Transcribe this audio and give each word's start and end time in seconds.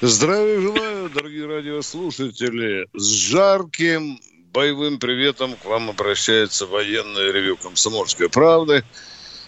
Здравия 0.00 0.60
желаю, 0.60 1.10
дорогие 1.10 1.46
радиослушатели. 1.46 2.86
С 2.94 3.04
жарким 3.04 4.20
боевым 4.52 5.00
приветом 5.00 5.56
к 5.56 5.64
вам 5.64 5.90
обращается 5.90 6.66
военное 6.66 7.32
ревю 7.32 7.56
«Комсомольской 7.56 8.28
правды». 8.28 8.84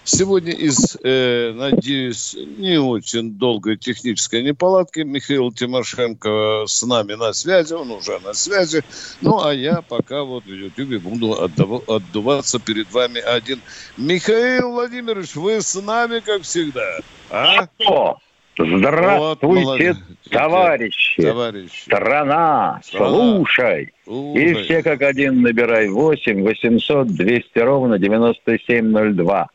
Сегодня 0.02 0.52
из, 0.52 0.96
э, 1.04 1.52
надеюсь, 1.52 2.34
не 2.34 2.80
очень 2.80 3.34
долгой 3.34 3.76
технической 3.76 4.42
неполадки 4.42 5.00
Михаил 5.00 5.52
Тимошенко 5.52 6.64
с 6.66 6.82
нами 6.82 7.12
на 7.14 7.32
связи, 7.32 7.74
он 7.74 7.92
уже 7.92 8.18
на 8.18 8.34
связи. 8.34 8.82
Ну, 9.20 9.40
а 9.44 9.54
я 9.54 9.82
пока 9.82 10.24
вот 10.24 10.46
в 10.46 10.52
Ютьюбе 10.52 10.98
буду 10.98 11.40
отдав- 11.40 11.88
отдуваться 11.88 12.58
перед 12.58 12.90
вами 12.90 13.20
один. 13.20 13.60
Михаил 13.96 14.72
Владимирович, 14.72 15.36
вы 15.36 15.60
с 15.60 15.80
нами, 15.80 16.18
как 16.18 16.42
всегда. 16.42 16.98
А? 17.30 17.68
О, 17.86 18.14
Вот, 18.14 18.18
здравствуйте, 18.66 19.64
молодец. 19.64 19.96
товарищи. 20.30 21.22
Товарищи. 21.22 21.82
Страна, 21.82 22.80
Страна. 22.82 23.08
слушай. 23.08 23.82
И 23.84 23.92
Слушай. 24.04 24.64
все 24.64 24.82
как 24.82 25.02
один 25.02 25.42
набирай 25.42 25.88
8 25.88 26.42
800 26.42 27.08
200 27.08 27.58
ровно 27.58 27.98
9702. 27.98 29.48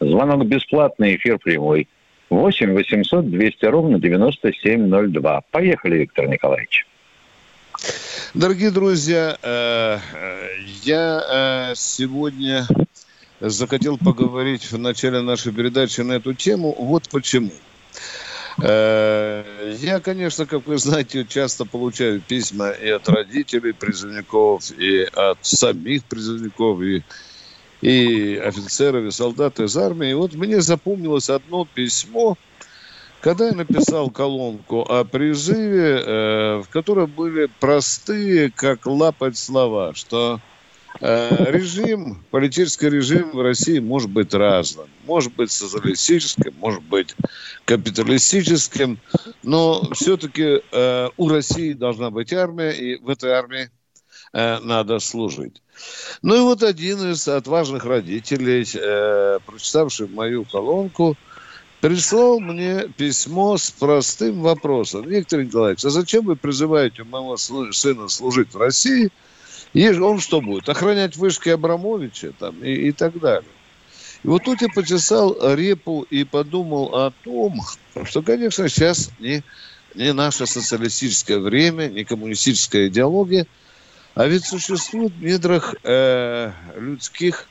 Звонок 0.00 0.46
бесплатный, 0.46 1.16
эфир 1.16 1.38
прямой. 1.38 1.88
8 2.30 2.72
800 2.72 3.30
200 3.30 3.64
ровно 3.66 3.98
9702. 3.98 5.42
Поехали, 5.50 5.98
Виктор 5.98 6.28
Николаевич. 6.28 6.86
Дорогие 8.34 8.70
друзья, 8.70 9.36
э, 9.42 9.98
э, 10.12 10.48
я 10.82 11.70
э, 11.70 11.74
сегодня 11.76 12.66
захотел 13.40 13.96
поговорить 13.98 14.70
в 14.70 14.78
начале 14.78 15.20
нашей 15.20 15.52
передачи 15.52 16.00
на 16.02 16.12
эту 16.14 16.34
тему. 16.34 16.74
Вот 16.78 17.08
почему. 17.10 17.50
Э, 18.62 19.72
Я, 19.78 20.00
конечно, 20.00 20.46
как 20.46 20.66
вы 20.66 20.76
знаете, 20.78 21.26
часто 21.26 21.64
получаю 21.66 22.22
письма 22.24 22.70
и 22.70 22.88
от 22.88 23.08
родителей 23.08 23.72
призывников, 23.72 24.70
и 24.70 25.02
от 25.12 25.38
самих 25.44 26.06
призывников, 26.06 26.80
и, 26.82 27.04
и 27.82 28.36
офицеров, 28.36 29.06
и 29.06 29.10
солдат 29.12 29.60
из 29.60 29.76
армии. 29.76 30.10
И 30.10 30.14
вот 30.14 30.34
мне 30.34 30.60
запомнилось 30.60 31.30
одно 31.30 31.66
письмо, 31.66 32.36
когда 33.20 33.48
я 33.48 33.52
написал 33.54 34.10
колонку 34.10 34.82
о 34.82 35.04
призыве, 35.04 36.00
э, 36.04 36.58
в 36.62 36.68
которой 36.70 37.06
были 37.08 37.48
простые, 37.60 38.52
как 38.52 38.86
лапать 38.86 39.36
слова, 39.38 39.92
что 39.94 40.40
режим, 41.00 42.22
политический 42.30 42.90
режим 42.90 43.30
в 43.30 43.40
России 43.40 43.78
может 43.78 44.10
быть 44.10 44.34
разным. 44.34 44.88
Может 45.04 45.34
быть 45.34 45.50
социалистическим, 45.50 46.54
может 46.58 46.82
быть 46.82 47.14
капиталистическим, 47.64 48.98
но 49.42 49.88
все-таки 49.92 50.60
э, 50.72 51.08
у 51.16 51.28
России 51.28 51.72
должна 51.72 52.10
быть 52.10 52.32
армия, 52.32 52.70
и 52.70 52.96
в 52.96 53.08
этой 53.08 53.30
армии 53.30 53.70
э, 54.32 54.58
надо 54.58 54.98
служить. 54.98 55.62
Ну 56.22 56.36
и 56.36 56.40
вот 56.40 56.62
один 56.62 57.12
из 57.12 57.26
отважных 57.28 57.84
родителей, 57.84 58.66
э, 58.74 59.38
прочитавший 59.46 60.08
мою 60.08 60.44
колонку, 60.44 61.16
прислал 61.80 62.40
мне 62.40 62.88
письмо 62.96 63.56
с 63.56 63.70
простым 63.70 64.42
вопросом. 64.42 65.08
Виктор 65.08 65.42
Николаевич, 65.42 65.84
а 65.84 65.90
зачем 65.90 66.26
вы 66.26 66.36
призываете 66.36 67.04
моего 67.04 67.36
сына 67.36 68.08
служить 68.08 68.52
в 68.52 68.58
России? 68.58 69.10
И 69.72 69.88
он 69.88 70.20
что 70.20 70.40
будет? 70.40 70.68
Охранять 70.68 71.16
вышки 71.16 71.48
Абрамовича 71.48 72.32
там, 72.38 72.62
и, 72.62 72.88
и 72.88 72.92
так 72.92 73.18
далее. 73.18 73.50
И 74.22 74.28
вот 74.28 74.44
тут 74.44 74.60
я 74.62 74.68
почесал 74.68 75.36
репу 75.54 76.06
и 76.10 76.24
подумал 76.24 76.94
о 76.94 77.12
том, 77.24 77.60
что, 78.04 78.22
конечно, 78.22 78.68
сейчас 78.68 79.10
не, 79.18 79.42
не 79.94 80.12
наше 80.12 80.46
социалистическое 80.46 81.38
время, 81.38 81.88
не 81.88 82.04
коммунистическая 82.04 82.88
идеология, 82.88 83.46
а 84.14 84.26
ведь 84.26 84.44
существует 84.44 85.12
в 85.12 85.22
недрах 85.22 85.74
э, 85.84 86.52
людских 86.76 87.46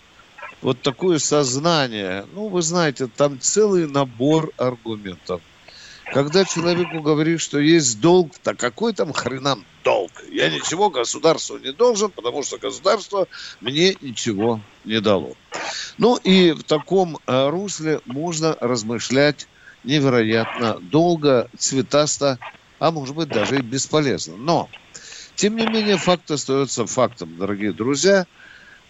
вот 0.62 0.81
такое 0.81 1.19
сознание. 1.19 2.25
Ну, 2.34 2.50
вы 2.50 2.62
знаете, 2.62 3.07
там 3.07 3.40
целый 3.40 3.88
набор 3.88 4.51
аргументов. 4.57 5.41
Когда 6.13 6.44
человеку 6.44 7.01
говоришь, 7.01 7.41
что 7.41 7.59
есть 7.59 8.01
долг, 8.01 8.34
так 8.44 8.57
какой 8.57 8.94
там 8.94 9.13
хренам 9.13 9.63
долг? 9.84 9.98
Я 10.31 10.50
ничего 10.50 10.90
государству 10.90 11.57
не 11.57 11.73
должен, 11.73 12.12
потому 12.12 12.44
что 12.44 12.57
государство 12.59 13.28
мне 13.59 13.95
ничего 14.01 14.66
не 14.84 15.01
дало. 15.01 15.35
Ну 15.97 16.17
и 16.17 16.51
в 16.51 16.63
таком 16.63 17.17
э, 17.28 17.50
русле 17.50 18.01
можно 18.06 18.56
размышлять 18.59 19.47
невероятно 19.84 20.79
долго, 20.81 21.50
цветасто, 21.57 22.39
а 22.79 22.91
может 22.91 23.16
быть 23.16 23.31
даже 23.31 23.59
и 23.59 23.62
бесполезно. 23.62 24.38
Но, 24.38 24.72
тем 25.35 25.56
не 25.56 25.66
менее, 25.68 25.97
факт 25.97 26.29
остается 26.31 26.85
фактом, 26.85 27.38
дорогие 27.38 27.73
друзья. 27.73 28.28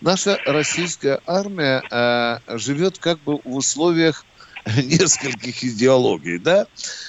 Наша 0.01 0.39
российская 0.45 1.21
армия 1.25 1.83
э, 1.91 2.57
живет 2.57 2.99
как 2.99 3.21
бы 3.21 3.35
в 3.35 3.55
условиях 3.55 4.25
нескольких 4.83 5.63
идеологий, 5.63 6.37
да? 6.37 6.67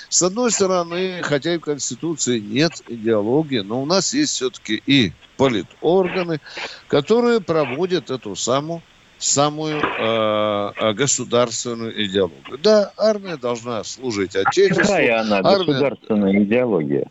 С 0.09 0.22
одной 0.22 0.50
стороны, 0.50 1.21
хотя 1.22 1.54
и 1.54 1.59
в 1.59 1.60
Конституции 1.60 2.38
нет 2.41 2.72
идеологии, 2.88 3.60
но 3.60 3.82
у 3.82 3.87
нас 3.87 4.12
есть 4.15 4.32
все-таки 4.32 4.82
и 4.87 5.12
политорганы, 5.37 6.41
которые 6.88 7.41
проводят 7.41 8.10
эту 8.10 8.34
самую 8.37 8.82
самую 9.19 9.81
э, 9.81 10.72
э, 10.76 10.93
государственную 10.94 12.06
идеологию. 12.06 12.59
Да, 12.62 12.91
армия 12.97 13.37
должна 13.37 13.84
служить 13.84 14.34
Отечеству. 14.34 14.82
Какая 14.82 15.21
она 15.21 15.38
Армия- 15.38 15.66
государственная 15.66 16.42
идеология? 16.42 17.06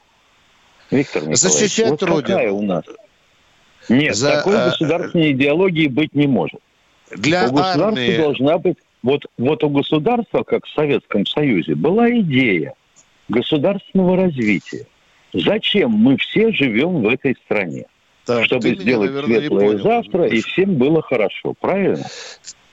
Виктор 0.90 1.22
Николаевич, 1.22 1.40
Защищать 1.40 1.90
вот 1.92 2.04
Родину. 2.04 2.22
какая 2.38 2.52
у 2.52 2.62
нас? 2.64 2.84
Нет, 3.90 4.16
За, 4.16 4.32
такой 4.32 4.56
э, 4.56 4.66
государственной 4.72 5.32
идеологии 5.34 5.88
быть 5.88 6.16
не 6.16 6.26
может. 6.26 6.60
Для 7.16 7.48
у 7.48 7.52
государства 7.52 7.88
армии... 7.88 8.18
должна 8.18 8.58
быть... 8.58 8.78
Вот, 9.02 9.26
вот 9.38 9.64
у 9.64 9.70
государства, 9.70 10.44
как 10.44 10.66
в 10.66 10.74
Советском 10.74 11.26
Союзе, 11.26 11.76
была 11.76 12.10
идея 12.20 12.74
государственного 13.30 14.18
развития. 14.18 14.86
Зачем 15.34 15.92
мы 15.92 16.18
все 16.18 16.52
живем 16.52 17.02
в 17.04 17.08
этой 17.08 17.36
стране? 17.46 17.86
Так, 18.26 18.46
Чтобы 18.46 18.62
ты 18.64 18.70
меня, 18.72 18.82
сделать 18.82 19.10
наверное, 19.12 19.40
светлое 19.40 19.68
понял. 19.68 19.84
завтра, 19.84 20.28
и 20.28 20.42
всем 20.42 20.76
было 20.76 21.02
хорошо. 21.02 21.54
Правильно? 21.60 22.06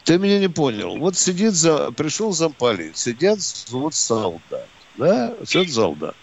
Ты 0.05 0.19
меня 0.19 0.39
не 0.39 0.49
понял. 0.49 0.97
Вот 0.99 1.17
сидит 1.17 1.53
за, 1.53 1.91
пришел 1.93 2.33
замполит, 2.33 2.97
сидят 2.97 3.39
вот 3.71 3.95
солдат, 3.95 4.69
да, 4.97 5.35
сидят 5.45 5.71
солдат. 5.71 6.15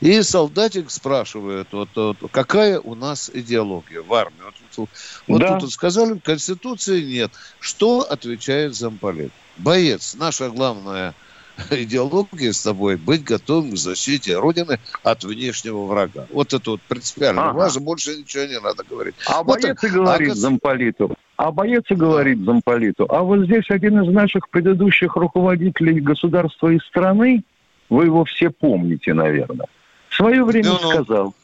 И 0.00 0.22
солдатик 0.22 0.90
спрашивает, 0.90 1.68
вот, 1.72 1.88
вот, 1.94 2.16
какая 2.30 2.80
у 2.80 2.94
нас 2.94 3.30
идеология 3.32 4.02
в 4.02 4.12
армии. 4.14 4.40
Вот, 4.44 4.54
тут- 4.74 4.88
вот 5.26 5.40
Да. 5.40 5.54
тут 5.54 5.62
вот 5.62 5.70
сказали, 5.70 6.18
Конституции 6.18 7.00
нет. 7.02 7.30
Что 7.60 8.00
отвечает 8.00 8.74
замполит? 8.74 9.32
Боец, 9.58 10.14
наша 10.18 10.50
главная 10.50 11.14
идеология 11.70 12.52
с 12.52 12.62
тобой 12.62 12.96
быть 12.96 13.24
готовым 13.24 13.72
к 13.72 13.76
защите 13.76 14.38
Родины 14.38 14.78
от 15.02 15.24
внешнего 15.24 15.84
врага. 15.86 16.26
Вот 16.30 16.52
это 16.54 16.70
вот 16.70 16.80
принципиально 16.82 17.50
Ага. 17.50 17.58
важно, 17.58 17.80
больше 17.80 18.16
ничего 18.16 18.44
не 18.44 18.60
надо 18.60 18.84
говорить. 18.88 19.14
А 19.26 19.42
Вот 19.42 19.60
боец 19.60 19.80
так. 19.80 19.90
и 19.90 19.94
говорит 19.94 20.30
А 20.30 20.34
замполиту. 20.34 21.14
А 21.36 21.50
боец 21.52 21.84
и 21.88 21.94
говорит 21.94 22.38
замполиту. 22.44 23.06
А 23.10 23.22
вот 23.22 23.44
здесь 23.44 23.68
один 23.70 24.02
из 24.02 24.12
наших 24.12 24.48
предыдущих 24.50 25.16
руководителей 25.16 26.00
государства 26.00 26.68
и 26.68 26.78
страны, 26.80 27.42
вы 27.90 28.04
его 28.06 28.24
все 28.24 28.50
помните, 28.50 29.14
наверное, 29.14 29.66
в 30.08 30.14
свое 30.14 30.44
время 30.44 30.70
Ну-ну. 30.70 30.90
сказал, 30.90 31.34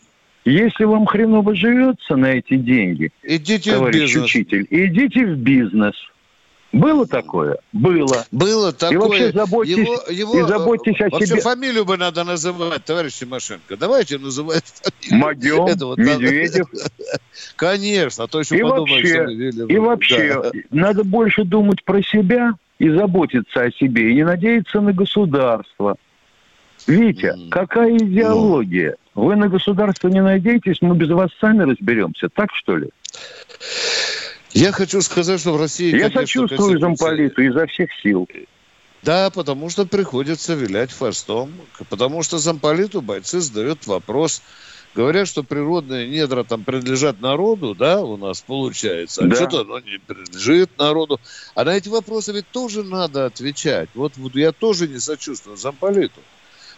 если 0.45 0.85
вам 0.85 1.07
хреново 1.07 1.55
живется 1.55 2.17
на 2.17 2.27
эти 2.27 2.57
деньги, 2.57 3.11
Идите 3.23 3.71
в 3.71 3.75
товарищ 3.75 4.01
бизнес. 4.03 4.25
учитель, 4.25 4.67
идите 4.71 5.27
в 5.27 5.37
бизнес. 5.39 5.95
Было 6.75 7.07
такое? 7.07 7.59
Было. 7.73 8.27
Было 8.33 8.73
такое. 8.73 8.99
вообще 8.99 9.33
заботьтесь- 9.33 9.79
его, 9.79 10.03
его, 10.11 10.39
и 10.39 10.43
заботьтесь 10.43 11.01
о 11.01 11.09
вообще 11.09 11.27
себе. 11.27 11.41
фамилию 11.41 11.85
бы 11.85 11.97
надо 11.97 12.25
называть, 12.25 12.85
товарищ 12.85 13.15
Тимошенко. 13.15 13.77
Давайте 13.77 14.19
называть 14.19 14.65
фамилию. 15.01 15.25
Мадем, 15.25 15.67
этого 15.67 15.97
Медведев. 15.97 16.67
Конечно, 17.57 18.25
а 18.25 18.27
то 18.27 18.41
еще 18.41 18.57
И 18.57 18.63
подумают, 18.63 18.91
вообще, 18.91 19.53
что 19.53 19.67
И 19.67 19.79
вообще, 19.79 20.43
Да. 20.43 20.51
надо 20.71 21.05
больше 21.05 21.45
думать 21.45 21.85
про 21.85 22.03
себя 22.03 22.55
и 22.79 22.91
заботиться 22.91 23.63
о 23.63 23.71
себе, 23.71 24.11
и 24.11 24.15
не 24.15 24.25
надеяться 24.25 24.81
на 24.81 24.93
государство. 24.93 25.97
Витя, 26.87 27.35
mm. 27.37 27.49
какая 27.51 27.97
идеология? 27.97 28.97
Ну. 29.15 29.27
Вы 29.27 29.37
на 29.37 29.49
государство 29.49 30.09
не 30.09 30.21
надеетесь, 30.21 30.79
мы 30.83 30.97
без 30.97 31.09
вас 31.11 31.31
сами 31.41 31.63
разберемся. 31.63 32.29
Так 32.29 32.53
что 32.53 32.77
ли? 32.77 32.91
Я 34.55 34.71
хочу 34.71 35.03
сказать, 35.03 35.41
что 35.41 35.53
в 35.53 35.61
России... 35.61 35.97
Я 35.97 36.11
сочувствую 36.11 36.79
замполиту 36.79 37.43
изо 37.43 37.67
всех 37.67 37.91
сил. 38.03 38.29
Да, 39.03 39.31
потому 39.31 39.69
что 39.69 39.85
приходится 39.85 40.55
вилять 40.55 40.93
фастом. 40.93 41.53
Потому 41.91 42.23
что 42.23 42.39
замполиту 42.39 43.03
бойцы 43.03 43.41
задают 43.41 43.87
вопрос. 43.87 44.43
Говорят, 44.95 45.27
что 45.27 45.43
природные 45.43 46.09
недра 46.09 46.45
там 46.45 46.63
принадлежат 46.63 47.21
народу, 47.21 47.75
да, 47.75 48.01
у 48.01 48.17
нас 48.17 48.43
получается. 48.43 49.25
А 49.25 49.27
да. 49.27 49.35
что-то 49.35 49.63
оно 49.63 49.81
не 49.81 49.99
принадлежит 49.99 50.71
народу. 50.79 51.21
А 51.57 51.65
на 51.65 51.77
эти 51.77 51.89
вопросы 51.89 52.33
ведь 52.33 52.49
тоже 52.53 52.85
надо 52.85 53.27
отвечать. 53.27 53.89
Вот, 53.95 54.13
вот 54.17 54.37
я 54.37 54.53
тоже 54.53 54.87
не 54.87 55.01
сочувствую 55.01 55.57
замполиту. 55.57 56.21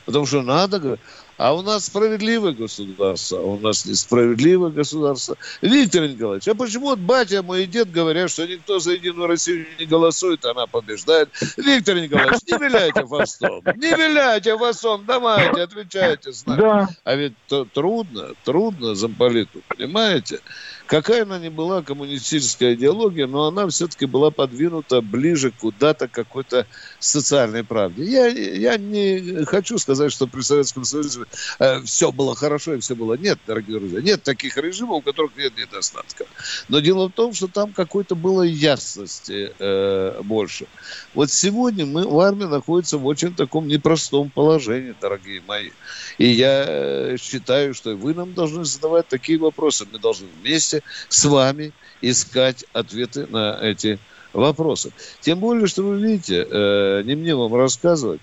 Потому 0.06 0.24
что 0.24 0.40
надо 0.40 0.98
а 1.36 1.54
у 1.54 1.62
нас 1.62 1.86
справедливое 1.86 2.52
государство, 2.52 3.38
а 3.38 3.42
у 3.42 3.58
нас 3.58 3.84
несправедливое 3.84 4.70
государство. 4.70 5.36
Виктор 5.62 6.06
Николаевич, 6.06 6.48
а 6.48 6.54
почему 6.54 6.86
вот 6.86 6.98
батя 6.98 7.42
мой 7.42 7.64
и 7.64 7.66
дед 7.66 7.90
говорят, 7.90 8.30
что 8.30 8.46
никто 8.46 8.78
за 8.78 8.92
Единую 8.92 9.26
Россию 9.26 9.66
не 9.78 9.86
голосует, 9.86 10.44
она 10.44 10.66
побеждает? 10.66 11.28
Виктор 11.56 11.96
Николаевич, 11.96 12.40
не 12.46 12.58
виляйте 12.58 13.06
фастом, 13.06 13.62
не 13.76 13.90
виляйте 13.90 14.56
фастом, 14.56 15.04
давайте, 15.06 15.62
отвечайте 15.62 16.32
с 16.32 16.46
нами. 16.46 16.60
Да. 16.60 16.88
А 17.04 17.14
ведь 17.14 17.34
трудно, 17.74 18.34
трудно 18.44 18.94
замполиту, 18.94 19.62
понимаете? 19.68 20.40
Какая 20.86 21.22
она 21.22 21.38
ни 21.38 21.48
была 21.48 21.82
коммунистическая 21.82 22.74
идеология, 22.74 23.26
но 23.26 23.46
она 23.46 23.66
все-таки 23.68 24.06
была 24.06 24.30
подвинута 24.30 25.00
ближе 25.00 25.50
куда-то 25.50 26.06
к 26.06 26.12
какой-то 26.12 26.66
социальной 27.00 27.64
правде. 27.64 28.04
Я, 28.04 28.26
я 28.28 28.76
не 28.76 29.44
хочу 29.46 29.78
сказать, 29.78 30.12
что 30.12 30.28
при 30.28 30.42
Советском 30.42 30.84
Союзе 30.84 31.24
э, 31.58 31.82
все 31.82 32.12
было 32.12 32.36
хорошо 32.36 32.74
и 32.74 32.80
все 32.80 32.94
было... 32.94 33.14
Нет, 33.14 33.38
дорогие 33.46 33.80
друзья, 33.80 34.00
нет 34.00 34.22
таких 34.22 34.56
режимов, 34.56 34.98
у 34.98 35.02
которых 35.02 35.36
нет 35.36 35.56
недостатка. 35.56 36.24
Но 36.68 36.78
дело 36.78 37.08
в 37.08 37.12
том, 37.12 37.32
что 37.32 37.48
там 37.48 37.72
какой-то 37.72 38.14
было 38.14 38.42
ясности 38.42 39.52
э, 39.58 40.22
больше. 40.22 40.66
Вот 41.14 41.32
сегодня 41.32 41.84
мы 41.84 42.06
в 42.06 42.20
армии 42.20 42.44
находимся 42.44 42.98
в 42.98 43.06
очень 43.06 43.34
таком 43.34 43.66
непростом 43.66 44.30
положении, 44.30 44.94
дорогие 45.00 45.42
мои. 45.48 45.70
И 46.18 46.28
я 46.28 46.64
э, 46.66 47.16
считаю, 47.20 47.74
что 47.74 47.96
вы 47.96 48.14
нам 48.14 48.34
должны 48.34 48.64
задавать 48.64 49.08
такие 49.08 49.38
вопросы. 49.38 49.84
Мы 49.90 49.98
должны 49.98 50.28
вместе 50.40 50.75
вместе 50.76 50.82
с 51.08 51.24
вами 51.24 51.72
искать 52.02 52.64
ответы 52.72 53.26
на 53.26 53.58
эти 53.60 53.98
вопросы. 54.32 54.92
Тем 55.20 55.40
более, 55.40 55.66
что 55.66 55.82
вы 55.82 56.00
видите, 56.00 56.46
э, 56.48 57.02
не 57.04 57.14
мне 57.14 57.34
вам 57.34 57.54
рассказывать, 57.54 58.20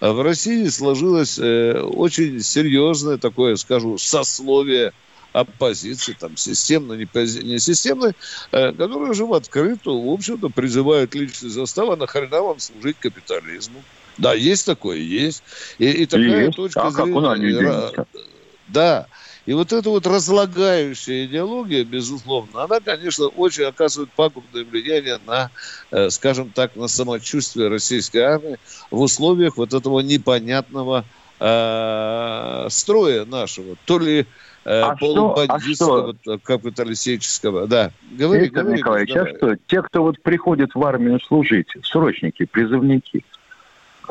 а 0.00 0.12
в 0.12 0.22
России 0.22 0.66
сложилось 0.68 1.38
э, 1.38 1.80
очень 1.80 2.40
серьезное 2.40 3.18
такое, 3.18 3.56
скажу, 3.56 3.98
сословие 3.98 4.92
оппозиции, 5.32 6.16
там, 6.18 6.36
системно, 6.36 6.94
не, 6.94 7.08
не 7.42 7.58
системной, 7.58 8.12
э, 8.50 8.72
которые 8.72 9.10
уже 9.10 9.24
в 9.24 9.32
открытую, 9.34 10.02
в 10.02 10.12
общем-то, 10.12 10.48
призывают 10.48 11.14
личный 11.14 11.50
состав, 11.50 11.90
а 11.90 11.96
нахрена 11.96 12.42
вам 12.42 12.58
служить 12.58 12.96
капитализму? 12.98 13.82
Да, 14.18 14.34
есть 14.34 14.66
такое, 14.66 14.98
есть. 14.98 15.42
И, 15.78 15.88
и 15.88 16.06
такая 16.06 16.46
есть. 16.46 16.56
точка 16.56 16.82
а 16.82 16.90
зрения... 16.90 17.92
Как 17.94 18.08
да, 18.72 19.06
и 19.44 19.54
вот 19.54 19.72
эта 19.72 19.90
вот 19.90 20.06
разлагающая 20.06 21.26
идеология, 21.26 21.84
безусловно, 21.84 22.62
она, 22.62 22.78
конечно, 22.78 23.26
очень 23.26 23.64
оказывает 23.64 24.10
пагубное 24.12 24.64
влияние 24.64 25.18
на, 25.26 25.50
э, 25.90 26.10
скажем 26.10 26.50
так, 26.50 26.76
на 26.76 26.86
самочувствие 26.86 27.68
российской 27.68 28.18
армии 28.18 28.58
в 28.90 29.00
условиях 29.00 29.56
вот 29.56 29.74
этого 29.74 29.98
непонятного 29.98 31.04
э, 31.40 32.66
строя 32.70 33.24
нашего. 33.24 33.74
То 33.84 33.98
ли 33.98 34.20
э, 34.20 34.24
а 34.64 34.94
полубандитского, 34.94 36.14
а 36.24 36.38
капиталистического. 36.38 37.66
Да, 37.66 37.90
говори, 38.12 38.42
Виктор 38.42 38.62
говори. 38.62 38.78
Николаевич, 38.78 39.10
а 39.10 39.14
давай. 39.14 39.32
а 39.32 39.36
что, 39.36 39.56
те, 39.66 39.82
кто 39.82 40.02
вот 40.04 40.22
приходит 40.22 40.72
в 40.76 40.84
армию 40.84 41.18
служить, 41.18 41.68
срочники, 41.82 42.44
призывники, 42.44 43.24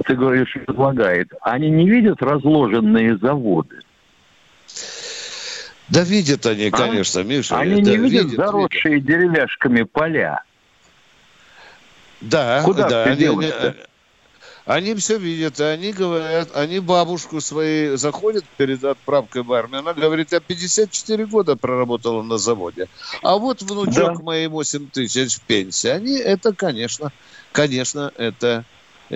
ты 0.06 0.14
говоришь, 0.14 0.58
предлагает, 0.66 1.32
они 1.42 1.70
не 1.70 1.90
видят 1.90 2.22
разложенные 2.22 3.18
заводы? 3.18 3.78
Да 5.92 6.04
видят 6.04 6.46
они, 6.46 6.68
а? 6.68 6.72
конечно, 6.72 7.20
Миша. 7.20 7.60
Они 7.60 7.82
не 7.82 7.98
видят, 7.98 8.26
видят 8.26 8.36
заросшие 8.38 8.96
видят. 8.96 9.08
деревяшками 9.08 9.84
поля. 9.84 10.44
Да, 12.22 12.62
Куда 12.64 12.88
да. 12.88 13.04
Они, 13.04 13.26
они, 13.26 13.52
они 14.66 14.96
все 14.96 15.18
видят, 15.18 15.60
и 15.60 15.64
они 15.64 15.92
говорят, 15.92 16.56
они 16.56 16.80
бабушку 16.80 17.42
своей 17.42 17.98
заходят 17.98 18.46
перед 18.58 18.84
отправкой 18.84 19.44
в 19.44 19.52
армию, 19.52 19.80
она 19.80 19.94
говорит, 19.94 20.32
я 20.32 20.40
54 20.40 21.26
года 21.26 21.56
проработала 21.58 22.22
на 22.22 22.38
заводе, 22.38 22.88
а 23.22 23.38
вот 23.38 23.62
внучок 23.62 24.18
да. 24.20 24.24
моей 24.24 24.48
8 24.48 24.88
тысяч 24.92 25.38
в 25.38 25.42
пенсии. 25.42 25.90
Они 25.90 26.18
это, 26.18 26.54
конечно, 26.54 27.12
конечно, 27.52 28.14
это 28.16 28.64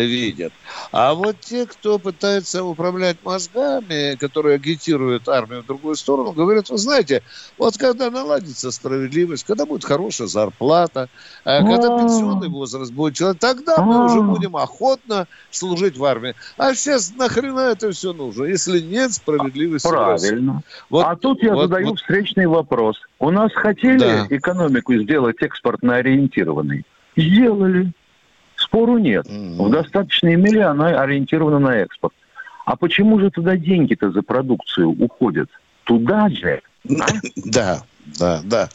видят. 0.04 0.54
А 0.92 1.14
вот 1.14 1.40
те, 1.40 1.66
кто 1.66 1.98
пытается 1.98 2.64
управлять 2.64 3.18
мозгами, 3.24 4.16
которые 4.16 4.56
агитируют 4.56 5.28
армию 5.30 5.64
в 5.64 5.66
другую 5.66 5.96
сторону, 5.96 6.34
говорят, 6.34 6.70
вы 6.70 6.78
знаете, 6.78 7.24
вот 7.58 7.78
когда 7.78 8.12
наладится 8.12 8.72
справедливость, 8.72 9.46
когда 9.46 9.66
будет 9.66 9.86
хорошая 9.86 10.28
зарплата, 10.28 11.10
э, 11.46 11.60
когда 11.62 11.98
пенсионный 11.98 12.50
возраст 12.50 12.92
будет 12.92 13.16
человек, 13.16 13.40
тогда 13.40 13.78
мы 13.78 14.06
уже 14.06 14.22
будем 14.22 14.58
охотно 14.58 15.28
служить 15.50 15.98
в 15.98 16.04
армии. 16.04 16.36
А 16.58 16.76
сейчас 16.76 17.14
нахрена 17.16 17.72
это 17.72 17.92
все 17.92 18.14
нужно, 18.14 18.46
если 18.46 18.80
нет 18.80 19.14
справедливости? 19.14 19.88
Правильно. 19.88 20.62
Вот, 20.90 21.06
а 21.06 21.16
тут 21.16 21.42
я 21.42 21.54
вот, 21.54 21.64
задаю 21.64 21.90
вот. 21.90 22.00
встречный 22.00 22.48
вопрос. 22.48 22.98
У 23.20 23.32
нас 23.32 23.52
хотели 23.54 24.00
да. 24.00 24.28
экономику 24.30 24.94
сделать 24.96 25.38
экспортно 25.42 25.96
ориентированной? 25.96 26.86
Сделали. 27.16 27.94
Спору 28.58 28.98
нет. 28.98 29.26
Mm-hmm. 29.26 29.68
В 29.68 29.70
достаточной 29.72 30.36
мере 30.36 30.64
она 30.64 31.02
ориентирована 31.02 31.60
на 31.60 31.78
экспорт. 31.78 32.14
А 32.66 32.76
почему 32.76 33.20
же 33.20 33.30
туда 33.30 33.58
деньги-то 33.58 34.12
за 34.12 34.22
продукцию 34.22 34.90
уходят? 34.90 35.50
Туда 35.84 36.30
же. 36.30 36.62
А? 37.00 37.06
Да, 37.36 37.82
да, 38.20 38.42
да. 38.44 38.70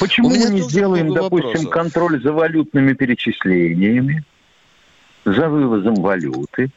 Почему 0.00 0.30
мы 0.30 0.38
не 0.38 0.62
сделаем, 0.62 1.12
допустим, 1.12 1.48
вопросов. 1.48 1.70
контроль 1.70 2.22
за 2.22 2.32
валютными 2.32 2.94
перечислениями, 2.94 4.24
за 5.24 5.48
вывозом 5.48 5.94
валюты? 5.96 6.70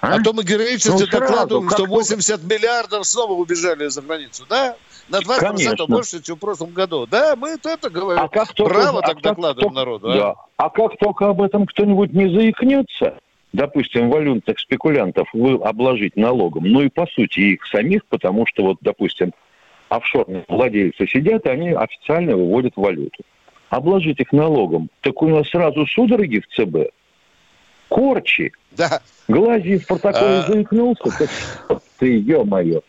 А, 0.00 0.14
а 0.14 0.22
то 0.22 0.32
мы 0.32 0.44
героически 0.44 0.90
ну, 0.90 1.06
докладываем, 1.06 1.70
что 1.70 1.86
80 1.86 2.42
миллиардов 2.44 3.06
снова 3.06 3.32
убежали 3.32 3.88
за 3.88 4.02
границу, 4.02 4.44
да? 4.48 4.76
На 5.10 5.18
20% 5.18 5.38
Конечно. 5.40 5.86
больше, 5.86 6.22
чем 6.22 6.36
в 6.36 6.38
прошлом 6.38 6.70
году. 6.70 7.06
Да, 7.06 7.34
мы 7.36 7.50
это 7.62 7.90
говорим. 7.90 8.22
А 8.22 8.28
как 8.28 8.52
только, 8.54 8.74
Право 8.74 9.00
а 9.00 9.02
так 9.02 9.14
как 9.14 9.22
докладываем 9.22 9.56
только, 9.56 9.74
народу. 9.74 10.10
А? 10.10 10.14
Да. 10.14 10.34
а 10.56 10.70
как 10.70 10.96
только 10.98 11.28
об 11.28 11.42
этом 11.42 11.66
кто-нибудь 11.66 12.12
не 12.12 12.28
заикнется, 12.32 13.18
допустим, 13.52 14.08
валютных 14.08 14.60
спекулянтов 14.60 15.28
вы 15.32 15.54
обложить 15.54 16.16
налогом, 16.16 16.64
ну 16.64 16.82
и 16.82 16.88
по 16.88 17.06
сути 17.06 17.40
их 17.40 17.66
самих, 17.66 18.06
потому 18.06 18.46
что 18.46 18.62
вот, 18.62 18.78
допустим, 18.82 19.32
офшорные 19.88 20.44
владельцы 20.48 21.08
сидят, 21.08 21.44
и 21.44 21.48
они 21.48 21.70
официально 21.70 22.36
выводят 22.36 22.74
валюту. 22.76 23.24
Обложить 23.68 24.20
их 24.20 24.32
налогом, 24.32 24.90
так 25.00 25.20
у 25.22 25.28
нас 25.28 25.48
сразу 25.48 25.86
судороги 25.86 26.40
в 26.40 26.46
ЦБ, 26.54 26.92
корчи. 27.88 28.52
Да. 28.70 29.00
Глазьев 29.26 29.84
в 29.84 29.86
протоколе 29.88 30.38
а... 30.38 30.42
заикнулся, 30.42 31.28
ты, 31.98 32.18
ё-моё. 32.18 32.82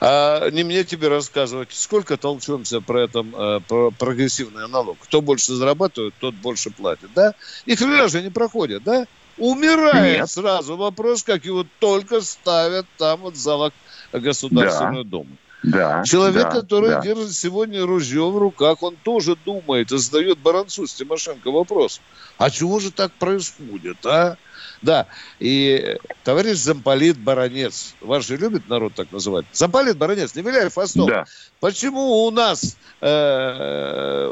А 0.00 0.50
не 0.50 0.64
мне 0.64 0.84
тебе 0.84 1.08
рассказывать, 1.08 1.68
сколько 1.72 2.16
толчемся 2.16 2.80
про 2.80 3.04
этом 3.04 3.34
э, 3.36 3.60
про 3.66 3.90
прогрессивный 3.90 4.68
налог. 4.68 4.98
Кто 5.00 5.20
больше 5.20 5.54
зарабатывает, 5.54 6.14
тот 6.20 6.34
больше 6.34 6.70
платит, 6.70 7.10
да? 7.14 7.34
И 7.64 7.76
хрена 7.76 8.08
же 8.08 8.22
не 8.22 8.30
проходят, 8.30 8.82
да? 8.84 9.06
Умирает 9.38 10.20
Нет. 10.20 10.30
сразу 10.30 10.76
вопрос, 10.76 11.22
как 11.22 11.44
его 11.44 11.66
только 11.78 12.20
ставят 12.22 12.86
там 12.96 13.20
вот 13.20 13.34
в 13.34 13.38
залах 13.38 13.72
Государственную 14.12 15.04
да. 15.04 15.10
Думу. 15.10 15.36
Да, 15.62 16.04
Человек, 16.04 16.44
да, 16.44 16.50
который 16.50 16.90
да. 16.90 17.00
держит 17.00 17.32
сегодня 17.32 17.84
ружье 17.84 18.30
в 18.30 18.38
руках, 18.38 18.82
он 18.82 18.96
тоже 19.02 19.36
думает 19.44 19.90
и 19.90 19.98
задает 19.98 20.38
Баранцу 20.38 20.86
с 20.86 20.94
Тимошенко 20.94 21.50
вопрос. 21.50 22.00
А 22.38 22.50
чего 22.50 22.78
же 22.78 22.92
так 22.92 23.12
происходит, 23.12 24.04
а? 24.06 24.36
Да, 24.82 25.06
и 25.38 25.96
товарищ 26.24 26.58
замполит 26.58 27.18
Баранец, 27.18 27.94
вас 28.00 28.26
же 28.26 28.36
любит 28.36 28.68
народ 28.68 28.94
так 28.94 29.10
называть, 29.12 29.46
замполит 29.52 29.96
Баранец, 29.96 30.34
не 30.34 30.42
виляй 30.42 30.68
фастом. 30.68 31.06
Да. 31.06 31.24
Почему 31.60 32.24
у 32.26 32.30
нас, 32.30 32.76
э, 33.00 34.28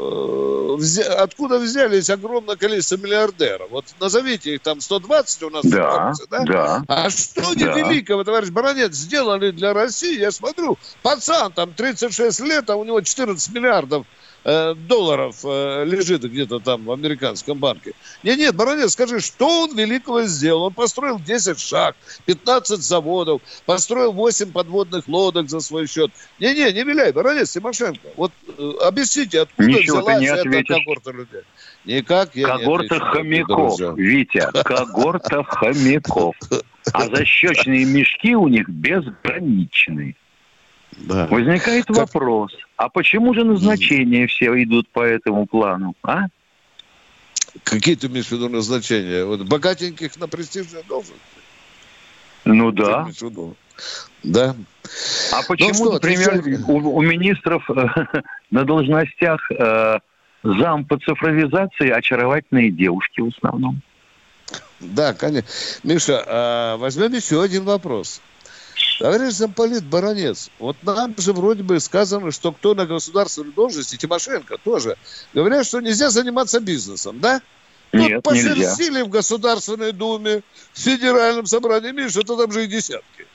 взя, 0.77 1.23
откуда 1.23 1.59
взялись 1.59 2.09
огромное 2.09 2.55
количество 2.55 2.97
миллиардеров? 2.97 3.69
Вот 3.71 3.85
назовите 3.99 4.55
их 4.55 4.61
там 4.61 4.81
120 4.81 5.43
у 5.43 5.49
нас 5.49 5.65
да, 5.65 6.13
да? 6.29 6.43
да? 6.43 6.83
А 6.87 7.09
что 7.09 7.55
да. 7.55 7.73
великого, 7.73 8.23
товарищ 8.23 8.49
Баранец, 8.49 8.93
сделали 8.93 9.51
для 9.51 9.73
России? 9.73 10.19
Я 10.19 10.31
смотрю, 10.31 10.77
пацан 11.01 11.51
там 11.51 11.73
36 11.73 12.39
лет, 12.41 12.69
а 12.69 12.75
у 12.75 12.83
него 12.83 13.01
14 13.01 13.53
миллиардов 13.53 14.05
долларов 14.87 15.37
э, 15.43 15.85
лежит 15.85 16.23
где-то 16.23 16.59
там 16.59 16.85
в 16.85 16.91
американском 16.91 17.57
банке. 17.57 17.93
Нет, 18.21 18.37
нет, 18.37 18.55
Баранец, 18.55 18.91
скажи, 18.91 19.19
что 19.19 19.63
он 19.63 19.75
великого 19.75 20.23
сделал? 20.23 20.63
Он 20.63 20.73
построил 20.73 21.19
10 21.19 21.59
шаг, 21.59 21.95
15 22.25 22.79
заводов, 22.79 23.41
построил 23.65 24.11
8 24.11 24.51
подводных 24.51 25.07
лодок 25.07 25.49
за 25.49 25.59
свой 25.61 25.87
счет. 25.87 26.11
Не-не, 26.39 26.71
не 26.73 26.83
виляй, 26.83 27.11
Баранец, 27.11 27.51
Тимошенко. 27.51 28.07
Вот 28.15 28.31
э, 28.57 28.71
объясните, 28.83 29.41
откуда 29.41 29.67
Ничего 29.67 30.01
взялась 30.01 30.19
не 30.19 30.27
эта 30.27 30.73
когорта 30.73 31.11
людей? 31.11 31.41
Никак 31.85 32.35
я 32.35 32.47
Когорта 32.47 32.83
не 32.83 32.99
отвечу, 32.99 33.05
хомяков, 33.11 33.77
друзья. 33.77 33.93
Витя, 33.97 34.63
когорта 34.63 35.43
хомяков. 35.43 36.35
А 36.93 37.05
защечные 37.07 37.85
мешки 37.85 38.35
у 38.35 38.47
них 38.47 38.69
безграничны. 38.69 40.15
Да. 40.97 41.27
Возникает 41.27 41.85
вопрос, 41.89 42.51
а 42.77 42.89
почему 42.89 43.33
же 43.33 43.43
назначения 43.43 44.27
все 44.27 44.61
идут 44.63 44.87
по 44.89 45.01
этому 45.01 45.45
плану, 45.45 45.95
а? 46.03 46.25
Какие 47.63 47.95
ты 47.95 48.07
имеешь 48.07 48.27
в 48.27 48.31
виду 48.31 48.49
назначения? 48.49 49.23
Вот 49.23 49.43
богатеньких 49.43 50.17
на 50.17 50.27
престижные 50.27 50.83
должности? 50.83 51.21
Ну 52.43 52.71
да. 52.71 53.07
Да. 54.23 54.55
А 55.33 55.41
почему, 55.47 55.73
что, 55.73 55.93
например, 55.93 56.43
у, 56.67 56.97
у 56.97 57.01
министров 57.01 57.69
э, 57.69 57.87
на 58.51 58.63
должностях 58.63 59.51
э, 59.51 59.99
зам 60.43 60.85
по 60.85 60.97
цифровизации 60.97 61.89
очаровательные 61.89 62.71
девушки 62.71 63.21
в 63.21 63.31
основном? 63.37 63.81
Да, 64.79 65.13
конечно. 65.13 65.49
Миша, 65.83 66.23
а 66.27 66.77
возьмем 66.77 67.13
еще 67.13 67.41
один 67.41 67.63
вопрос. 67.63 68.21
Товарищ 68.99 69.33
замполит 69.33 69.83
Баранец, 69.83 70.49
вот 70.57 70.77
нам 70.83 71.15
же 71.17 71.33
вроде 71.33 71.63
бы 71.63 71.79
сказано, 71.79 72.31
что 72.31 72.53
кто 72.53 72.73
на 72.73 72.85
государственной 72.85 73.51
должности, 73.51 73.97
Тимошенко 73.97 74.57
тоже, 74.57 74.97
говорят, 75.33 75.65
что 75.65 75.81
нельзя 75.81 76.09
заниматься 76.09 76.61
бизнесом, 76.61 77.19
да? 77.19 77.41
Нет, 77.91 78.23
Тут 78.23 78.33
нельзя. 78.33 78.49
пошерстили 78.49 79.01
в 79.01 79.09
Государственной 79.09 79.91
Думе, 79.91 80.43
в 80.73 80.79
Федеральном 80.79 81.45
собрании, 81.45 81.91
Миша, 81.91 82.21
то 82.21 82.37
там 82.37 82.51
же 82.51 82.63
и 82.63 82.67
десятки. 82.67 83.27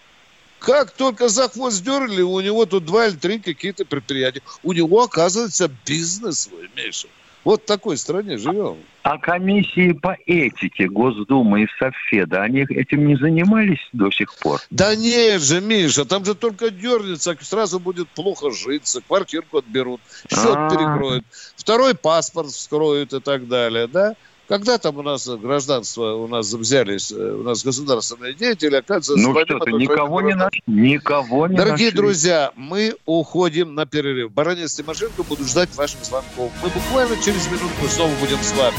Как 0.58 0.90
только 0.92 1.28
за 1.28 1.48
хвост 1.48 1.82
дернули, 1.82 2.22
у 2.22 2.40
него 2.40 2.66
тут 2.66 2.84
два 2.84 3.06
или 3.06 3.16
три 3.16 3.38
какие-то 3.38 3.84
предприятия. 3.84 4.42
У 4.62 4.72
него, 4.72 5.02
оказывается, 5.02 5.70
бизнес 5.86 6.40
свой, 6.40 6.70
Миша. 6.76 7.08
Вот 7.44 7.62
в 7.62 7.66
такой 7.66 7.96
стране 7.96 8.36
живем. 8.36 8.76
А 9.02 9.18
комиссии 9.18 9.92
по 9.92 10.16
этике 10.26 10.88
Госдумы 10.88 11.62
и 11.62 11.66
Совфеда, 11.78 12.42
они 12.42 12.60
этим 12.60 13.06
не 13.06 13.16
занимались 13.16 13.80
до 13.92 14.10
сих 14.10 14.34
пор? 14.36 14.60
Да 14.70 14.94
нет 14.94 15.40
же, 15.40 15.60
Миша, 15.62 16.04
там 16.04 16.24
же 16.24 16.34
только 16.34 16.70
дернется, 16.70 17.34
сразу 17.40 17.80
будет 17.80 18.08
плохо 18.08 18.50
житься, 18.50 19.00
квартирку 19.06 19.58
отберут, 19.58 20.00
счет 20.28 20.54
А. 20.54 20.68
перекроют, 20.68 21.24
второй 21.56 21.94
паспорт 21.94 22.48
вскроют 22.48 23.14
и 23.14 23.20
так 23.20 23.48
далее, 23.48 23.86
да? 23.86 24.14
Когда 24.50 24.78
там 24.78 24.98
у 24.98 25.02
нас 25.02 25.28
гражданство, 25.28 26.14
у 26.14 26.26
нас 26.26 26.52
взялись, 26.52 27.12
э, 27.12 27.14
у 27.14 27.44
нас 27.44 27.62
государственные 27.62 28.34
деятели, 28.34 28.74
оказывается... 28.74 29.28
Ну 29.28 29.32
что 29.44 29.60
ты, 29.60 29.70
никого 29.70 30.22
не 30.22 30.34
нашли? 30.34 30.60
Никого 30.66 31.46
не 31.46 31.54
Дорогие 31.54 31.90
нашли. 31.90 31.96
друзья, 31.96 32.50
мы 32.56 32.96
уходим 33.06 33.76
на 33.76 33.86
перерыв. 33.86 34.32
Баранец 34.32 34.74
Тимошенко 34.74 35.22
буду 35.22 35.44
ждать 35.44 35.72
ваших 35.76 36.04
звонков. 36.04 36.50
Мы 36.64 36.68
буквально 36.68 37.14
через 37.22 37.46
минутку 37.46 37.86
снова 37.86 38.10
будем 38.20 38.38
с 38.42 38.52
вами. 38.56 38.76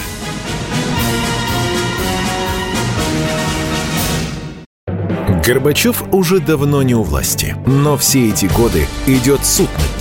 Горбачев 5.42 6.04
уже 6.12 6.42
давно 6.42 6.84
не 6.84 6.96
у 6.96 7.04
власти, 7.04 7.56
но 7.66 7.96
все 7.96 8.28
эти 8.28 8.48
годы 8.48 8.88
идет 9.08 9.46
суд 9.46 9.70
над. 9.70 10.01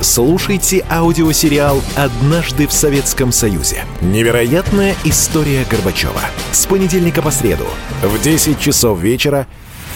Слушайте 0.00 0.84
аудиосериал 0.88 1.82
«Однажды 1.96 2.68
в 2.68 2.72
Советском 2.72 3.32
Союзе». 3.32 3.84
Невероятная 4.00 4.94
история 5.04 5.64
Горбачева. 5.68 6.20
С 6.52 6.66
понедельника 6.66 7.20
по 7.20 7.32
среду 7.32 7.66
в 8.02 8.22
10 8.22 8.60
часов 8.60 9.00
вечера 9.00 9.48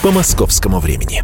по 0.03 0.11
московскому 0.11 0.81
времени. 0.81 1.23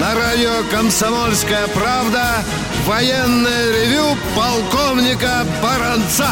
На 0.00 0.14
радио 0.16 0.68
«Комсомольская 0.72 1.68
правда» 1.68 2.44
военное 2.86 3.70
ревю 3.72 4.16
полковника 4.34 5.46
Баранца. 5.62 6.30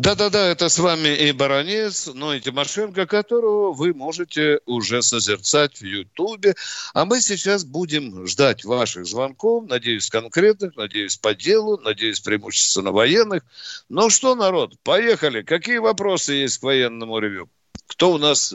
Да-да-да, 0.00 0.46
это 0.46 0.68
с 0.68 0.78
вами 0.78 1.08
и 1.08 1.32
Баранец, 1.32 2.06
но 2.14 2.32
и 2.32 2.40
Тимошенко, 2.40 3.04
которого 3.04 3.72
вы 3.72 3.92
можете 3.92 4.60
уже 4.64 5.02
созерцать 5.02 5.80
в 5.80 5.84
Ютубе. 5.84 6.54
А 6.94 7.04
мы 7.04 7.20
сейчас 7.20 7.64
будем 7.64 8.24
ждать 8.24 8.64
ваших 8.64 9.06
звонков, 9.06 9.66
надеюсь, 9.66 10.08
конкретных, 10.08 10.76
надеюсь, 10.76 11.16
по 11.16 11.34
делу, 11.34 11.78
надеюсь, 11.78 12.20
преимущественно 12.20 12.92
военных. 12.92 13.42
Ну 13.88 14.08
что, 14.08 14.36
народ, 14.36 14.78
поехали. 14.84 15.42
Какие 15.42 15.78
вопросы 15.78 16.34
есть 16.34 16.58
к 16.58 16.62
военному 16.62 17.18
ревю? 17.18 17.50
Кто 17.88 18.12
у 18.12 18.18
нас? 18.18 18.54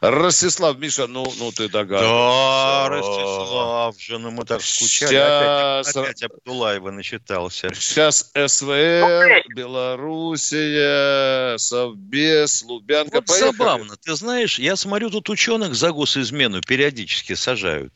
Ростислав, 0.00 0.78
Миша, 0.78 1.06
ну, 1.06 1.24
ну 1.38 1.50
ты 1.50 1.68
Да, 1.68 1.80
догадываешься. 1.84 2.88
Ростислав 2.90 4.00
же, 4.00 4.18
ну 4.18 4.30
мы 4.30 4.44
так 4.44 4.62
скучали. 4.62 5.10
Щас. 5.10 5.88
Опять, 5.88 5.96
опять 5.96 6.22
Абдулаева 6.22 6.90
начитался. 6.90 7.72
Сейчас 7.74 8.30
СВР, 8.34 9.42
Белоруссия, 9.56 11.56
Совбез, 11.56 12.62
Лубянка. 12.62 13.16
Вот 13.16 13.26
Поехали. 13.26 13.52
забавно. 13.56 13.96
Ты 13.96 14.14
знаешь, 14.14 14.58
я 14.58 14.76
смотрю, 14.76 15.10
тут 15.10 15.30
ученых 15.30 15.74
за 15.74 15.92
госизмену 15.92 16.60
периодически 16.60 17.34
сажают. 17.34 17.92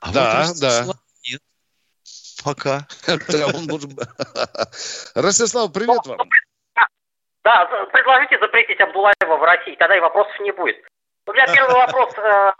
А 0.00 0.12
Да, 0.12 0.30
вот 0.30 0.38
Ростислав 0.62 0.96
нет. 1.24 1.42
Пока. 2.42 2.88
Да, 3.28 3.46
он 3.48 3.66
может 3.66 3.92
быть. 3.92 4.08
Ростислав, 5.14 5.72
привет 5.72 6.06
вам. 6.06 6.18
Да, 7.48 7.64
предложите 7.64 8.38
запретить 8.40 8.78
Абдулаева 8.78 9.38
в 9.38 9.42
России, 9.42 9.74
тогда 9.76 9.96
и 9.96 10.00
вопросов 10.00 10.38
не 10.40 10.50
будет. 10.52 10.76
У 11.26 11.32
меня 11.32 11.46
первый 11.46 11.76
вопрос, 11.76 12.12
э, 12.18 12.52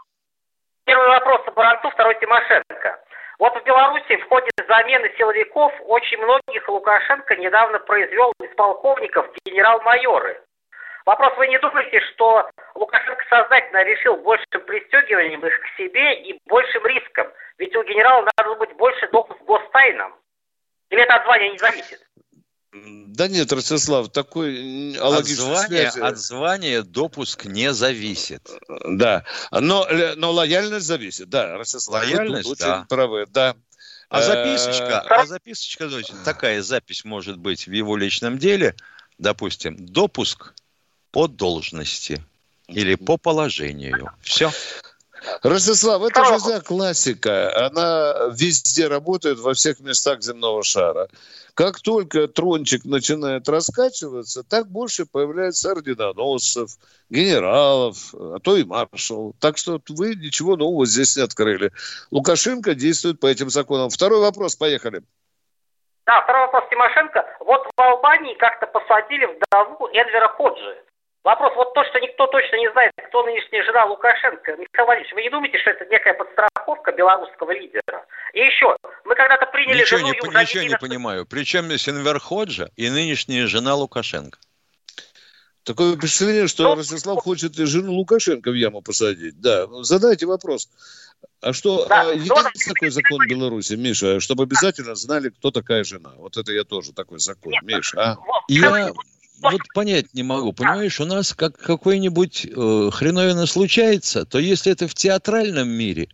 первый 0.83 1.07
вопрос 1.09 1.41
Баранцу, 1.53 1.91
второй 1.91 2.19
Тимошенко. 2.19 2.99
Вот 3.37 3.53
в 3.55 3.63
Беларуси 3.65 4.15
в 4.15 4.27
ходе 4.27 4.49
замены 4.67 5.13
силовиков 5.15 5.71
очень 5.85 6.17
многих 6.17 6.67
Лукашенко 6.67 7.35
недавно 7.35 7.77
произвел 7.77 8.33
из 8.41 8.49
полковников 8.55 9.27
генерал-майоры. 9.45 10.41
Вопрос, 11.05 11.37
вы 11.37 11.49
не 11.49 11.59
думаете, 11.59 11.99
что 12.13 12.49
Лукашенко 12.73 13.23
сознательно 13.29 13.83
решил 13.83 14.17
большим 14.17 14.61
пристегиванием 14.65 15.45
их 15.45 15.53
к 15.59 15.67
себе 15.77 16.15
и 16.15 16.39
большим 16.47 16.83
риском? 16.87 17.27
Ведь 17.59 17.75
у 17.75 17.83
генерала 17.83 18.27
надо 18.35 18.55
быть 18.55 18.73
больше 18.73 19.07
допуск 19.09 19.39
к 19.39 19.45
гостайнам. 19.45 20.15
Или 20.89 21.03
это 21.03 21.13
от 21.13 21.25
звания 21.25 21.51
не 21.51 21.59
зависит? 21.59 21.99
Да 22.71 23.27
нет, 23.27 23.51
Ростислав, 23.51 24.09
такой 24.11 24.95
От 24.97 25.25
звания, 25.25 25.89
связи. 25.91 25.99
от 25.99 26.17
звания 26.19 26.83
допуск 26.83 27.45
не 27.45 27.73
зависит. 27.73 28.47
Да, 28.85 29.25
но, 29.51 29.87
ле- 29.89 30.13
но 30.15 30.31
лояльность 30.31 30.85
зависит, 30.85 31.29
да, 31.29 31.57
Ростислав. 31.57 32.03
Лояльность, 32.03 32.47
очень 32.47 32.65
да. 32.65 32.85
правы, 32.87 33.25
да. 33.27 33.55
А 34.09 34.21
Э, 34.21 34.23
записочка, 34.23 35.01
а 35.01 35.25
записочка, 35.25 35.85
есть 35.85 36.23
такая 36.23 36.61
запись 36.61 37.03
может 37.05 37.37
быть 37.37 37.67
в 37.67 37.71
его 37.71 37.97
личном 37.97 38.37
деле, 38.37 38.75
допустим, 39.17 39.75
допуск 39.85 40.53
по 41.11 41.27
должности 41.27 42.23
или 42.67 42.95
по 42.95 43.17
положению. 43.17 44.11
Все. 44.21 44.51
Ростислав, 45.43 46.01
это 46.03 46.25
же 46.25 46.61
классика. 46.61 47.67
Она 47.67 48.29
везде 48.31 48.87
работает, 48.87 49.39
во 49.39 49.53
всех 49.53 49.79
местах 49.79 50.21
земного 50.21 50.63
шара. 50.63 51.07
Как 51.53 51.81
только 51.81 52.27
трончик 52.27 52.85
начинает 52.85 53.49
раскачиваться, 53.49 54.43
так 54.43 54.67
больше 54.67 55.05
появляется 55.05 55.71
орденоносцев, 55.71 56.69
генералов, 57.09 58.13
а 58.13 58.39
то 58.39 58.55
и 58.55 58.63
маршал. 58.63 59.35
Так 59.39 59.57
что 59.57 59.81
вы 59.89 60.15
ничего 60.15 60.55
нового 60.55 60.85
здесь 60.85 61.17
не 61.17 61.23
открыли. 61.23 61.71
Лукашенко 62.11 62.75
действует 62.75 63.19
по 63.19 63.27
этим 63.27 63.49
законам. 63.49 63.89
Второй 63.89 64.21
вопрос, 64.21 64.55
поехали. 64.55 65.01
Да, 66.05 66.21
второй 66.21 66.45
вопрос 66.45 66.63
Тимошенко. 66.69 67.25
Вот 67.41 67.67
в 67.75 67.81
Албании 67.81 68.35
как-то 68.35 68.65
посадили 68.67 69.25
вдову 69.25 69.87
Эдвера 69.87 70.29
Ходжи. 70.29 70.77
Вопрос, 71.29 71.53
вот 71.57 71.73
то, 71.75 71.83
что 71.85 71.99
никто 71.99 72.25
точно 72.25 72.55
не 72.55 72.71
знает, 72.71 72.91
кто 73.07 73.23
нынешняя 73.23 73.63
жена 73.63 73.85
Лукашенко. 73.85 74.53
Михаил 74.57 74.85
Владимирович, 74.87 75.13
вы 75.13 75.21
не 75.21 75.29
думаете, 75.29 75.59
что 75.59 75.69
это 75.69 75.85
некая 75.85 76.15
подстраховка 76.15 76.91
белорусского 76.91 77.51
лидера? 77.51 78.03
И 78.33 78.39
еще, 78.39 78.75
мы 79.05 79.13
когда-то 79.13 79.45
приняли 79.45 79.81
Ничего, 79.81 79.99
жену 79.99 80.09
не, 80.09 80.17
Юмжагина- 80.17 80.41
ничего 80.41 80.63
не 80.63 80.77
понимаю. 80.77 81.27
Причем 81.27 81.65
здесь 81.65 81.87
Энвер 81.87 82.19
Ходжа 82.19 82.71
и 82.75 82.89
нынешняя 82.89 83.45
жена 83.45 83.75
Лукашенко. 83.75 84.39
Такое 85.61 85.95
впечатление, 85.95 86.47
что 86.47 86.63
Ну, 86.63 86.75
Ростислав 86.77 87.21
хочет 87.21 87.59
и 87.59 87.65
жену 87.65 87.93
Лукашенко 87.93 88.49
в 88.49 88.55
яму 88.55 88.81
посадить. 88.81 89.39
Да, 89.39 89.67
ну, 89.67 89.83
задайте 89.83 90.25
вопрос. 90.25 90.67
А 91.41 91.53
что, 91.53 91.85
Да, 91.85 92.01
а, 92.01 92.05
ну, 92.05 92.11
есть 92.13 92.67
такой 92.67 92.89
закон 92.89 93.19
в 93.23 93.29
Беларуси, 93.29 93.73
Миша, 93.73 94.19
чтобы 94.19 94.45
обязательно 94.45 94.95
знали, 94.95 95.29
кто 95.29 95.51
такая 95.51 95.83
жена? 95.83 96.09
Вот 96.17 96.37
это 96.37 96.51
я 96.53 96.63
тоже 96.63 96.91
такой 96.91 97.19
закон, 97.19 97.51
Нет. 97.51 97.61
Миша, 97.61 98.01
а? 98.01 98.15
Вот, 98.15 98.41
Я 98.47 98.93
вот 99.41 99.61
понять 99.73 100.13
не 100.13 100.23
могу. 100.23 100.53
Понимаешь, 100.53 100.99
у 100.99 101.05
нас 101.05 101.33
как 101.33 101.57
какой-нибудь 101.57 102.45
э, 102.45 102.89
хреновина 102.91 103.45
случается, 103.45 104.25
то 104.25 104.39
если 104.39 104.71
это 104.71 104.87
в 104.87 104.93
театральном 104.93 105.69
мире, 105.69 106.09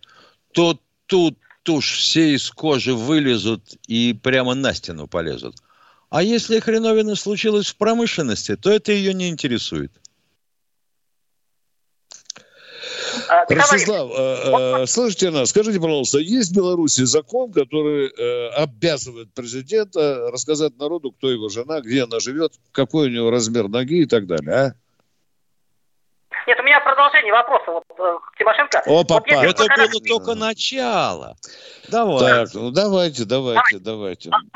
то 0.54 0.80
тут 1.06 1.38
уж 1.68 1.98
все 1.98 2.34
из 2.36 2.50
кожи 2.50 2.94
вылезут 2.94 3.76
и 3.88 4.14
прямо 4.14 4.54
на 4.54 4.74
стену 4.74 5.08
полезут. 5.08 5.56
А 6.10 6.24
если 6.24 6.60
хреновина 6.60 7.16
случилась 7.16 7.68
в 7.68 7.76
промышленности, 7.78 8.56
то 8.56 8.72
это 8.72 8.92
ее 8.92 9.14
не 9.14 9.30
интересует. 9.30 9.92
а, 12.84 12.84
Михаил 12.84 12.84
Владимирович, 12.84 13.15
Ростислав, 13.50 14.10
э, 14.12 14.82
э, 14.84 14.86
слышите 14.88 15.32
нас, 15.32 15.50
скажите, 15.50 15.80
пожалуйста, 15.80 16.20
есть 16.20 16.52
в 16.52 16.56
Беларуси 16.56 17.02
закон, 17.04 17.52
который 17.52 18.08
э, 18.18 18.50
обязывает 18.50 19.34
президента 19.34 20.30
рассказать 20.32 20.78
народу, 20.78 21.12
кто 21.12 21.30
его 21.30 21.50
жена, 21.50 21.82
где 21.82 22.04
она 22.04 22.20
живет, 22.20 22.54
какой 22.72 23.08
у 23.08 23.12
него 23.12 23.32
размер 23.32 23.68
ноги 23.68 24.02
и 24.02 24.06
так 24.06 24.28
далее, 24.28 24.54
а? 24.56 24.74
Нет, 26.48 26.60
у 26.60 26.64
меня 26.64 26.80
продолжение 26.82 27.34
вопроса 27.34 27.72
вот, 27.72 27.84
э, 27.98 28.18
к 28.34 28.38
Тимошенко. 28.38 28.84
О, 28.86 28.90
Вот 28.98 29.08
папа. 29.08 29.28
если 29.28 29.50
Это 29.50 29.66
когда- 29.66 29.88
было 29.88 30.02
только 30.02 30.36
начало. 30.36 31.36
Давай. 31.90 32.20
Так, 32.20 32.50
ну 32.54 32.70
давайте, 32.72 33.26
давайте, 33.26 33.80
давайте. 33.80 34.30
Потому 34.30 34.52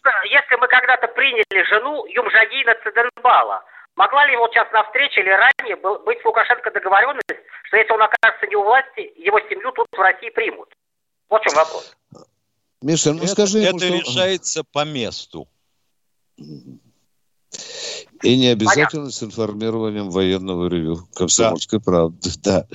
что 0.00 0.10
если 0.30 0.56
мы 0.56 0.66
когда-то 0.66 1.06
приняли 1.08 1.62
жену 1.68 2.04
Юмжагина 2.06 2.74
Циденбала, 2.82 3.62
могла 3.96 4.26
ли 4.26 4.36
вот 4.36 4.50
сейчас 4.52 4.70
на 4.72 4.84
встрече 4.84 5.20
или 5.20 5.30
ранее 5.30 5.76
был- 5.76 5.98
быть 6.00 6.20
с 6.20 6.24
Лукашенко 6.24 6.70
договоренность, 6.70 7.26
что 7.64 7.76
если 7.76 7.92
он 7.92 8.02
окажется 8.02 8.46
не 8.46 8.56
у 8.56 8.64
власти, 8.64 9.12
его 9.16 9.40
семью 9.48 9.72
тут 9.72 9.86
в 9.92 9.98
России 9.98 10.30
примут? 10.30 10.68
Вот 11.28 11.42
в 11.42 11.44
чем 11.44 11.54
вопрос. 11.54 11.96
Миша, 12.82 13.12
ну 13.12 13.18
это 13.18 13.28
скажи 13.28 13.58
ему, 13.60 13.76
это 13.76 13.86
что... 13.86 13.96
решается 13.96 14.64
по 14.64 14.84
месту. 14.84 15.48
И 18.22 18.36
не 18.36 18.48
обязательно 18.48 19.10
с 19.10 19.22
информированием 19.22 20.10
военного 20.10 20.68
ревю 20.68 20.98
«Комсомольской 21.14 21.80
правды». 21.80 22.30
Да. 22.42 22.66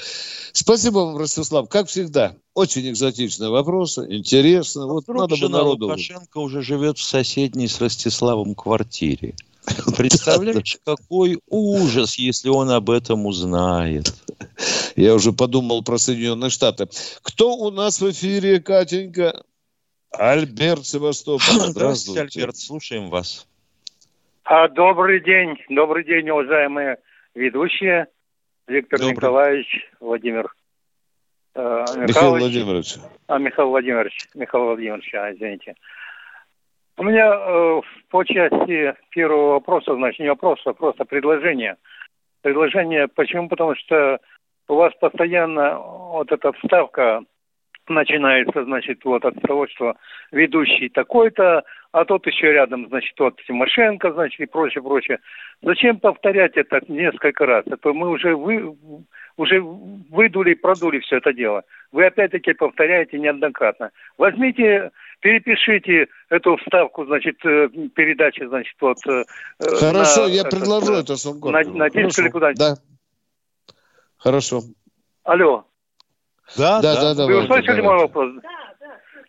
Спасибо 0.51 0.99
вам, 0.99 1.17
Ростислав. 1.17 1.69
Как 1.69 1.87
всегда, 1.87 2.35
очень 2.53 2.89
экзотичные 2.89 3.49
вопросы, 3.49 4.05
интересно. 4.09 4.87
Вот 4.87 5.03
Вдруг 5.03 5.21
надо 5.21 5.35
бы 5.35 5.37
жена 5.37 5.57
народу... 5.59 5.85
Лукашенко 5.85 6.37
уже 6.39 6.61
живет 6.61 6.97
в 6.97 7.03
соседней 7.03 7.67
с 7.67 7.79
Ростиславом 7.79 8.55
квартире. 8.55 9.35
Представляешь, 9.97 10.77
какой 10.85 11.39
ужас, 11.47 12.15
если 12.15 12.49
он 12.49 12.69
об 12.71 12.89
этом 12.89 13.25
узнает. 13.25 14.13
Я 14.95 15.13
уже 15.13 15.33
подумал 15.33 15.83
про 15.83 15.97
Соединенные 15.97 16.49
Штаты. 16.49 16.87
Кто 17.21 17.55
у 17.55 17.71
нас 17.71 18.01
в 18.01 18.09
эфире, 18.11 18.59
Катенька? 18.59 19.43
Альберт 20.11 20.85
Севастополь. 20.85 21.39
Здравствуйте, 21.69 22.21
Альберт, 22.21 22.57
слушаем 22.57 23.09
вас. 23.09 23.47
А, 24.43 24.69
добрый 24.69 25.21
день, 25.21 25.57
добрый 25.69 26.05
день, 26.05 26.29
уважаемые 26.29 26.97
ведущие, 27.35 28.07
Виктор 28.67 28.99
Добрый. 28.99 29.15
Николаевич, 29.15 29.67
Владимир 29.99 30.53
э, 31.53 31.85
Михаил. 31.97 32.37
Владимирович. 32.37 32.95
А, 33.27 33.37
Михаил 33.39 33.69
Владимирович, 33.69 34.29
Михаил 34.33 34.65
Владимирович, 34.65 35.13
а, 35.13 35.33
извините. 35.33 35.75
У 36.97 37.03
меня 37.03 37.31
э, 37.31 37.81
по 38.09 38.23
части 38.23 38.95
первого 39.11 39.51
вопроса, 39.53 39.93
значит, 39.93 40.19
не 40.19 40.29
вопроса, 40.29 40.71
а 40.71 40.73
просто 40.73 41.05
предложение. 41.05 41.75
Предложение, 42.41 43.07
почему? 43.07 43.49
Потому 43.49 43.75
что 43.75 44.19
у 44.67 44.75
вас 44.75 44.93
постоянно 44.99 45.77
вот 45.77 46.31
эта 46.31 46.51
вставка 46.53 47.21
начинается, 47.87 48.63
значит, 48.63 49.05
вот 49.05 49.23
от 49.25 49.39
того, 49.41 49.67
что 49.67 49.95
ведущий 50.31 50.89
такой-то, 50.89 51.63
а 51.91 52.05
тут 52.05 52.25
еще 52.27 52.51
рядом, 52.51 52.87
значит, 52.87 53.13
вот 53.19 53.39
Тимошенко, 53.47 54.11
значит, 54.11 54.39
и 54.39 54.45
прочее, 54.45 54.83
прочее. 54.83 55.19
Зачем 55.61 55.99
повторять 55.99 56.57
это 56.57 56.81
несколько 56.87 57.45
раз? 57.45 57.63
Это 57.67 57.93
мы 57.93 58.09
уже 58.09 58.35
вы, 58.35 58.75
уже 59.37 59.61
выдули 59.61 60.51
и 60.51 60.55
продули 60.55 60.99
все 60.99 61.17
это 61.17 61.31
дело. 61.31 61.63
Вы 61.91 62.05
опять-таки 62.05 62.53
повторяете 62.53 63.19
неоднократно. 63.19 63.91
Возьмите, 64.17 64.91
перепишите 65.19 66.07
эту 66.29 66.57
вставку, 66.57 67.05
значит, 67.05 67.37
э, 67.45 67.69
передачи, 67.95 68.45
значит, 68.45 68.75
вот... 68.81 68.97
э, 69.07 69.23
Хорошо, 69.59 70.23
на 70.27 70.31
я 70.31 70.41
этот, 70.41 70.51
предложу 70.59 70.93
э, 70.93 70.99
это 70.99 71.15
Сунгоркину. 71.15 71.73
на- 71.73 71.79
на 71.79 71.89
диск 71.89 72.01
Хорошо. 72.01 72.21
или 72.23 72.29
куда-нибудь. 72.29 72.59
Да. 72.59 72.75
Хорошо. 74.17 74.61
Алло. 75.23 75.65
Да, 76.57 76.81
Да, 76.81 76.95
да, 76.95 77.09
Вы 77.09 77.15
давайте, 77.33 77.43
услышали 77.43 77.81
давайте. 77.81 77.81
мой 77.83 77.97
вопрос? 77.99 78.33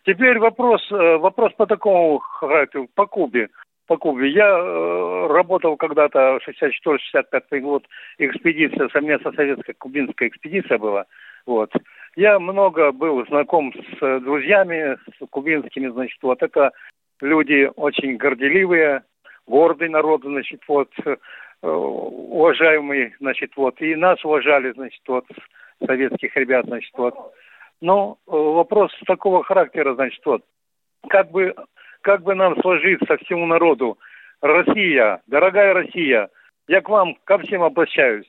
Теперь 0.05 0.39
вопрос, 0.39 0.91
э, 0.91 1.17
вопрос 1.17 1.53
по 1.57 1.65
такому 1.65 2.19
характеру, 2.19 2.87
по 2.95 3.05
Кубе. 3.05 3.49
По 3.87 3.97
Кубе. 3.97 4.29
Я 4.29 4.47
э, 4.47 5.27
работал 5.27 5.75
когда-то, 5.75 6.39
64-65 6.47 7.59
год, 7.59 7.83
экспедиция, 8.17 8.87
совместно 8.89 9.31
советская 9.33 9.75
кубинская 9.77 10.29
экспедиция 10.29 10.77
была. 10.77 11.05
Вот. 11.45 11.71
Я 12.15 12.39
много 12.39 12.91
был 12.91 13.25
знаком 13.27 13.73
с 13.73 14.01
э, 14.01 14.19
друзьями, 14.19 14.97
с 15.17 15.27
кубинскими, 15.29 15.87
значит, 15.89 16.17
вот 16.21 16.41
это 16.41 16.71
люди 17.21 17.69
очень 17.75 18.17
горделивые, 18.17 19.03
гордый 19.47 19.89
народ, 19.89 20.21
значит, 20.23 20.61
вот, 20.67 20.89
э, 21.05 21.15
уважаемый, 21.61 23.13
значит, 23.19 23.51
вот, 23.55 23.79
и 23.81 23.95
нас 23.95 24.23
уважали, 24.23 24.71
значит, 24.71 25.01
вот, 25.07 25.25
советских 25.85 26.35
ребят, 26.35 26.65
значит, 26.65 26.91
вот. 26.97 27.15
Но 27.81 28.17
э, 28.27 28.31
вопрос 28.31 28.91
такого 29.05 29.43
характера, 29.43 29.93
значит, 29.93 30.25
вот, 30.25 30.43
как 31.09 31.31
бы, 31.31 31.53
как 32.01 32.23
бы 32.23 32.35
нам 32.35 32.59
сложиться 32.61 33.17
всему 33.17 33.45
народу, 33.45 33.97
Россия, 34.41 35.21
дорогая 35.27 35.73
Россия, 35.73 36.29
я 36.67 36.81
к 36.81 36.89
вам, 36.89 37.15
ко 37.25 37.37
всем 37.39 37.61
обращаюсь. 37.63 38.25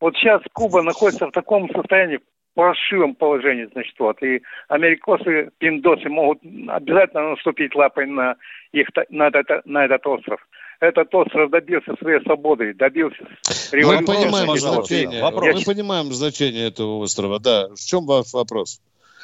Вот 0.00 0.16
сейчас 0.16 0.40
Куба 0.52 0.82
находится 0.82 1.26
в 1.26 1.32
таком 1.32 1.68
состоянии, 1.70 2.20
паршивом 2.58 3.14
положении, 3.14 3.68
значит, 3.72 3.94
вот, 4.00 4.20
и 4.20 4.42
америкосы, 4.68 5.50
пиндосы 5.58 6.08
могут 6.08 6.40
обязательно 6.66 7.30
наступить 7.30 7.72
лапой 7.76 8.06
на 8.06 8.34
их, 8.72 8.88
на, 9.10 9.28
этот, 9.28 9.64
на 9.64 9.84
этот 9.84 10.04
остров. 10.08 10.40
Этот 10.80 11.14
остров 11.14 11.50
добился 11.52 11.94
своей 12.00 12.20
свободы, 12.24 12.74
добился 12.74 13.22
Мы 13.22 13.78
революции. 13.78 14.06
понимаем 14.06 14.46
пожалуйста, 14.48 14.94
значение. 14.94 15.22
вопрос. 15.22 15.54
Мы 15.54 15.72
понимаем 15.74 16.12
значение 16.12 16.66
этого 16.66 16.98
острова. 16.98 17.38
Да. 17.38 17.68
В 17.68 17.78
чем 17.78 18.06
ваш 18.06 18.32
вопрос? 18.32 18.80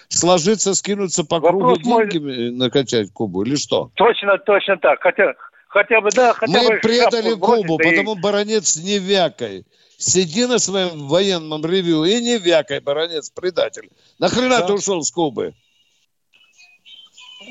Сложиться, 0.08 0.74
скинуться 0.74 1.24
по 1.24 1.40
Вопрос 1.40 1.78
кругу, 1.80 1.90
мой- 1.90 2.08
деньги 2.08 2.50
накачать 2.50 3.10
Кубу 3.12 3.42
или 3.42 3.56
что? 3.56 3.90
Точно, 3.94 4.38
точно 4.38 4.76
так. 4.76 5.00
Хотя, 5.02 5.34
хотя 5.66 6.00
бы, 6.00 6.10
да, 6.14 6.34
хотя 6.34 6.52
Мы 6.62 6.68
бы 6.68 6.76
предали 6.80 7.30
шапку 7.30 7.36
сбросить, 7.36 7.66
Кубу, 7.66 7.80
и- 7.82 7.84
потому 7.90 8.14
баронец 8.14 8.76
не 8.76 8.98
вякай. 9.00 9.64
Сиди 9.96 10.46
на 10.46 10.58
своем 10.58 11.08
военном 11.08 11.64
ревью 11.64 12.04
и 12.04 12.20
не 12.20 12.38
вякай, 12.38 12.80
баронец, 12.80 13.30
предатель. 13.30 13.90
Нахрена 14.18 14.60
Да. 14.60 14.66
ты 14.66 14.72
ушел 14.74 15.02
с 15.02 15.10
Кубы? 15.10 15.54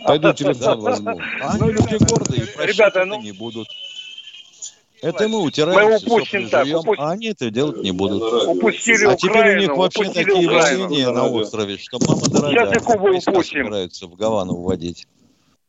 Пойду 0.06 0.34
телефон 0.34 0.82
возьму. 0.82 1.20
А 1.42 1.54
Они 1.54 1.72
люди 1.72 2.04
гордые, 2.04 2.42
Ребята, 2.66 3.00
это 3.00 3.06
ну- 3.06 3.22
не 3.22 3.32
будут. 3.32 3.68
Это 5.02 5.28
мы 5.28 5.42
утираем, 5.42 5.90
Мы 5.90 5.98
упустим 5.98 6.50
так, 6.50 6.66
упустим. 6.66 7.04
а 7.04 7.12
они 7.12 7.28
это 7.28 7.50
делать 7.52 7.84
не 7.84 7.92
будут. 7.92 8.24
Упустили 8.48 9.06
А 9.06 9.16
теперь 9.18 9.58
у 9.58 9.60
них 9.60 9.76
вообще 9.76 10.06
такие 10.10 10.48
волнения 10.50 11.10
на 11.10 11.28
острове, 11.28 11.78
что 11.78 12.00
мама 12.00 12.22
дорогая. 12.30 12.68
Сейчас 12.70 12.82
и 12.82 12.86
Кубу 12.86 13.10
упустим. 13.10 13.44
собираются 13.66 14.08
в 14.08 14.16
Гавану 14.16 14.56
вводить. 14.56 15.08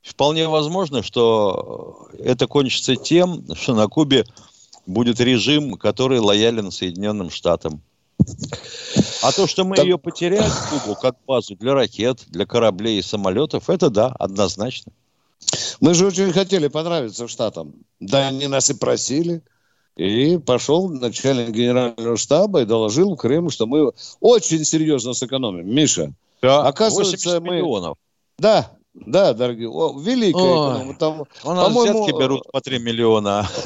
Вполне 0.02 0.46
возможно, 0.48 1.02
что 1.02 2.08
это 2.18 2.46
кончится 2.46 2.94
тем, 2.94 3.44
что 3.56 3.74
на 3.74 3.88
Кубе 3.88 4.24
будет 4.86 5.20
режим, 5.20 5.74
который 5.74 6.18
лоялен 6.18 6.70
Соединенным 6.70 7.30
Штатам. 7.30 7.80
А 9.22 9.32
то, 9.32 9.46
что 9.46 9.64
мы 9.64 9.76
Так- 9.76 9.84
ее 9.86 9.98
потеряем, 9.98 10.50
Кубу, 10.70 10.94
как 11.00 11.16
базу 11.26 11.56
для 11.56 11.74
ракет, 11.74 12.24
для 12.28 12.46
кораблей 12.46 12.98
и 12.98 13.02
самолетов, 13.02 13.68
это 13.70 13.90
да, 13.90 14.08
однозначно. 14.18 14.92
Мы 15.80 15.94
же 15.94 16.06
очень 16.06 16.32
хотели 16.32 16.68
понравиться 16.68 17.28
Штатам. 17.28 17.74
Да, 18.00 18.28
они 18.28 18.46
нас 18.46 18.70
и 18.70 18.74
просили. 18.74 19.42
И 19.96 20.38
пошел 20.38 20.88
начальник 20.88 21.50
генерального 21.50 22.16
штаба 22.16 22.62
и 22.62 22.64
доложил 22.64 23.14
Крыму, 23.16 23.50
что 23.50 23.66
мы 23.66 23.92
очень 24.20 24.64
серьезно 24.64 25.12
сэкономим. 25.14 25.72
Миша, 25.72 26.12
Да, 26.42 26.66
Оказывается, 26.66 27.16
80 27.16 27.40
мы- 27.42 27.54
миллионов. 27.56 27.96
да, 28.38 28.70
Да, 28.94 29.34
дорогие. 29.34 29.68
О, 29.68 29.98
великая 29.98 30.40
Ой, 30.40 30.70
экономия. 30.70 30.96
Там, 30.96 31.24
У 31.44 31.52
нас 31.52 31.66
по-моему, 31.66 32.04
взятки 32.04 32.18
берут 32.18 32.50
по 32.50 32.60
3 32.60 32.78
миллиона. 32.78 33.46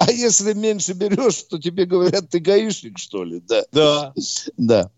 А 0.00 0.10
если 0.10 0.54
меньше 0.54 0.94
берешь, 0.94 1.42
то 1.42 1.58
тебе 1.58 1.84
говорят, 1.84 2.30
ты 2.30 2.38
гаишник, 2.38 2.98
что 2.98 3.22
ли? 3.22 3.42
Да. 3.46 3.64
Да. 3.70 4.14
Да. 4.56 4.90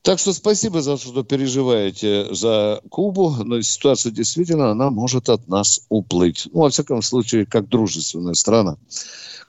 Так 0.00 0.18
что 0.18 0.32
спасибо 0.32 0.80
за 0.80 0.96
то, 0.96 1.02
что 1.02 1.22
переживаете 1.22 2.32
за 2.32 2.80
Кубу, 2.88 3.34
но 3.44 3.60
ситуация 3.60 4.10
действительно, 4.10 4.70
она 4.70 4.88
может 4.88 5.28
от 5.28 5.46
нас 5.46 5.84
уплыть. 5.90 6.48
Ну, 6.52 6.60
во 6.60 6.70
всяком 6.70 7.02
случае, 7.02 7.44
как 7.44 7.68
дружественная 7.68 8.32
страна. 8.32 8.78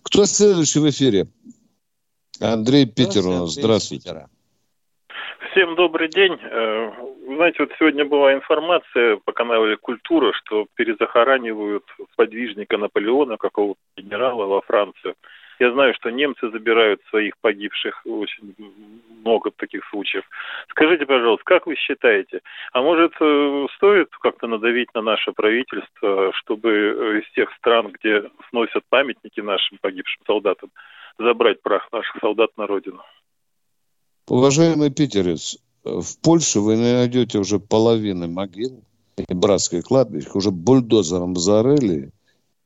Кто 0.03 0.25
следующий 0.25 0.79
в 0.79 0.89
эфире? 0.89 1.29
Андрей 2.41 2.85
Питер 2.85 3.25
у 3.27 3.31
нас. 3.31 3.53
Здравствуйте. 3.53 4.27
Всем 5.51 5.75
добрый 5.77 6.09
день. 6.09 6.33
Э, 7.29 7.35
Знаете, 7.35 7.57
вот 7.59 7.71
сегодня 7.77 8.05
была 8.05 8.33
информация 8.33 9.17
по 9.17 9.31
каналу 9.31 9.77
«Культура», 9.77 10.33
что 10.33 10.67
перезахоранивают 10.75 11.83
подвижника 12.15 12.77
Наполеона, 12.77 13.37
какого-то 13.37 13.79
генерала 13.97 14.45
во 14.45 14.61
Францию. 14.61 15.15
Я 15.59 15.73
знаю, 15.73 15.93
что 15.93 16.09
немцы 16.09 16.49
забирают 16.51 17.01
своих 17.09 17.33
погибших, 17.41 18.01
очень 18.05 18.55
много 19.25 19.51
таких 19.51 19.83
случаев. 19.89 20.23
Скажите, 20.69 21.05
пожалуйста, 21.05 21.43
как 21.43 21.67
вы 21.67 21.75
считаете, 21.75 22.39
а 22.71 22.81
может 22.81 23.11
э, 23.19 23.67
стоит 23.75 24.07
как-то 24.21 24.47
надавить 24.47 24.93
на 24.93 25.01
наше 25.01 25.33
правительство, 25.33 26.31
чтобы 26.33 27.21
из 27.21 27.29
тех 27.33 27.51
стран, 27.57 27.91
где 27.91 28.23
сносят 28.49 28.83
памятники 28.87 29.41
нашим 29.41 29.77
погибшим 29.81 30.23
солдатам, 30.25 30.69
забрать 31.17 31.61
прах 31.61 31.89
наших 31.91 32.15
солдат 32.21 32.51
на 32.55 32.65
родину? 32.65 33.03
Уважаемый 34.29 34.91
питерец, 34.91 35.57
в 35.83 36.17
Польше 36.21 36.59
вы 36.59 36.75
не 36.75 36.93
найдете 36.93 37.39
уже 37.39 37.59
половины 37.59 38.27
могил 38.27 38.81
и 39.17 39.33
братских 39.33 39.85
кладбищ, 39.85 40.25
их 40.25 40.35
уже 40.35 40.51
бульдозером 40.51 41.35
зарыли 41.35 42.11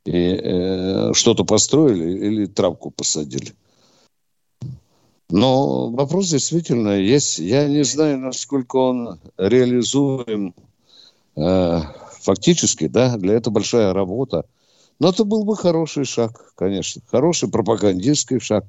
и 0.06 0.12
э, 0.12 1.14
что-то 1.14 1.46
построили 1.46 2.26
или 2.26 2.46
травку 2.46 2.92
посадили. 2.92 3.54
Но 5.30 5.90
вопрос 5.90 6.30
действительно 6.30 7.00
есть. 7.00 7.40
Я 7.40 7.68
не 7.68 7.84
знаю, 7.84 8.20
насколько 8.20 8.76
он 8.76 9.20
реализуем 9.38 10.54
э, 11.36 11.80
фактически, 12.22 12.88
да, 12.88 13.18
для 13.18 13.36
этого 13.36 13.56
большая 13.56 13.94
работа. 13.94 14.46
Но 15.00 15.10
это 15.10 15.24
был 15.24 15.44
бы 15.44 15.56
хороший 15.56 16.06
шаг, 16.06 16.54
конечно. 16.56 17.02
Хороший 17.10 17.50
пропагандистский 17.50 18.40
шаг. 18.40 18.66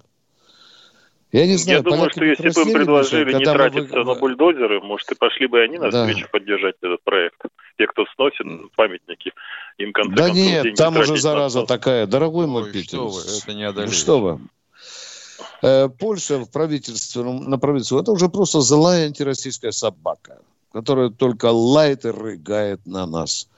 Я 1.34 1.46
не 1.48 1.56
знаю, 1.56 1.78
Я 1.78 1.82
думаю, 1.82 2.10
что 2.10 2.24
если 2.24 2.48
бы 2.50 2.60
им 2.60 2.72
предложили 2.74 3.32
не 3.32 3.38
мы 3.40 3.44
тратиться 3.44 3.98
вы- 3.98 4.04
на 4.04 4.14
бульдозеры, 4.14 4.80
может, 4.80 5.10
и 5.10 5.16
пошли 5.16 5.48
бы 5.48 5.60
они 5.62 5.78
Да. 5.78 5.90
навстречу 5.90 6.28
поддержать 6.30 6.76
этот 6.80 7.02
проект. 7.02 7.40
Те, 7.76 7.88
кто 7.88 8.04
сносит 8.14 8.46
памятники, 8.76 9.32
им 9.78 9.92
конце 9.92 10.14
Да 10.14 10.26
концов 10.28 10.36
нет, 10.36 10.74
там 10.76 10.96
уже 10.96 11.16
зараза 11.16 11.62
на- 11.62 11.66
такая. 11.66 12.06
Дорогой 12.06 12.46
мой 12.46 12.62
Ой, 12.62 12.68
питерец. 12.72 12.88
что 12.88 13.08
вы, 13.08 13.20
это 13.22 13.52
не 13.52 13.64
Ну 13.64 13.68
одолеешь. 13.70 13.96
что 13.96 14.20
вы. 14.20 14.38
Э, 15.62 15.88
Польша 15.88 16.38
в 16.38 16.48
правительственном, 16.52 17.50
на 17.50 17.58
правительство, 17.58 18.00
это 18.00 18.12
уже 18.12 18.28
просто 18.28 18.60
злая 18.60 19.06
антироссийская 19.06 19.72
собака, 19.72 20.38
которая 20.72 21.08
только 21.10 21.46
лает 21.46 22.04
и 22.04 22.10
рыгает 22.10 22.86
на 22.86 23.06
нас. 23.06 23.48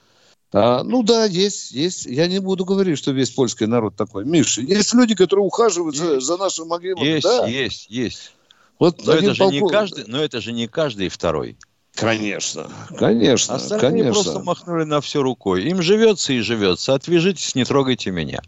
А, 0.52 0.82
ну 0.84 1.02
да, 1.02 1.24
есть, 1.24 1.72
есть. 1.72 2.06
Я 2.06 2.26
не 2.28 2.38
буду 2.38 2.64
говорить, 2.64 2.98
что 2.98 3.10
весь 3.12 3.30
польский 3.30 3.66
народ 3.66 3.96
такой. 3.96 4.24
Миша, 4.24 4.60
есть 4.62 4.94
люди, 4.94 5.14
которые 5.14 5.44
ухаживают 5.44 5.96
за, 5.96 6.20
за 6.20 6.36
нашими 6.36 6.66
могилами. 6.66 7.04
Есть, 7.04 7.24
да. 7.24 7.46
есть, 7.46 7.86
есть. 7.90 8.32
Вот 8.78 9.04
Но 9.04 9.12
это, 9.12 9.34
же 9.34 9.46
не 9.46 9.60
полков- 9.60 9.70
каждый, 9.70 10.04
но 10.06 10.22
это 10.22 10.40
же 10.40 10.52
не 10.52 10.68
каждый 10.68 11.08
второй. 11.08 11.56
Конечно, 11.94 12.70
конечно, 12.98 13.54
Остальные 13.54 13.80
конечно. 13.80 14.12
просто 14.12 14.38
махнули 14.40 14.84
на 14.84 15.00
все 15.00 15.22
рукой. 15.22 15.64
Им 15.64 15.80
живется 15.80 16.34
и 16.34 16.40
живется. 16.40 16.92
Отвяжитесь, 16.92 17.54
не 17.54 17.64
трогайте 17.64 18.10
меня. 18.10 18.42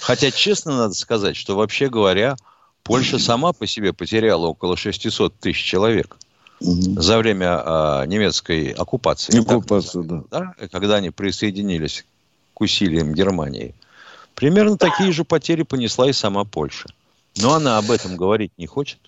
Хотя, 0.00 0.32
честно 0.32 0.76
надо 0.76 0.94
сказать, 0.94 1.36
что 1.36 1.54
вообще 1.54 1.88
говоря, 1.88 2.36
Польша 2.82 3.20
сама 3.20 3.52
по 3.52 3.68
себе 3.68 3.92
потеряла 3.92 4.46
около 4.48 4.76
600 4.76 5.38
тысяч 5.38 5.62
человек 5.62 6.16
За 6.60 7.18
время 7.18 7.62
а, 7.64 8.06
немецкой 8.06 8.72
оккупации. 8.72 9.38
Оккупацию, 9.40 10.04
да. 10.04 10.22
да, 10.30 10.54
когда 10.72 10.96
они 10.96 11.10
присоединились 11.10 12.04
к 12.54 12.60
усилиям 12.60 13.14
Германии. 13.14 13.74
Примерно 14.34 14.76
такие 14.76 15.12
же 15.12 15.24
потери 15.24 15.62
понесла 15.62 16.08
и 16.08 16.12
сама 16.12 16.44
Польша. 16.44 16.88
Но 17.36 17.54
она 17.54 17.78
об 17.78 17.90
этом 17.90 18.16
говорить 18.16 18.52
не 18.56 18.66
хочет. 18.66 18.98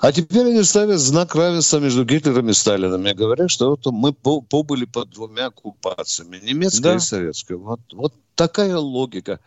А 0.00 0.12
теперь 0.12 0.46
они 0.46 0.62
ставят 0.62 1.00
знак 1.00 1.34
равенства 1.34 1.78
между 1.78 2.04
Гитлером 2.04 2.50
и 2.50 2.52
Сталином. 2.52 3.04
Я 3.04 3.14
говорю, 3.14 3.48
что 3.48 3.70
вот 3.70 3.86
мы 3.86 4.12
по- 4.12 4.42
побыли 4.42 4.84
под 4.84 5.10
двумя 5.10 5.46
оккупациями. 5.46 6.38
Немецкая 6.42 6.82
Да. 6.82 6.94
и 6.96 6.98
советская. 7.00 7.56
Вот, 7.56 7.80
вот 7.92 8.12
такая 8.34 8.76
логика. 8.76 9.40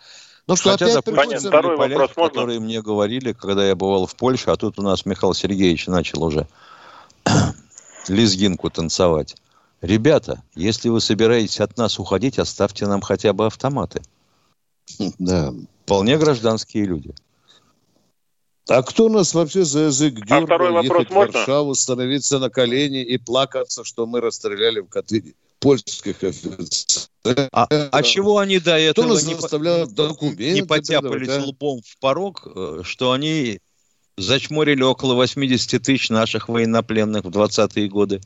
Ну 0.48 0.56
что, 0.56 0.72
Хотя, 0.72 0.98
опять 0.98 1.16
Понятно. 1.16 1.50
Второй 1.50 1.78
были 1.78 1.94
вопрос 1.94 2.10
поляки, 2.10 2.20
можно? 2.20 2.34
которые 2.34 2.60
мне 2.60 2.82
говорили, 2.82 3.34
когда 3.34 3.66
я 3.66 3.76
бывал 3.76 4.08
в 4.08 4.16
Польше, 4.16 4.50
а 4.50 4.58
тут 4.58 4.80
у 4.80 4.82
нас 4.82 5.06
Михаил 5.06 5.34
Сергеевич 5.34 5.88
начал 5.88 6.24
уже 6.24 6.48
лезгинку 8.08 8.70
танцевать. 8.70 9.36
Ребята, 9.82 10.44
если 10.56 10.90
вы 10.90 11.02
собираетесь 11.02 11.60
от 11.60 11.78
нас 11.78 12.00
уходить, 12.00 12.40
оставьте 12.40 12.86
нам 12.88 13.02
хотя 13.02 13.34
бы 13.34 13.46
автоматы. 13.46 14.02
Да. 15.20 15.54
Вполне 15.86 16.18
гражданские 16.18 16.86
люди. 16.86 17.14
А 18.70 18.84
кто 18.84 19.10
нас 19.10 19.34
вообще 19.34 19.66
за 19.66 19.86
язык 19.86 20.16
дергал 20.16 20.46
второй 20.46 20.72
вопрос 20.72 21.00
ехать 21.00 21.10
в 21.10 21.14
можно? 21.14 21.40
Варшаву, 21.40 21.76
становиться 21.76 22.40
на 22.40 22.50
колени 22.50 23.04
и 23.04 23.18
плакаться, 23.18 23.84
что 23.84 24.06
мы 24.06 24.22
расстреляли 24.22 24.80
в 24.80 24.88
Катыни 24.88 25.36
польских 25.60 26.24
офицеров? 26.24 27.10
А, 27.52 27.68
а 27.70 28.04
чего 28.04 28.38
они 28.38 28.60
до 28.60 28.78
Кто 28.92 29.04
этого 29.04 29.14
нас 29.14 29.26
не, 29.26 29.36
по- 29.36 29.86
документы 29.88 30.52
не 30.52 30.64
потяпались 30.64 31.30
а? 31.30 31.44
лбом 31.46 31.82
в 31.82 31.98
порог, 32.00 32.48
э, 32.54 32.82
что 32.84 33.12
они 33.12 33.60
зачморили 34.18 34.84
около 34.84 35.16
80 35.16 35.82
тысяч 35.82 36.10
наших 36.10 36.50
военнопленных 36.50 37.26
в 37.26 37.30
20-е 37.30 37.88
годы? 37.90 38.22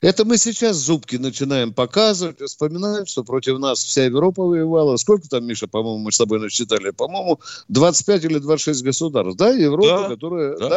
Это 0.00 0.26
мы 0.26 0.36
сейчас 0.36 0.76
зубки 0.76 1.16
начинаем 1.16 1.72
показывать, 1.72 2.38
вспоминаем, 2.42 3.06
что 3.06 3.24
против 3.24 3.58
нас 3.58 3.82
вся 3.82 4.04
Европа 4.04 4.42
воевала. 4.42 4.96
Сколько 4.96 5.30
там, 5.30 5.46
Миша, 5.46 5.66
по-моему, 5.66 5.98
мы 5.98 6.12
с 6.12 6.18
тобой 6.18 6.40
насчитали? 6.40 6.90
По-моему, 6.90 7.40
25 7.68 8.24
или 8.24 8.38
26 8.38 8.82
государств. 8.82 9.38
Да, 9.38 9.48
Европа, 9.48 10.02
Да, 10.02 10.08
которая... 10.08 10.58
да. 10.58 10.68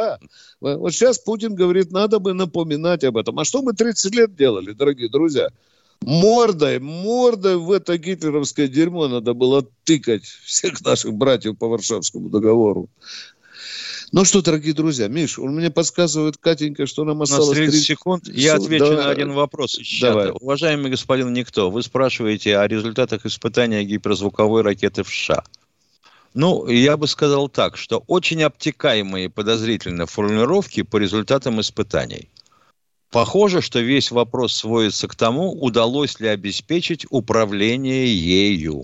Да. 0.62 0.78
Вот 0.78 0.94
сейчас 0.94 1.20
Путин 1.20 1.56
говорит, 1.56 1.92
надо 1.92 2.20
бы 2.20 2.34
напоминать 2.34 3.04
об 3.04 3.18
этом. 3.18 3.38
А 3.38 3.44
что 3.44 3.62
мы 3.62 3.74
30 3.74 4.16
лет 4.16 4.36
делали, 4.36 4.72
дорогие 4.72 5.10
друзья? 5.10 5.50
Мордой, 6.02 6.80
мордой 6.80 7.58
в 7.58 7.72
это 7.72 7.98
гитлеровское 7.98 8.68
дерьмо 8.68 9.08
надо 9.10 9.34
было 9.34 9.68
тыкать 9.84 10.24
всех 10.24 10.80
наших 10.86 11.14
братьев 11.14 11.58
по 11.58 11.68
Варшавскому 11.68 12.30
договору. 12.30 12.88
Ну 14.12 14.24
что, 14.24 14.42
дорогие 14.42 14.74
друзья, 14.74 15.08
Миш, 15.08 15.38
он 15.38 15.56
мне 15.56 15.70
подсказывает, 15.70 16.38
Катенька, 16.38 16.86
что 16.86 17.04
нам 17.04 17.22
осталось 17.22 17.58
30 17.58 17.72
30 17.72 17.88
секунд. 17.88 18.28
Я 18.30 18.56
отвечу 18.56 18.86
давай. 18.86 19.04
на 19.04 19.10
один 19.10 19.34
вопрос 19.34 19.78
из 19.78 20.00
Давай. 20.00 20.32
Уважаемый 20.32 20.90
господин 20.90 21.34
Никто, 21.34 21.70
вы 21.70 21.84
спрашиваете 21.84 22.58
о 22.58 22.68
результатах 22.68 23.26
испытания 23.26 23.84
гиперзвуковой 23.84 24.62
ракеты 24.62 25.04
в 25.04 25.10
США. 25.10 25.44
Ну, 26.34 26.68
я 26.68 26.98
бы 26.98 27.08
сказал 27.08 27.50
так, 27.50 27.78
что 27.78 28.04
очень 28.08 28.44
обтекаемые 28.44 29.30
подозрительные 29.30 30.08
формулировки 30.08 30.84
по 30.84 30.98
результатам 30.98 31.60
испытаний. 31.60 32.30
Похоже, 33.12 33.62
что 33.62 33.80
весь 33.80 34.12
вопрос 34.12 34.54
сводится 34.54 35.08
к 35.08 35.16
тому, 35.16 35.52
удалось 35.52 36.20
ли 36.20 36.28
обеспечить 36.28 37.06
управление 37.10 38.14
ею. 38.14 38.84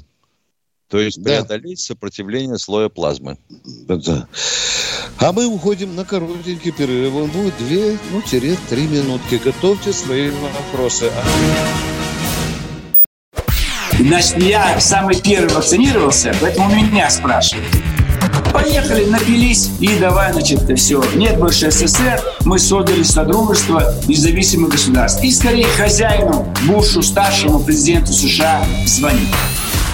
То 0.90 1.00
есть 1.00 1.22
Да. 1.22 1.32
преодолеть 1.32 1.80
сопротивление 1.80 2.58
слоя 2.58 2.90
плазмы. 2.90 3.38
Да. 3.88 4.28
А 5.20 5.32
мы 5.32 5.46
уходим 5.46 5.96
на 5.96 6.06
коротенький 6.06 6.72
перерыв. 6.72 7.16
Он 7.16 7.30
будет 7.30 7.54
2, 7.58 7.98
ну, 8.12 8.22
тире 8.22 8.58
3 8.70 8.88
минутки. 8.88 9.42
Готовьте 9.44 9.94
свои 9.94 10.30
вопросы. 10.30 11.12
Значит, 14.00 14.38
я 14.40 14.80
самый 14.80 15.16
первый 15.20 15.54
вакцинировался, 15.54 16.36
поэтому 16.42 16.76
меня 16.76 17.10
спрашивают. 17.10 17.68
Поехали, 18.52 19.06
напились 19.06 19.70
и 19.80 19.98
давай, 19.98 20.32
значит, 20.32 20.62
все. 20.78 21.04
Нет 21.16 21.40
больше 21.40 21.72
СССР, 21.72 22.22
мы 22.42 22.60
создали 22.60 23.02
Содружество 23.04 23.96
независимых 24.08 24.72
государств. 24.72 25.24
И 25.24 25.32
скорее 25.32 25.66
хозяину, 25.66 26.54
Бушу, 26.68 27.02
старшему 27.02 27.60
президенту 27.60 28.14
США 28.14 28.64
звонить. 28.86 29.30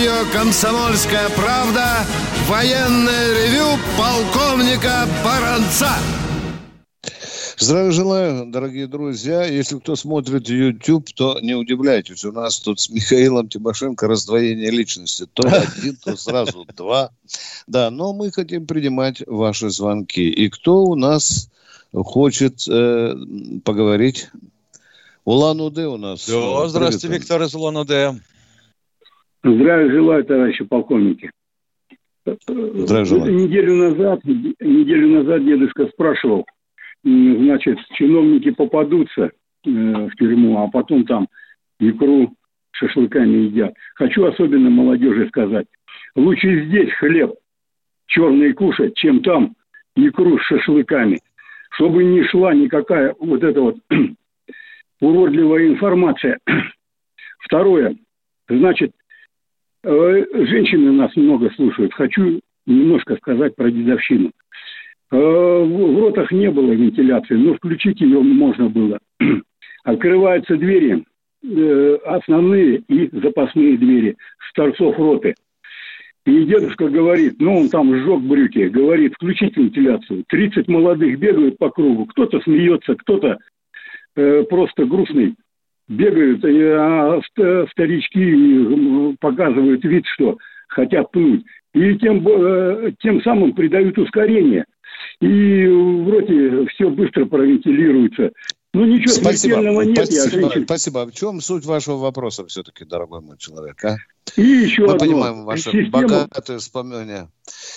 Радио 0.00 0.32
«Комсомольская 0.32 1.28
правда» 1.36 2.06
военное 2.48 3.34
ревю 3.34 3.78
полковника 3.98 5.06
Баранца. 5.22 5.90
Здравия 7.58 7.90
желаю, 7.90 8.46
дорогие 8.46 8.86
друзья. 8.86 9.44
Если 9.44 9.78
кто 9.78 9.96
смотрит 9.96 10.48
YouTube, 10.48 11.10
то 11.14 11.38
не 11.42 11.54
удивляйтесь. 11.54 12.24
У 12.24 12.32
нас 12.32 12.60
тут 12.60 12.80
с 12.80 12.88
Михаилом 12.88 13.50
Тимошенко 13.50 14.08
раздвоение 14.08 14.70
личности. 14.70 15.26
То 15.34 15.46
один, 15.46 15.96
то 15.96 16.16
сразу 16.16 16.64
два. 16.76 17.10
Да, 17.66 17.90
но 17.90 18.14
мы 18.14 18.32
хотим 18.32 18.66
принимать 18.66 19.22
ваши 19.26 19.68
звонки. 19.68 20.30
И 20.30 20.48
кто 20.48 20.84
у 20.84 20.94
нас 20.94 21.50
хочет 21.92 22.66
э, 22.66 23.14
поговорить? 23.64 24.30
Улан-Удэ 25.26 25.88
у 25.88 25.98
нас. 25.98 26.26
Да, 26.26 26.68
здравствуйте. 26.68 27.18
Виктор 27.18 27.42
из 27.42 27.54
Улан-Удэ. 27.54 28.18
Здравия 29.42 29.90
желаю, 29.90 30.24
товарищи 30.24 30.64
полковники. 30.64 31.30
Здравия 32.26 33.04
желаю. 33.04 33.34
Неделю 33.34 33.74
назад, 33.74 34.22
неделю 34.24 35.08
назад 35.08 35.44
дедушка 35.44 35.86
спрашивал, 35.86 36.44
значит, 37.02 37.78
чиновники 37.94 38.50
попадутся 38.50 39.22
э, 39.24 39.30
в 39.64 40.10
тюрьму, 40.16 40.62
а 40.62 40.68
потом 40.68 41.06
там 41.06 41.28
икру 41.78 42.34
шашлыками 42.72 43.46
едят. 43.46 43.72
Хочу 43.94 44.26
особенно 44.26 44.68
молодежи 44.68 45.26
сказать, 45.28 45.66
лучше 46.14 46.66
здесь 46.66 46.92
хлеб 46.94 47.34
черный 48.06 48.52
кушать, 48.52 48.94
чем 48.96 49.22
там 49.22 49.54
икру 49.96 50.38
с 50.38 50.42
шашлыками. 50.42 51.20
Чтобы 51.72 52.04
не 52.04 52.24
шла 52.24 52.52
никакая 52.52 53.14
вот 53.18 53.42
эта 53.42 53.60
вот 53.62 53.78
уродливая 55.00 55.68
информация. 55.68 56.38
Второе, 57.38 57.96
значит, 58.48 58.90
Э, 58.90 58.99
Женщины 59.82 60.92
нас 60.92 61.14
много 61.16 61.50
слушают. 61.50 61.94
Хочу 61.94 62.40
немножко 62.66 63.16
сказать 63.16 63.56
про 63.56 63.70
дедовщину. 63.70 64.30
Э, 65.12 65.16
В 65.16 65.94
в 65.94 65.98
ротах 65.98 66.30
не 66.32 66.50
было 66.50 66.72
вентиляции, 66.72 67.34
но 67.34 67.54
включить 67.54 68.00
ее 68.00 68.20
можно 68.20 68.68
было. 68.68 68.98
Открываются 69.84 70.56
двери, 70.56 71.04
э, 71.42 71.98
основные 72.04 72.82
и 72.88 73.08
запасные 73.12 73.76
двери 73.76 74.16
с 74.48 74.52
торцов 74.52 74.96
роты. 74.98 75.34
И 76.26 76.44
дедушка 76.44 76.88
говорит, 76.88 77.36
ну 77.40 77.60
он 77.60 77.68
там 77.70 77.94
сжег 77.96 78.20
брюки, 78.20 78.68
говорит, 78.68 79.14
включить 79.14 79.56
вентиляцию. 79.56 80.24
30 80.28 80.68
молодых 80.68 81.18
бегают 81.18 81.56
по 81.56 81.70
кругу, 81.70 82.04
кто-то 82.06 82.40
смеется, 82.42 82.94
кто-то 82.94 83.38
э, 84.16 84.44
просто 84.44 84.84
грустный 84.84 85.34
бегают, 85.90 86.44
и, 86.44 86.62
а 86.62 87.20
показывают 89.20 89.84
вид, 89.84 90.06
что 90.06 90.38
хотят 90.68 91.10
пнуть. 91.10 91.44
И 91.74 91.96
тем, 91.96 92.26
э, 92.26 92.92
тем 93.00 93.20
самым 93.22 93.52
придают 93.52 93.98
ускорение. 93.98 94.64
И 95.20 95.66
в 95.66 96.08
роте 96.08 96.66
все 96.66 96.88
быстро 96.88 97.26
провентилируется. 97.26 98.32
Ну, 98.72 98.84
ничего 98.84 99.12
Спасибо. 99.12 99.54
смертельного 99.54 99.82
нет, 99.82 99.98
я 99.98 100.04
Спасибо. 100.22 100.30
женщин. 100.42 100.64
Спасибо. 100.64 101.06
В 101.06 101.12
чем 101.12 101.40
суть 101.40 101.64
вашего 101.64 101.96
вопроса 101.96 102.46
все-таки, 102.46 102.84
дорогой 102.84 103.20
мой 103.20 103.36
человек? 103.36 103.84
А? 103.84 103.96
И 104.36 104.42
еще 104.42 104.82
Мы 104.82 104.92
одно. 104.94 104.98
понимаем 104.98 105.44
ваше 105.44 105.72
Система- 105.72 105.90
богатое 105.90 106.58
вспоминание. 106.60 107.28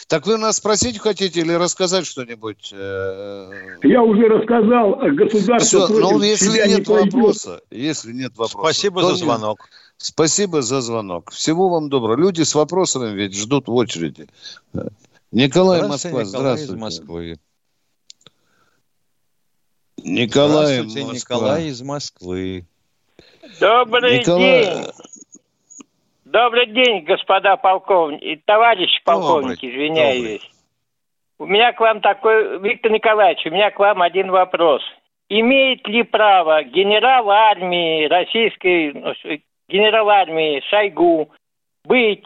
Так 0.07 0.27
вы 0.27 0.37
нас 0.37 0.57
спросить 0.57 0.99
хотите 0.99 1.39
или 1.41 1.53
рассказать 1.53 2.05
что-нибудь? 2.05 2.69
э, 2.71 3.49
Я 3.81 4.03
уже 4.03 4.27
рассказал, 4.27 5.01
а 5.01 5.09
государство 5.09 5.87
против 5.87 6.11
ну, 6.11 6.21
если 6.21 6.45
себя 6.51 6.67
нет 6.67 6.79
не 6.79 6.83
пойдет. 6.85 7.13
вопроса, 7.13 7.61
если 7.71 8.11
нет 8.13 8.37
вопроса. 8.37 8.59
Спасибо 8.59 9.01
за 9.01 9.15
звонок. 9.15 9.59
Спасибо 9.97 10.61
за 10.61 10.81
звонок. 10.81 11.31
Всего 11.31 11.69
вам 11.69 11.89
доброго. 11.89 12.17
Люди 12.21 12.43
с 12.43 12.53
вопросами 12.53 13.15
ведь 13.15 13.35
ждут 13.35 13.67
в 13.67 13.73
очереди. 13.73 14.27
Николай 15.31 15.79
Здравствуйте, 15.79 15.87
Москва, 15.87 16.09
Николай 16.09 16.23
из 16.23 16.29
здравствуйте. 16.29 16.81
Москвы. 16.81 17.37
Николай, 20.03 20.79
Здравствуйте, 20.79 21.07
Москва. 21.07 21.35
Николай 21.37 21.65
из 21.67 21.81
Москвы. 21.81 22.65
Добрый 23.59 24.19
Николай, 24.19 24.65
день. 24.65 24.85
Добрый 26.25 26.65
день, 26.67 27.03
господа 27.03 27.55
полковники, 27.55 28.41
товарищи 28.45 29.01
полковники, 29.05 29.65
извиняюсь. 29.65 30.41
У 31.39 31.45
меня 31.45 31.71
к 31.73 31.79
вам 31.79 32.01
такой, 32.01 32.59
Виктор 32.59 32.91
Николаевич, 32.91 33.45
у 33.45 33.49
меня 33.49 33.71
к 33.71 33.79
вам 33.79 34.01
один 34.01 34.29
вопрос. 34.31 34.81
Имеет 35.29 35.87
ли 35.87 36.03
право 36.03 36.63
генерал 36.63 37.29
армии 37.29 38.05
российской, 38.05 38.91
ну, 38.93 39.13
генерал 39.69 40.09
армии 40.09 40.61
Шойгу 40.69 41.29
быть 41.85 42.25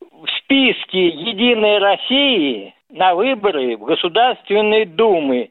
в 0.00 0.26
списке 0.38 1.08
Единой 1.08 1.78
России 1.78 2.74
на 2.90 3.14
выборы 3.14 3.76
в 3.76 3.84
Государственной 3.84 4.84
Думы 4.84 5.50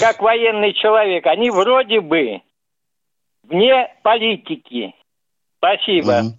как 0.00 0.20
военный 0.22 0.72
человек? 0.72 1.26
Они 1.26 1.50
вроде 1.50 2.00
бы 2.00 2.40
вне 3.44 3.88
политики. 4.02 4.94
Спасибо. 5.58 6.34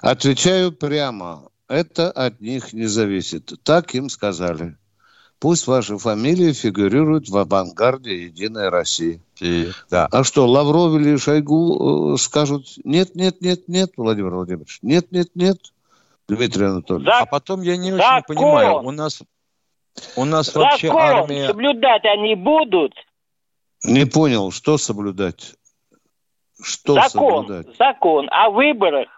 Отвечаю 0.00 0.72
прямо. 0.72 1.48
Это 1.68 2.10
от 2.10 2.40
них 2.40 2.72
не 2.72 2.86
зависит. 2.86 3.52
Так 3.64 3.94
им 3.94 4.08
сказали. 4.08 4.76
Пусть 5.40 5.66
ваши 5.66 5.98
фамилии 5.98 6.52
фигурируют 6.52 7.28
в 7.28 7.36
авангарде 7.36 8.24
Единой 8.24 8.70
России. 8.70 9.20
да. 9.90 10.08
А 10.10 10.24
что, 10.24 10.48
Лавров 10.48 10.94
или 11.00 11.16
Шойгу 11.16 12.14
э, 12.14 12.16
скажут 12.18 12.66
нет, 12.82 13.14
нет, 13.14 13.40
нет, 13.40 13.68
нет, 13.68 13.92
Владимир 13.96 14.34
Владимирович, 14.34 14.80
нет, 14.82 15.12
нет, 15.12 15.28
нет, 15.36 15.58
Дмитрий 16.28 16.66
Анатольевич. 16.66 17.08
А 17.08 17.26
потом 17.26 17.62
я 17.62 17.76
не 17.76 17.92
очень 17.92 18.02
Закон. 18.02 18.36
понимаю, 18.36 18.82
у 18.82 18.90
нас 18.90 19.22
у 20.16 20.24
нас 20.24 20.54
вообще 20.54 20.88
Закон 20.88 21.02
армия... 21.02 21.46
соблюдать 21.48 22.04
они 22.04 22.34
будут. 22.34 22.92
Не 23.84 24.04
понял, 24.06 24.50
что 24.50 24.76
соблюдать? 24.78 25.54
Что 26.62 26.94
закон, 26.94 27.46
соблюдать? 27.46 27.76
закон 27.78 28.28
о 28.30 28.50
выборах, 28.50 29.08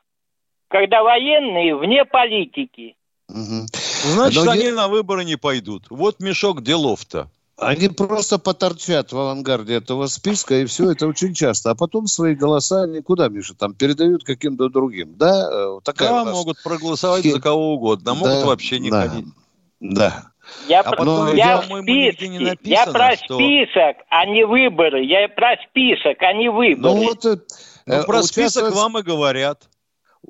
когда 0.68 1.02
военные 1.02 1.74
вне 1.76 2.04
политики. 2.04 2.96
Значит, 3.28 4.44
Но 4.44 4.50
они 4.50 4.64
я- 4.66 4.74
на 4.74 4.88
выборы 4.88 5.24
не 5.24 5.36
пойдут. 5.36 5.86
Вот 5.90 6.20
мешок 6.20 6.62
делов-то. 6.62 7.30
Они 7.56 7.88
просто 7.88 8.38
поторчат 8.38 9.12
в 9.12 9.18
авангарде 9.18 9.74
этого 9.74 10.06
списка, 10.06 10.54
и 10.60 10.64
все 10.64 10.92
это 10.92 11.06
очень 11.06 11.34
часто. 11.34 11.70
А 11.70 11.74
потом 11.74 12.06
свои 12.06 12.34
голоса 12.34 12.86
никуда, 12.86 13.28
Миша, 13.28 13.54
там 13.54 13.74
передают 13.74 14.24
каким-то 14.24 14.70
другим. 14.70 15.14
Да, 15.18 15.48
Э, 15.52 15.78
такая 15.84 16.08
Да, 16.08 16.22
у 16.22 16.24
нас- 16.24 16.34
могут 16.34 16.62
проголосовать 16.62 17.20
схема. 17.20 17.34
за 17.36 17.40
кого 17.42 17.74
угодно, 17.74 18.14
могут 18.14 18.30
Да, 18.40 18.46
вообще 18.46 18.78
не 18.78 18.90
да, 18.90 19.08
ходить. 19.08 19.26
Да. 19.80 20.24
Я, 20.68 20.80
А 20.80 20.90
про, 20.90 20.96
потом, 20.96 21.34
я, 21.34 21.34
я, 21.34 21.60
в 21.60 21.68
не 21.82 22.12
списке. 22.12 22.26
я 22.34 22.40
написано, 22.86 22.92
про 22.92 23.16
что- 23.16 23.34
список, 23.36 23.96
а 24.08 24.26
не 24.26 24.44
выборы. 24.46 25.04
Я 25.04 25.28
про 25.28 25.56
список, 25.68 26.20
а 26.22 26.32
не 26.32 26.48
выборы. 26.50 26.94
Ну 26.94 27.04
вот 27.04 27.24
э, 27.24 27.36
Ну, 27.86 27.94
э, 27.94 28.04
про 28.04 28.22
список 28.22 28.64
участвовать- 28.64 28.74
вам 28.74 28.98
и 28.98 29.02
говорят. 29.02 29.68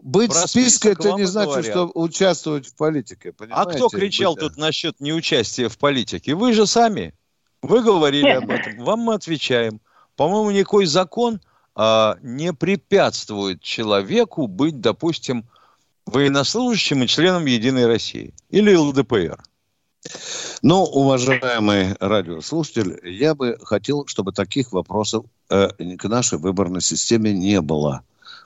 Быть 0.03 0.31
про 0.31 0.47
в 0.47 0.51
списке, 0.51 0.71
список 0.95 1.01
это 1.01 1.13
не 1.15 1.25
значит, 1.25 1.51
говорят. 1.51 1.67
что 1.73 1.91
участвовать 1.95 2.67
в 2.69 2.77
политике. 2.77 3.31
А 3.31 3.33
понимаете? 3.33 3.71
кто 3.73 3.89
кричал 3.89 4.35
Быть- 4.35 4.41
тут 4.41 4.57
насчет 4.57 5.01
неучастия 5.01 5.69
в 5.69 5.77
политике? 5.79 6.35
Вы 6.35 6.53
же 6.53 6.67
сами. 6.67 7.13
Вы 7.61 7.83
говорили 7.83 8.29
об 8.29 8.49
этом. 8.51 8.79
Вам 8.85 9.01
мы 9.01 9.15
отвечаем. 9.15 9.81
По-моему, 10.17 10.51
никакой 10.53 10.87
закон 10.87 11.41
а, 11.75 12.17
не 12.23 12.53
препятствует 12.53 13.63
человеку 13.63 14.47
быть, 14.47 14.81
допустим, 14.81 15.45
военнослужащим 16.07 17.03
и 17.03 17.07
членом 17.07 17.47
Единой 17.47 17.87
России. 17.87 18.35
Или 18.51 18.75
ЛДПР. 18.75 19.39
Ну, 20.63 20.85
уважаемый 20.85 21.95
радиослушатель, 22.01 23.01
я 23.05 23.35
бы 23.35 23.59
хотел, 23.63 24.07
чтобы 24.07 24.33
таких 24.33 24.73
вопросов 24.73 25.27
э, 25.51 25.69
к 25.97 26.05
нашей 26.09 26.39
выборной 26.39 26.81
системе 26.81 27.33
не 27.33 27.61
было. 27.61 28.03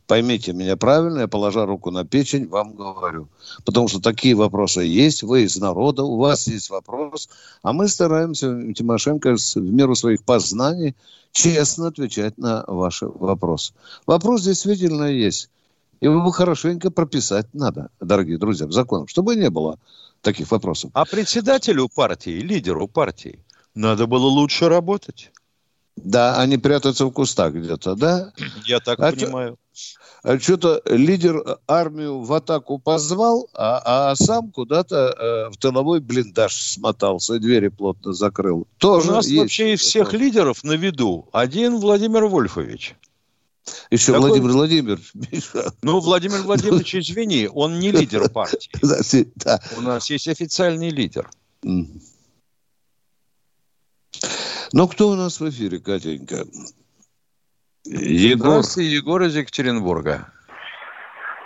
Поймите 0.06 0.52
меня 0.52 0.76
правильно, 0.76 1.20
я, 1.20 1.28
положа 1.28 1.64
руку 1.64 1.90
на 1.90 2.04
печень, 2.04 2.46
вам 2.48 2.74
говорю. 2.74 3.28
Потому 3.64 3.88
что 3.88 4.00
такие 4.00 4.34
вопросы 4.34 4.82
есть, 4.82 5.22
вы 5.22 5.44
из 5.44 5.56
народа, 5.56 6.02
у 6.02 6.18
вас 6.18 6.46
есть 6.46 6.70
вопрос, 6.70 7.28
а 7.62 7.72
мы 7.72 7.88
стараемся, 7.88 8.72
Тимошенко, 8.74 9.36
в 9.36 9.56
меру 9.56 9.94
своих 9.94 10.22
познаний, 10.24 10.94
честно 11.32 11.86
отвечать 11.86 12.36
на 12.36 12.64
ваши 12.66 13.06
вопросы. 13.06 13.72
Вопрос 14.06 14.42
действительно 14.42 15.04
есть. 15.04 15.48
Его 16.00 16.30
хорошенько 16.30 16.90
прописать 16.90 17.46
надо, 17.54 17.88
дорогие 18.00 18.36
друзья, 18.36 18.66
в 18.66 18.72
закон, 18.72 19.06
чтобы 19.06 19.36
не 19.36 19.48
было 19.48 19.78
таких 20.24 20.50
вопросов. 20.50 20.90
А 20.94 21.04
председателю 21.04 21.88
партии, 21.88 22.40
лидеру 22.40 22.88
партии, 22.88 23.44
надо 23.74 24.06
было 24.06 24.26
лучше 24.26 24.68
работать. 24.68 25.30
Да, 25.96 26.40
они 26.40 26.58
прятаются 26.58 27.06
в 27.06 27.12
кустах 27.12 27.54
где-то, 27.54 27.94
да? 27.94 28.32
Я 28.66 28.80
так 28.80 28.98
а 28.98 29.12
понимаю. 29.12 29.58
А 30.22 30.38
что-то 30.38 30.82
лидер 30.86 31.58
армию 31.66 32.20
в 32.20 32.32
атаку 32.32 32.78
позвал, 32.78 33.48
а, 33.52 34.10
а 34.10 34.16
сам 34.16 34.50
куда-то 34.50 34.96
э, 34.96 35.50
в 35.50 35.56
тыловой 35.58 36.00
блиндаж 36.00 36.54
смотался, 36.54 37.38
двери 37.38 37.68
плотно 37.68 38.12
закрыл. 38.12 38.66
Тоже 38.78 39.10
У 39.10 39.14
нас 39.14 39.26
есть 39.26 39.38
вообще 39.38 39.74
из 39.74 39.80
всех 39.80 40.12
лидеров 40.12 40.64
на 40.64 40.72
виду 40.72 41.28
один 41.32 41.76
Владимир 41.76 42.24
Вольфович. 42.24 42.96
Еще 43.90 44.12
Такой... 44.12 44.20
Владимир 44.28 44.50
Владимирович. 44.52 45.12
Ну, 45.82 46.00
Владимир 46.00 46.42
Владимирович, 46.42 46.94
извини, 46.94 47.48
он 47.52 47.78
не 47.78 47.90
лидер 47.90 48.28
партии. 48.32 48.70
У 49.76 49.80
нас 49.80 50.10
есть 50.10 50.28
официальный 50.28 50.90
лидер. 50.90 51.28
Ну, 54.72 54.88
кто 54.88 55.10
у 55.10 55.14
нас 55.14 55.40
в 55.40 55.48
эфире, 55.48 55.78
Катенька? 55.78 56.44
Егор. 57.84 58.48
Здравствуйте, 58.48 58.90
Егор 58.90 59.22
из 59.22 59.36
Екатеринбурга. 59.36 60.32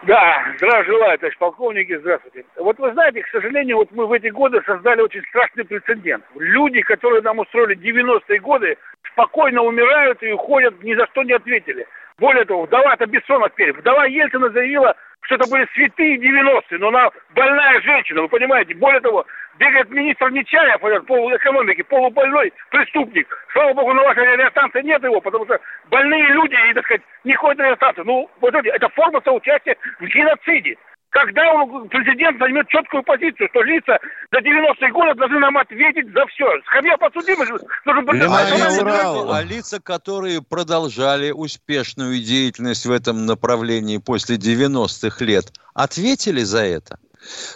Да, 0.07 0.55
здравия 0.57 0.85
желаю, 0.85 1.19
товарищ 1.19 1.37
полковники, 1.39 1.99
здравствуйте. 1.99 2.45
Вот 2.57 2.79
вы 2.79 2.93
знаете, 2.93 3.21
к 3.23 3.29
сожалению, 3.29 3.79
вот 3.79 3.91
мы 3.91 4.07
в 4.07 4.13
эти 4.13 4.29
годы 4.29 4.63
создали 4.65 5.01
очень 5.01 5.23
страшный 5.29 5.65
прецедент. 5.65 6.25
Люди, 6.37 6.81
которые 6.83 7.21
нам 7.23 7.41
устроили 7.41 7.77
90-е 7.77 8.39
годы, 8.39 8.77
спокойно 9.13 9.63
умирают 9.63 10.23
и 10.23 10.31
уходят, 10.31 10.81
ни 10.85 10.95
за 10.95 11.07
что 11.09 11.25
не 11.25 11.33
ответили. 11.33 11.85
Более 12.19 12.45
того, 12.45 12.65
вдова-то 12.65 13.07
Бессонов 13.07 13.53
теперь. 13.53 13.73
Вдова 13.73 14.07
Ельцина 14.07 14.51
заявила, 14.51 14.95
что 15.23 15.37
это 15.37 15.49
были 15.51 15.67
святые 15.75 16.17
90-е, 16.17 16.79
но 16.79 16.89
она 16.89 17.11
больная 17.35 17.81
женщина, 17.81 18.23
вы 18.23 18.29
понимаете. 18.29 18.75
Более 18.75 19.01
того, 19.01 19.25
бегает 19.59 19.91
министр 19.91 20.31
Нечаев, 20.31 20.83
этот 20.83 21.07
полуэкономики, 21.07 21.83
полубольной 21.83 22.53
преступник. 22.71 23.29
Слава 23.53 23.73
богу, 23.75 23.93
на 23.93 24.03
вашей 24.03 24.33
радиостанции 24.33 24.83
нет 24.83 25.03
его, 25.05 25.21
потому 25.21 25.45
что 25.45 25.61
больные 25.91 26.27
люди, 26.29 26.57
и, 26.71 26.75
так 26.75 26.85
сказать, 26.85 27.03
не 27.25 27.35
ходят 27.35 27.59
на 27.59 27.65
радиостанцию. 27.65 28.05
Ну, 28.07 28.31
вот 28.41 28.55
это, 28.55 28.69
это 28.69 28.89
форма 28.91 29.21
соучастия 29.25 29.77
в 30.01 30.05
геноциде. 30.07 30.77
Когда 31.11 31.41
он, 31.55 31.89
президент 31.89 32.39
займет 32.39 32.69
четкую 32.69 33.03
позицию, 33.03 33.49
что 33.49 33.63
лица 33.63 33.99
за 34.31 34.39
90-е 34.41 34.93
годы 34.93 35.15
должны 35.15 35.39
нам 35.39 35.57
ответить 35.57 36.13
за 36.13 36.27
все. 36.27 36.45
Скамья 36.67 36.99
подсудимых 36.99 37.49
должен 37.87 38.05
быть... 38.05 38.23
А, 38.23 39.39
а 39.39 39.43
лица, 39.43 39.81
которые 39.81 40.43
продолжали 40.43 41.31
успешную 41.31 42.23
деятельность 42.23 42.85
в 42.85 42.93
этом 42.93 43.25
направлении 43.25 43.97
после 43.97 44.37
90-х 44.37 45.25
лет, 45.25 45.51
ответили 45.73 46.43
за 46.43 46.65
это? 46.65 46.99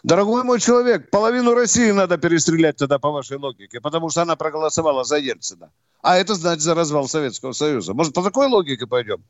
Дорогой 0.03 0.45
мой 0.45 0.59
человек, 0.59 1.11
половину 1.11 1.55
России 1.55 1.91
надо 1.91 2.17
перестрелять 2.17 2.77
тогда 2.77 2.99
по 2.99 3.11
вашей 3.11 3.37
логике, 3.37 3.81
потому 3.81 4.09
что 4.09 4.23
она 4.23 4.35
проголосовала 4.35 5.05
за 5.05 5.19
Ельцина. 5.19 5.71
А 6.03 6.17
это 6.17 6.35
значит 6.35 6.63
за 6.63 6.75
развал 6.75 7.07
Советского 7.07 7.53
Союза. 7.53 7.93
Может, 7.93 8.15
по 8.15 8.23
такой 8.23 8.47
логике 8.47 8.87
пойдем? 8.87 9.23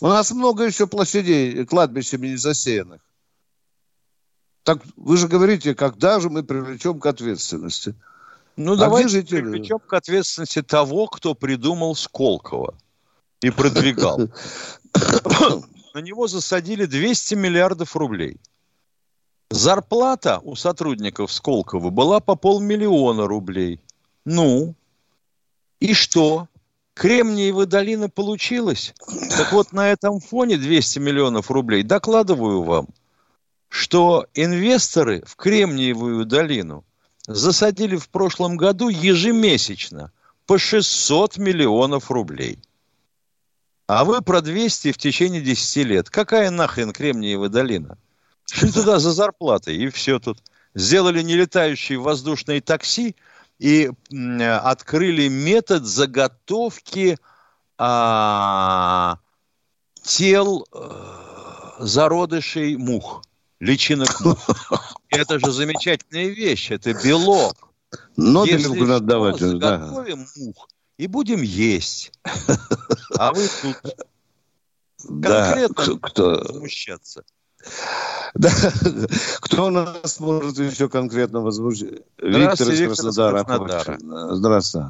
У 0.00 0.06
нас 0.06 0.30
много 0.30 0.64
еще 0.64 0.86
площадей 0.86 1.64
кладбищами 1.64 2.28
не 2.28 2.36
засеянных. 2.36 3.00
Так 4.68 4.80
вы 4.98 5.16
же 5.16 5.28
говорите, 5.28 5.74
когда 5.74 6.20
же 6.20 6.28
мы 6.28 6.42
привлечем 6.42 7.00
к 7.00 7.06
ответственности? 7.06 7.94
Ну, 8.56 8.74
а 8.74 8.76
давайте 8.76 9.08
жители? 9.08 9.40
привлечем 9.40 9.78
к 9.78 9.94
ответственности 9.94 10.60
того, 10.60 11.06
кто 11.06 11.34
придумал 11.34 11.94
Сколково 11.94 12.74
и 13.40 13.48
продвигал. 13.48 14.28
На 15.94 16.00
него 16.02 16.28
засадили 16.28 16.84
200 16.84 17.34
миллиардов 17.34 17.96
рублей. 17.96 18.36
Зарплата 19.48 20.38
у 20.42 20.54
сотрудников 20.54 21.32
Сколково 21.32 21.88
была 21.88 22.20
по 22.20 22.36
полмиллиона 22.36 23.26
рублей. 23.26 23.80
Ну, 24.26 24.74
и 25.80 25.94
что? 25.94 26.46
Кремниевая 26.92 27.64
долина 27.64 28.10
получилась? 28.10 28.92
Так 29.34 29.50
вот, 29.50 29.72
на 29.72 29.88
этом 29.88 30.20
фоне 30.20 30.58
200 30.58 30.98
миллионов 30.98 31.50
рублей, 31.50 31.84
докладываю 31.84 32.64
вам, 32.64 32.88
что 33.68 34.26
инвесторы 34.34 35.22
в 35.26 35.36
Кремниевую 35.36 36.24
долину 36.24 36.84
засадили 37.26 37.96
в 37.96 38.08
прошлом 38.08 38.56
году 38.56 38.88
ежемесячно 38.88 40.12
по 40.46 40.58
600 40.58 41.36
миллионов 41.36 42.10
рублей. 42.10 42.58
А 43.86 44.04
вы 44.04 44.22
про 44.22 44.40
200 44.40 44.92
в 44.92 44.98
течение 44.98 45.40
10 45.40 45.86
лет. 45.86 46.10
Какая 46.10 46.50
нахрен 46.50 46.92
Кремниевая 46.92 47.48
долина? 47.48 47.98
Шли 48.50 48.70
туда 48.72 48.98
за 48.98 49.12
зарплатой, 49.12 49.76
и 49.76 49.88
все 49.90 50.18
тут. 50.18 50.42
Сделали 50.74 51.22
нелетающие 51.22 51.98
воздушные 51.98 52.60
такси 52.60 53.16
и 53.58 53.90
открыли 54.10 55.28
метод 55.28 55.84
заготовки 55.84 57.18
а, 57.78 59.18
тел 60.02 60.66
а, 60.70 61.76
зародышей 61.80 62.76
мух 62.76 63.22
личинок. 63.60 64.08
Это 65.10 65.38
же 65.38 65.50
замечательная 65.50 66.28
вещь, 66.28 66.70
это 66.70 66.92
белок. 66.92 67.54
Нобелевку 68.16 68.84
надо 68.84 69.04
давать. 69.06 69.38
Заготовим 69.38 70.18
да. 70.18 70.44
мух 70.44 70.68
и 70.98 71.06
будем 71.06 71.40
есть. 71.40 72.12
А 73.18 73.32
вы 73.32 73.46
тут 73.62 73.76
конкретно 75.22 75.86
да, 75.86 75.98
кто... 76.02 76.30
возмущаться. 76.30 77.24
Да. 78.34 78.50
Кто 79.40 79.66
у 79.66 79.70
нас 79.70 80.20
может 80.20 80.58
еще 80.58 80.88
конкретно 80.88 81.40
возмущать? 81.40 82.02
Виктор 82.18 82.68
из 82.68 82.86
Краснодара. 82.86 83.42
Краснодара. 83.42 83.98
Здравствуйте. 84.34 84.88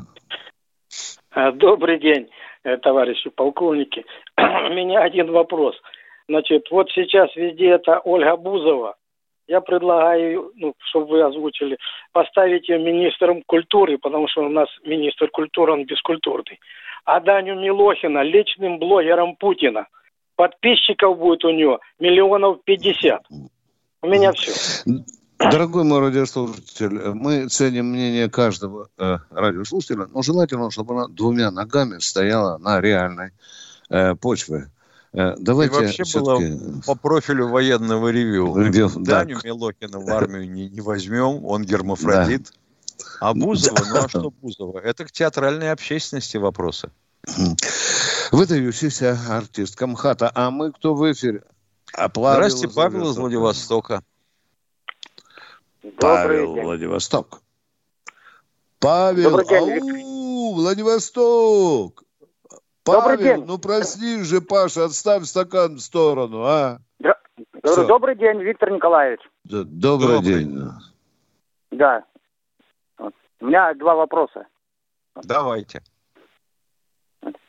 А, 1.30 1.52
добрый 1.52 2.00
день, 2.00 2.28
э, 2.64 2.76
товарищи 2.78 3.30
полковники. 3.30 4.04
У 4.36 4.74
меня 4.74 5.02
один 5.02 5.30
вопрос– 5.30 5.76
Значит, 6.28 6.66
вот 6.70 6.90
сейчас 6.90 7.34
везде 7.36 7.70
это 7.70 8.00
Ольга 8.04 8.36
Бузова. 8.36 8.96
Я 9.46 9.62
предлагаю, 9.62 10.52
ну, 10.56 10.74
чтобы 10.90 11.06
вы 11.06 11.22
озвучили, 11.22 11.78
поставить 12.12 12.68
ее 12.68 12.78
министром 12.78 13.42
культуры, 13.46 13.96
потому 13.96 14.28
что 14.28 14.42
у 14.42 14.48
нас 14.50 14.68
министр 14.84 15.30
культуры, 15.30 15.72
он 15.72 15.86
бескультурный. 15.86 16.60
А 17.06 17.20
Даню 17.20 17.58
Милохина 17.58 18.22
личным 18.22 18.78
блогером 18.78 19.36
Путина. 19.36 19.86
Подписчиков 20.36 21.18
будет 21.18 21.44
у 21.46 21.50
него 21.50 21.80
миллионов 21.98 22.62
пятьдесят. 22.64 23.22
У 24.02 24.06
меня 24.06 24.32
все. 24.32 24.52
Дорогой 25.38 25.84
мой 25.84 26.00
радиослушатель, 26.00 27.12
мы 27.14 27.48
ценим 27.48 27.86
мнение 27.86 28.28
каждого 28.28 28.88
э, 28.98 29.16
радиослушателя, 29.30 30.06
но 30.12 30.20
желательно, 30.20 30.70
чтобы 30.70 30.94
она 30.94 31.06
двумя 31.08 31.50
ногами 31.50 31.98
стояла 32.00 32.58
на 32.58 32.80
реальной 32.80 33.30
э, 33.88 34.14
почве. 34.16 34.66
Э, 35.12 35.34
давайте 35.38 35.74
И 35.74 35.78
вообще 35.78 36.18
было 36.18 36.80
по 36.86 36.94
профилю 36.94 37.48
военного 37.48 38.08
ревю. 38.08 38.56
ревю 38.62 38.90
Даню 38.96 39.36
да. 39.36 39.48
Милохина 39.48 40.00
в 40.00 40.08
армию 40.10 40.50
не, 40.50 40.68
не 40.68 40.80
возьмем, 40.80 41.44
он 41.44 41.64
гермафродит. 41.64 42.44
Да. 42.44 42.50
А 43.20 43.34
Бузова, 43.34 43.78
ну 43.88 43.96
а 43.96 44.08
что 44.08 44.30
Бузова? 44.30 44.78
Это 44.80 45.04
к 45.04 45.12
театральной 45.12 45.72
общественности 45.72 46.36
вопросы. 46.36 46.90
Выдающийся 48.32 49.18
артист 49.28 49.76
Камхата. 49.76 50.30
А 50.34 50.50
мы 50.50 50.72
кто 50.72 50.94
в 50.94 51.10
эфире? 51.12 51.42
А 51.94 52.08
Здравствуйте, 52.08 52.74
Павел 52.74 53.10
из 53.10 53.16
Владивостока. 53.16 54.02
Павел, 55.98 56.54
Владивосток. 56.54 57.40
Павел, 58.78 59.38
ау, 59.38 60.54
Владивосток. 60.54 62.04
Павел, 62.88 63.00
Добрый 63.02 63.18
день. 63.18 63.44
ну 63.46 63.58
прости 63.58 64.22
же, 64.22 64.40
Паша, 64.40 64.86
отставь 64.86 65.24
стакан 65.24 65.76
в 65.76 65.80
сторону, 65.80 66.44
а? 66.44 66.78
Да. 66.98 67.14
Добрый 67.62 68.16
день, 68.16 68.40
Виктор 68.42 68.70
Николаевич. 68.70 69.20
Да, 69.44 69.62
добрый, 69.64 70.16
добрый 70.16 70.44
день. 70.44 70.70
Да. 71.70 72.04
У 73.40 73.46
меня 73.46 73.74
два 73.74 73.94
вопроса. 73.94 74.46
Давайте. 75.22 75.82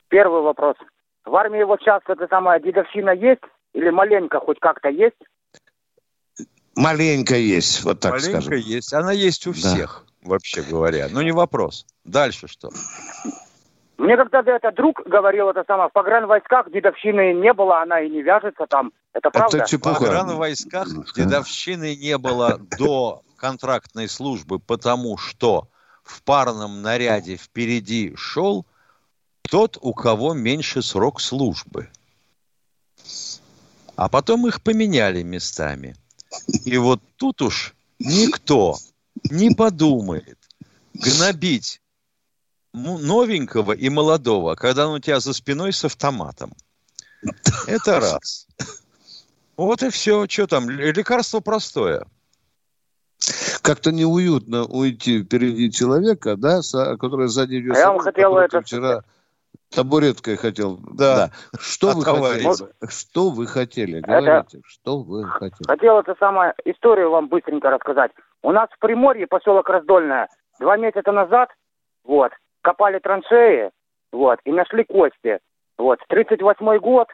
Первый 0.09 0.41
вопрос. 0.41 0.75
В 1.25 1.35
армии 1.35 1.63
вот 1.63 1.79
сейчас 1.81 2.01
эта 2.07 2.27
самая 2.27 2.59
дедовщина 2.59 3.11
есть? 3.11 3.41
Или 3.73 3.89
маленько 3.89 4.39
хоть 4.39 4.59
как-то 4.59 4.89
есть? 4.89 5.17
Маленько 6.75 7.35
есть, 7.35 7.83
вот 7.83 7.99
так 7.99 8.13
маленько 8.13 8.41
скажем. 8.41 8.59
есть. 8.59 8.93
Она 8.93 9.11
есть 9.11 9.45
у 9.47 9.53
всех, 9.53 10.05
да. 10.23 10.29
вообще 10.29 10.61
говоря. 10.61 11.07
Ну, 11.11 11.21
не 11.21 11.31
вопрос. 11.31 11.85
Дальше 12.03 12.47
что? 12.47 12.69
Мне 13.99 14.15
когда-то 14.15 14.51
это 14.51 14.71
друг 14.71 15.01
говорил, 15.05 15.49
это 15.49 15.65
самое, 15.67 15.89
в 15.89 15.91
погранвойсках 15.91 16.71
дедовщины 16.71 17.33
не 17.33 17.51
было, 17.51 17.81
она 17.81 17.99
и 17.99 18.09
не 18.09 18.21
вяжется 18.21 18.65
там. 18.65 18.93
Это 19.11 19.29
правда? 19.29 19.57
Это 19.57 19.77
в 19.77 19.81
погранвойсках 19.81 20.87
дедовщины 21.13 21.97
не 21.97 22.17
было 22.17 22.57
до 22.77 23.21
контрактной 23.35 24.07
службы, 24.07 24.59
потому 24.59 25.17
что 25.17 25.67
в 26.01 26.23
парном 26.23 26.81
наряде 26.81 27.35
впереди 27.35 28.15
шел 28.15 28.65
тот, 29.41 29.77
у 29.81 29.93
кого 29.93 30.33
меньше 30.33 30.81
срок 30.81 31.19
службы. 31.19 31.89
А 33.97 34.07
потом 34.07 34.47
их 34.47 34.61
поменяли 34.63 35.23
местами. 35.23 35.97
И 36.63 36.77
вот 36.77 37.01
тут 37.17 37.41
уж 37.41 37.75
никто 37.99 38.77
не 39.29 39.49
подумает 39.53 40.37
гнобить 40.93 41.81
новенького 42.73 43.73
и 43.73 43.89
молодого, 43.89 44.55
когда 44.55 44.87
он 44.87 44.95
у 44.95 44.99
тебя 44.99 45.19
за 45.19 45.33
спиной 45.33 45.73
с 45.73 45.83
автоматом. 45.85 46.51
Это 47.67 47.99
раз. 47.99 48.47
Вот 49.57 49.83
и 49.83 49.89
все. 49.89 50.27
Что 50.27 50.47
там? 50.47 50.69
Лекарство 50.69 51.39
простое. 51.39 52.05
Как-то 53.61 53.91
неуютно 53.91 54.63
уйти 54.63 55.23
впереди 55.23 55.71
человека, 55.71 56.37
да, 56.37 56.61
который 56.97 57.27
сзади 57.27 57.59
идет. 57.59 57.75
А 57.75 57.79
я 57.79 57.91
вам 57.91 57.99
хотел 57.99 58.37
это... 58.37 58.61
Вчера 58.61 59.03
табуреткой 59.69 60.37
хотел. 60.37 60.77
Да. 60.93 61.27
да. 61.27 61.31
Что 61.59 61.91
вы 61.91 62.03
хотели? 62.03 62.89
Что 62.89 63.29
вы 63.29 63.47
хотели? 63.47 63.99
Говорите, 63.99 64.59
это... 64.59 64.61
что 64.65 64.99
вы 64.99 65.25
хотели? 65.25 65.67
Хотел 65.67 65.99
это 65.99 66.15
самое 66.19 66.53
историю 66.65 67.11
вам 67.11 67.27
быстренько 67.27 67.69
рассказать. 67.69 68.11
У 68.41 68.51
нас 68.51 68.69
в 68.71 68.79
Приморье, 68.79 69.27
поселок 69.27 69.69
Раздольное, 69.69 70.29
два 70.59 70.77
месяца 70.77 71.11
назад, 71.11 71.49
вот, 72.03 72.31
копали 72.61 72.99
траншеи, 72.99 73.71
вот, 74.11 74.39
и 74.43 74.51
нашли 74.51 74.83
кости. 74.83 75.39
Вот, 75.77 75.99
38 76.07 76.77
год, 76.79 77.07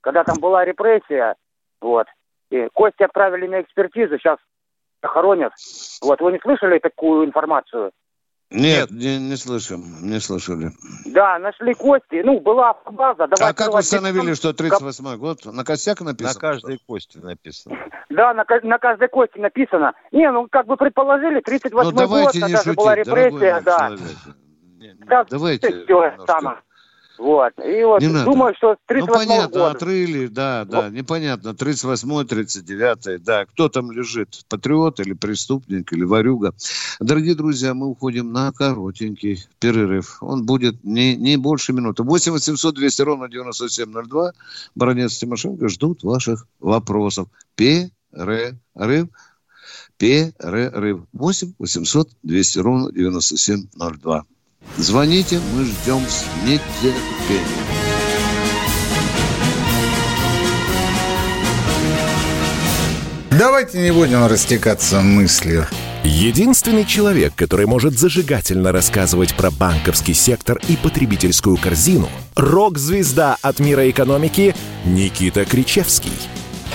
когда 0.00 0.24
там 0.24 0.36
была 0.40 0.64
репрессия, 0.64 1.34
вот, 1.80 2.06
и 2.50 2.68
кости 2.72 3.02
отправили 3.02 3.46
на 3.46 3.60
экспертизу, 3.62 4.18
сейчас 4.18 4.38
хоронят. 5.02 5.52
Вот, 6.02 6.20
вы 6.20 6.32
не 6.32 6.38
слышали 6.38 6.78
такую 6.78 7.26
информацию? 7.26 7.92
Нет, 8.50 8.90
не, 8.90 9.18
не 9.18 9.36
слышим, 9.36 9.82
не 10.02 10.20
слышали. 10.20 10.70
Да, 11.06 11.38
нашли 11.38 11.74
кости, 11.74 12.22
ну, 12.24 12.38
была 12.38 12.74
база. 12.86 13.24
а 13.24 13.52
как 13.52 13.72
вы 13.72 13.80
установили, 13.80 14.34
что 14.34 14.50
38-й 14.50 15.16
год? 15.16 15.44
На 15.46 15.64
костях 15.64 16.00
написано? 16.00 16.34
На 16.34 16.40
каждой 16.40 16.78
кости 16.86 17.18
написано. 17.18 17.76
Да, 18.10 18.32
на, 18.32 18.44
на 18.62 18.78
каждой 18.78 19.08
кости 19.08 19.38
написано. 19.38 19.92
Не, 20.12 20.30
ну, 20.30 20.46
как 20.48 20.66
бы 20.66 20.76
предположили, 20.76 21.40
38-й 21.40 21.70
ну, 21.72 22.06
год, 22.06 22.32
тогда 22.32 22.62
же 22.62 22.72
была 22.74 22.94
репрессия, 22.94 23.60
да. 23.60 23.88
Человек. 23.88 24.36
Да, 25.06 25.24
давайте. 25.24 25.84
Все, 25.84 26.12
самое. 26.26 26.58
Вот. 27.16 27.52
И 27.64 27.84
вот 27.84 28.02
не 28.02 28.08
думаю, 28.08 28.36
надо. 28.36 28.56
что 28.56 28.76
38 28.86 29.06
Ну, 29.06 29.14
понятно, 29.14 29.58
года. 29.60 29.70
отрыли, 29.70 30.26
да, 30.26 30.64
да, 30.64 30.82
вот. 30.82 30.92
непонятно. 30.92 31.50
38-й, 31.50 32.24
39-й, 32.24 33.18
да. 33.18 33.46
Кто 33.46 33.68
там 33.68 33.92
лежит? 33.92 34.44
Патриот 34.48 34.98
или 34.98 35.12
преступник, 35.12 35.92
или 35.92 36.02
ворюга? 36.02 36.54
Дорогие 36.98 37.36
друзья, 37.36 37.72
мы 37.72 37.86
уходим 37.86 38.32
на 38.32 38.50
коротенький 38.50 39.44
перерыв. 39.60 40.18
Он 40.22 40.44
будет 40.44 40.82
не, 40.82 41.14
не 41.16 41.36
больше 41.36 41.72
минуты. 41.72 42.02
8 42.02 42.32
800 42.32 42.74
200 42.74 43.02
ровно 43.02 43.28
9702. 43.28 44.32
Баронец 44.74 45.16
Тимошенко 45.16 45.68
ждут 45.68 46.02
ваших 46.02 46.48
вопросов. 46.58 47.28
Перерыв. 47.54 49.08
Перерыв. 49.98 51.02
8 51.12 51.52
800 51.60 52.08
200 52.24 52.58
ровно 52.58 52.92
9702. 52.92 54.24
Звоните, 54.76 55.40
мы 55.54 55.64
ждем 55.64 56.02
с 56.08 56.24
нетерпением. 56.44 57.64
Давайте 63.30 63.80
не 63.80 63.92
будем 63.92 64.26
растекаться 64.26 65.00
мыслью. 65.00 65.66
Единственный 66.04 66.84
человек, 66.84 67.34
который 67.34 67.66
может 67.66 67.98
зажигательно 67.98 68.72
рассказывать 68.72 69.34
про 69.34 69.50
банковский 69.50 70.12
сектор 70.12 70.60
и 70.68 70.76
потребительскую 70.76 71.56
корзину– 71.56 72.08
рок-звезда 72.36 73.36
от 73.40 73.58
мира 73.58 73.88
экономики 73.90 74.54
Никита 74.84 75.44
Кричевский. 75.44 76.12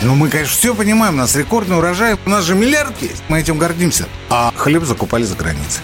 Ну, 0.02 0.16
мы, 0.16 0.30
конечно, 0.30 0.56
все 0.56 0.74
понимаем, 0.74 1.14
у 1.14 1.18
нас 1.18 1.36
рекордный 1.36 1.78
урожай, 1.78 2.18
у 2.26 2.30
нас 2.30 2.44
же 2.44 2.56
миллиард 2.56 3.02
есть, 3.02 3.22
мы 3.28 3.40
этим 3.40 3.58
гордимся. 3.58 4.06
А 4.30 4.52
хлеб 4.56 4.84
закупали 4.84 5.24
за 5.24 5.36
границей. 5.36 5.84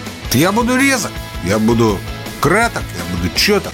Я 0.33 0.53
буду 0.53 0.77
резок, 0.77 1.11
я 1.43 1.59
буду 1.59 1.97
краток, 2.39 2.83
я 2.97 3.17
буду 3.17 3.35
четок. 3.35 3.73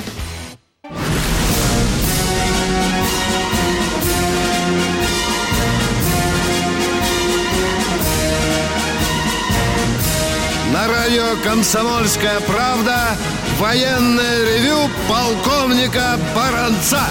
На 10.73 10.87
радио 10.87 11.35
«Комсомольская 11.43 12.39
правда» 12.39 13.15
военное 13.59 14.45
ревю 14.45 14.89
полковника 15.07 16.17
Баранца. 16.35 17.03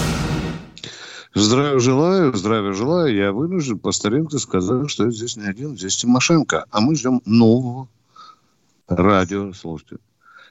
Здравия 1.37 1.79
желаю, 1.79 2.35
здравия 2.35 2.73
желаю. 2.73 3.15
Я 3.15 3.31
вынужден 3.31 3.79
по 3.79 3.93
старинке 3.93 4.39
сказать, 4.39 4.91
что 4.91 5.05
я 5.05 5.11
здесь 5.13 5.37
не 5.37 5.47
один, 5.47 5.79
здесь 5.79 5.97
Тимошенко. 5.99 6.65
А 6.73 6.81
мы 6.81 6.97
ждем 6.97 7.23
нового 7.25 7.87
радио, 8.89 9.53
слушайте. 9.53 9.97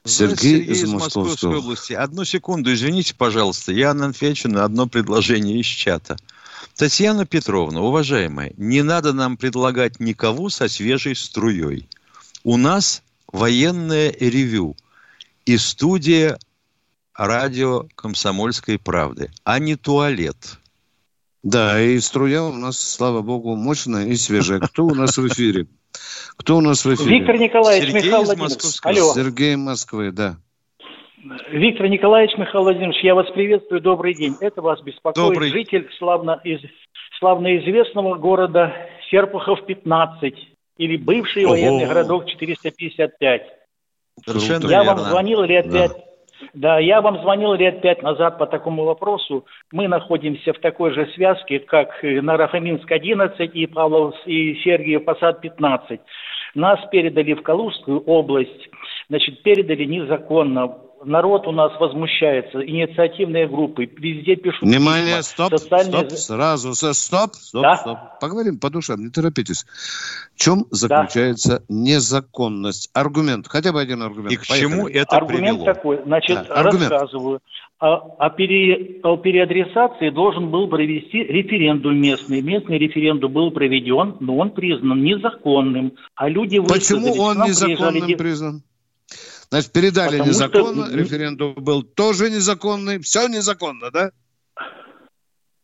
Сергей, 0.03 0.35
Сергей 0.37 0.61
из, 0.61 0.83
из 0.83 0.89
Московской 0.91 1.57
области. 1.57 1.93
Одну 1.93 2.25
секунду, 2.25 2.71
извините, 2.71 3.15
пожалуйста. 3.15 3.71
Я 3.71 3.91
отвечу 3.91 4.49
на 4.49 4.63
одно 4.63 4.87
предложение 4.87 5.59
из 5.59 5.65
чата. 5.65 6.15
Татьяна 6.75 7.25
Петровна, 7.25 7.81
уважаемая, 7.81 8.53
не 8.57 8.83
надо 8.83 9.13
нам 9.13 9.37
предлагать 9.37 9.99
никого 9.99 10.49
со 10.49 10.67
свежей 10.67 11.15
струей. 11.15 11.87
У 12.43 12.57
нас 12.57 13.01
военное 13.31 14.13
ревю 14.19 14.75
и 15.45 15.57
студия 15.57 16.37
радио 17.15 17.87
«Комсомольской 17.95 18.77
правды», 18.77 19.31
а 19.43 19.57
не 19.57 19.75
туалет. 19.75 20.59
Да, 21.43 21.81
и 21.81 21.99
струя 21.99 22.43
у 22.43 22.53
нас, 22.53 22.77
слава 22.77 23.21
богу, 23.21 23.55
мощная 23.55 24.07
и 24.07 24.15
свежая. 24.15 24.59
Кто 24.59 24.85
у 24.85 24.95
нас 24.95 25.17
в 25.17 25.27
эфире? 25.27 25.67
Кто 26.37 26.57
у 26.57 26.61
нас 26.61 26.85
в 26.85 26.93
эфире? 26.93 27.19
Виктор 27.19 27.37
Николаевич 27.37 27.89
Сергей 27.89 28.03
Михаил 28.03 28.23
Владимирович. 28.23 28.79
Алло. 28.83 29.13
Сергей 29.13 29.55
Москвы, 29.55 30.11
да. 30.11 30.37
Виктор 31.49 31.87
Николаевич 31.87 32.37
Михаил 32.37 32.63
Владимирович, 32.63 33.03
я 33.03 33.15
вас 33.15 33.29
приветствую, 33.31 33.81
добрый 33.81 34.13
день. 34.13 34.35
Это 34.41 34.61
вас 34.61 34.81
беспокоит 34.81 35.33
добрый. 35.33 35.49
житель 35.49 35.89
славно, 35.97 36.39
из, 36.43 36.59
славно 37.19 37.57
известного 37.57 38.15
города 38.15 38.73
Серпухов 39.09 39.65
15 39.65 40.33
или 40.77 40.97
бывший 40.97 41.45
Ого. 41.45 41.53
военный 41.53 41.87
городок 41.87 42.27
455. 42.27 43.41
Совершенно 44.23 44.69
я 44.69 44.83
верно. 44.83 45.01
вам 45.01 45.09
звонил 45.09 45.41
лет 45.41 45.67
да. 45.69 45.87
пять 45.87 46.05
да, 46.53 46.79
я 46.79 47.01
вам 47.01 47.21
звонил 47.21 47.53
лет 47.53 47.81
пять 47.81 48.01
назад 48.01 48.37
по 48.37 48.45
такому 48.45 48.83
вопросу. 48.83 49.45
Мы 49.71 49.87
находимся 49.87 50.53
в 50.53 50.59
такой 50.59 50.91
же 50.91 51.07
связке, 51.15 51.59
как 51.59 51.99
Нарахаминск 52.01 52.91
11 52.91 53.55
и 53.55 53.67
Павлов 53.67 54.15
и 54.25 54.55
Сергиев 54.63 55.05
Посад 55.05 55.41
15. 55.41 55.99
Нас 56.55 56.79
передали 56.91 57.33
в 57.33 57.43
Калужскую 57.43 58.01
область, 58.01 58.69
значит, 59.09 59.43
передали 59.43 59.83
незаконно 59.83 60.77
народ 61.05 61.47
у 61.47 61.51
нас 61.51 61.71
возмущается, 61.79 62.65
инициативные 62.65 63.47
группы, 63.47 63.85
везде 63.85 64.35
пишут... 64.35 64.63
Внимание, 64.63 65.17
письма, 65.17 65.23
стоп, 65.23 65.57
социальные... 65.59 66.09
стоп, 66.09 66.19
сразу, 66.19 66.73
стоп, 66.73 67.33
стоп, 67.33 67.61
да? 67.61 67.75
стоп. 67.77 67.97
Поговорим 68.19 68.59
по 68.59 68.69
душам, 68.69 69.03
не 69.03 69.09
торопитесь. 69.09 69.65
В 70.35 70.39
чем 70.39 70.65
заключается 70.71 71.59
да. 71.59 71.65
незаконность? 71.69 72.89
Аргумент, 72.93 73.47
хотя 73.47 73.71
бы 73.71 73.81
один 73.81 74.01
аргумент. 74.01 74.31
И 74.31 74.35
к 74.37 74.47
Поехали. 74.47 74.59
чему 74.59 74.87
это 74.87 75.15
Аргумент 75.15 75.59
привело? 75.59 75.65
такой, 75.65 76.01
значит, 76.05 76.47
да, 76.47 76.53
аргумент. 76.55 76.91
рассказываю. 76.91 77.39
О, 77.77 78.15
о, 78.19 78.29
пере, 78.29 79.01
о 79.03 79.17
переадресации 79.17 80.09
должен 80.09 80.49
был 80.49 80.69
провести 80.69 81.23
референдум 81.23 81.97
местный. 81.99 82.41
Местный 82.41 82.77
референдум 82.77 83.33
был 83.33 83.51
проведен, 83.51 84.15
но 84.21 84.37
он 84.37 84.51
признан 84.51 85.03
незаконным. 85.03 85.93
А 86.15 86.29
люди 86.29 86.59
Почему 86.61 87.13
он 87.21 87.41
незаконным 87.41 87.91
приезжали... 87.91 88.15
признан? 88.15 88.63
Значит, 89.55 89.71
передали 89.71 90.17
Потому 90.17 90.29
незаконно, 90.29 90.87
что... 90.87 90.97
референдум 90.97 91.53
был 91.53 91.81
тоже 91.81 92.29
незаконный, 92.29 92.99
все 92.99 93.29
незаконно, 93.29 93.89
да? 93.89 94.11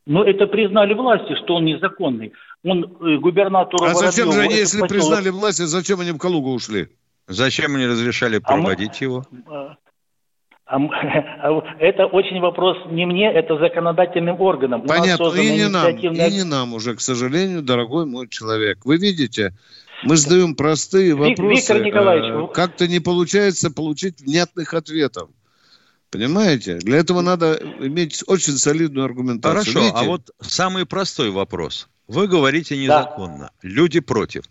Ну, 0.06 0.24
это 0.24 0.48
признали 0.48 0.94
власти, 0.94 1.36
что 1.44 1.56
он 1.56 1.66
незаконный. 1.66 2.32
Он 2.64 2.86
э, 2.86 3.18
губернатор. 3.18 3.84
А 3.84 3.94
зачем 3.94 4.32
же 4.32 4.40
они, 4.40 4.56
если 4.56 4.80
поселок... 4.80 4.90
признали 4.90 5.30
власти, 5.30 5.64
зачем 5.64 6.00
они 6.00 6.12
в 6.12 6.18
Калугу 6.20 6.54
ушли? 6.54 6.88
Зачем 7.28 7.76
они 7.76 7.86
разрешали 7.86 8.38
проводить 8.38 9.02
а 9.02 9.04
мы... 9.04 9.06
его? 9.06 9.26
А, 9.50 10.78
а 10.78 11.76
это 11.80 12.06
очень 12.06 12.40
вопрос 12.40 12.78
не 12.90 13.06
мне, 13.06 13.30
это 13.30 13.58
законодательным 13.58 14.40
органам. 14.40 14.84
Понятно, 14.84 15.34
и 15.36 15.52
не 15.52 15.68
нам, 15.68 15.90
и 15.98 16.32
не 16.32 16.46
нам 16.46 16.74
уже, 16.74 16.96
к 16.96 17.02
сожалению, 17.02 17.62
дорогой 17.62 18.06
мой 18.06 18.30
человек. 18.30 18.86
Вы 18.86 18.96
видите, 18.96 19.54
мы 20.04 20.16
задаем 20.18 20.56
простые 20.56 21.14
вопросы. 21.16 21.44
Виктор 21.44 21.82
Николаевич, 21.84 22.50
э, 22.50 22.54
как-то 22.54 22.88
не 22.88 23.00
получается 23.00 23.72
получить 23.72 24.22
внятных 24.22 24.74
ответов. 24.74 25.30
Понимаете? 26.10 26.76
Для 26.80 26.98
этого 26.98 27.22
надо 27.22 27.54
иметь 27.80 28.24
очень 28.28 28.58
солидную 28.58 29.06
аргументацию. 29.06 29.74
Хорошо, 29.74 29.80
Видите? 29.80 29.98
а 29.98 30.04
вот 30.04 30.32
самый 30.42 30.86
простой 30.86 31.30
вопрос. 31.30 31.88
Вы 32.08 32.28
говорите 32.28 32.76
незаконно, 32.78 33.52
люди 33.62 34.02
против. 34.02 34.44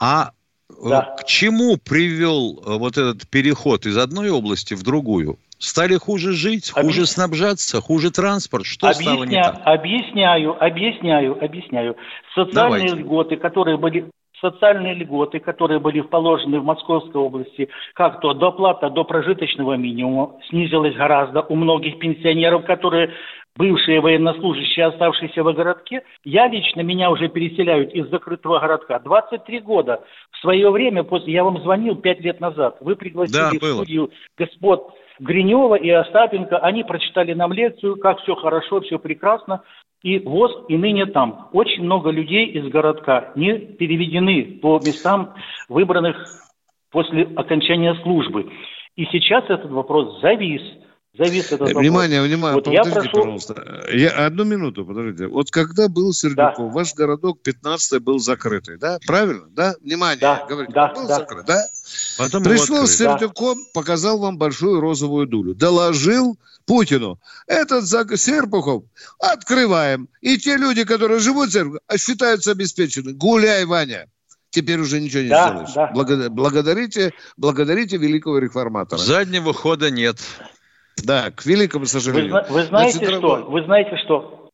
А 0.00 0.32
э, 0.68 0.72
Да. 0.88 1.14
к 1.20 1.24
чему 1.24 1.76
привел 1.76 2.60
э, 2.66 2.76
вот 2.78 2.98
этот 2.98 3.28
переход 3.28 3.86
из 3.86 3.96
одной 3.96 4.30
области 4.30 4.74
в 4.74 4.82
другую? 4.82 5.38
Стали 5.58 5.96
хуже 5.96 6.32
жить, 6.32 6.70
хуже 6.70 7.02
Объяс- 7.02 7.06
снабжаться, 7.12 7.80
хуже 7.80 8.10
транспорт? 8.10 8.66
Что 8.66 8.92
стало 8.92 9.24
не 9.24 9.36
Объясня- 9.36 9.52
так? 9.52 9.62
Объясняю, 9.64 10.62
объясняю, 10.64 11.44
объясняю. 11.44 11.96
Социальные 12.34 12.88
Давайте. 12.88 12.96
льготы, 12.96 13.36
которые 13.36 13.78
были 13.78 14.10
социальные 14.40 14.94
льготы, 14.94 15.40
которые 15.40 15.80
были 15.80 16.00
положены 16.00 16.60
в 16.60 16.64
Московской 16.64 17.20
области, 17.20 17.68
как 17.94 18.20
то 18.20 18.34
доплата 18.34 18.90
до 18.90 19.04
прожиточного 19.04 19.74
минимума 19.76 20.36
снизилась 20.48 20.94
гораздо 20.94 21.42
у 21.42 21.56
многих 21.56 21.98
пенсионеров, 21.98 22.64
которые 22.64 23.12
бывшие 23.56 24.00
военнослужащие, 24.00 24.86
оставшиеся 24.86 25.42
в 25.42 25.52
городке. 25.52 26.02
Я 26.24 26.46
лично, 26.46 26.82
меня 26.82 27.10
уже 27.10 27.28
переселяют 27.28 27.92
из 27.92 28.08
закрытого 28.08 28.58
городка. 28.58 28.98
23 28.98 29.60
года. 29.60 30.02
В 30.30 30.38
свое 30.38 30.70
время, 30.70 31.04
после, 31.04 31.32
я 31.32 31.44
вам 31.44 31.60
звонил 31.62 31.96
5 31.96 32.20
лет 32.20 32.40
назад, 32.40 32.76
вы 32.80 32.96
пригласили 32.96 33.36
Да, 33.36 33.50
в 33.50 33.72
студию 33.72 34.10
господ 34.38 34.94
Гринева 35.18 35.76
и 35.76 35.88
Остапенко. 35.90 36.58
Они 36.58 36.84
прочитали 36.84 37.32
нам 37.32 37.52
лекцию, 37.52 37.96
как 37.96 38.20
все 38.20 38.34
хорошо, 38.34 38.80
все 38.82 38.98
прекрасно. 38.98 39.62
И 40.06 40.20
ВОЗ 40.20 40.52
и 40.68 40.76
ныне 40.76 41.06
там. 41.06 41.48
Очень 41.52 41.82
много 41.82 42.10
людей 42.10 42.46
из 42.46 42.68
городка 42.68 43.32
не 43.34 43.58
переведены 43.58 44.60
по 44.62 44.78
местам, 44.78 45.34
выбранных 45.68 46.16
после 46.92 47.24
окончания 47.34 47.92
службы. 48.04 48.48
И 48.94 49.04
сейчас 49.06 49.42
этот 49.46 49.72
вопрос 49.72 50.20
завис. 50.20 50.62
Завис 51.18 51.46
этот 51.46 51.60
вопрос. 51.60 51.76
Внимание, 51.80 52.22
внимание, 52.22 52.54
Вот 52.56 52.66
я 52.66 52.82
подождите, 52.82 53.10
прошу... 53.10 53.16
пожалуйста. 53.22 53.84
Я, 53.92 54.10
одну 54.26 54.44
минуту, 54.44 54.84
подождите. 54.84 55.26
Вот 55.28 55.50
когда 55.50 55.88
был 55.88 56.12
Сердюков, 56.12 56.72
ваш 56.72 56.94
городок 56.94 57.40
15 57.42 58.02
был 58.02 58.18
закрытый, 58.18 58.76
да? 58.78 58.98
Правильно? 59.06 59.46
Да? 59.48 59.74
Внимание, 59.82 60.20
Да, 60.20 60.44
говорите, 60.48 60.72
да, 60.74 60.88
был 60.92 61.06
да. 61.08 61.18
закрыт, 61.18 61.46
да? 61.46 61.64
Потом 62.18 62.42
Пришел 62.44 62.86
с 62.86 62.96
Сердюком, 62.96 63.58
показал 63.72 64.18
вам 64.18 64.36
большую 64.38 64.80
розовую 64.80 65.26
дулю. 65.26 65.54
Доложил 65.54 66.38
Путину. 66.66 67.18
Этот 67.46 67.84
зак- 67.84 68.16
Серпухов 68.16 68.84
открываем. 69.18 70.08
И 70.20 70.36
те 70.38 70.56
люди, 70.56 70.84
которые 70.84 71.20
живут 71.20 71.48
в 71.48 71.52
Серпухове, 71.52 71.80
считаются 71.98 72.50
обеспечены. 72.52 73.12
Гуляй, 73.12 73.64
Ваня. 73.64 74.06
Теперь 74.50 74.80
уже 74.80 75.00
ничего 75.00 75.22
не 75.22 75.28
Да, 75.28 75.48
сделаешь. 75.48 75.72
да. 75.74 75.90
Благо- 75.92 76.30
Благодарите, 76.30 77.12
благодарите 77.36 77.98
великого 77.98 78.38
реформатора. 78.38 78.98
Заднего 78.98 79.52
хода 79.52 79.90
нет. 79.90 80.18
Да, 81.04 81.30
к 81.30 81.44
великому 81.46 81.82
Вы, 81.84 81.88
сожалению. 81.88 82.30
зна- 82.30 82.46
вы 82.48 82.62
знаете 82.64 82.98
Значит, 82.98 83.18
что? 83.18 83.36
Вы 83.44 83.64
знаете 83.64 83.96
что? 83.98 84.48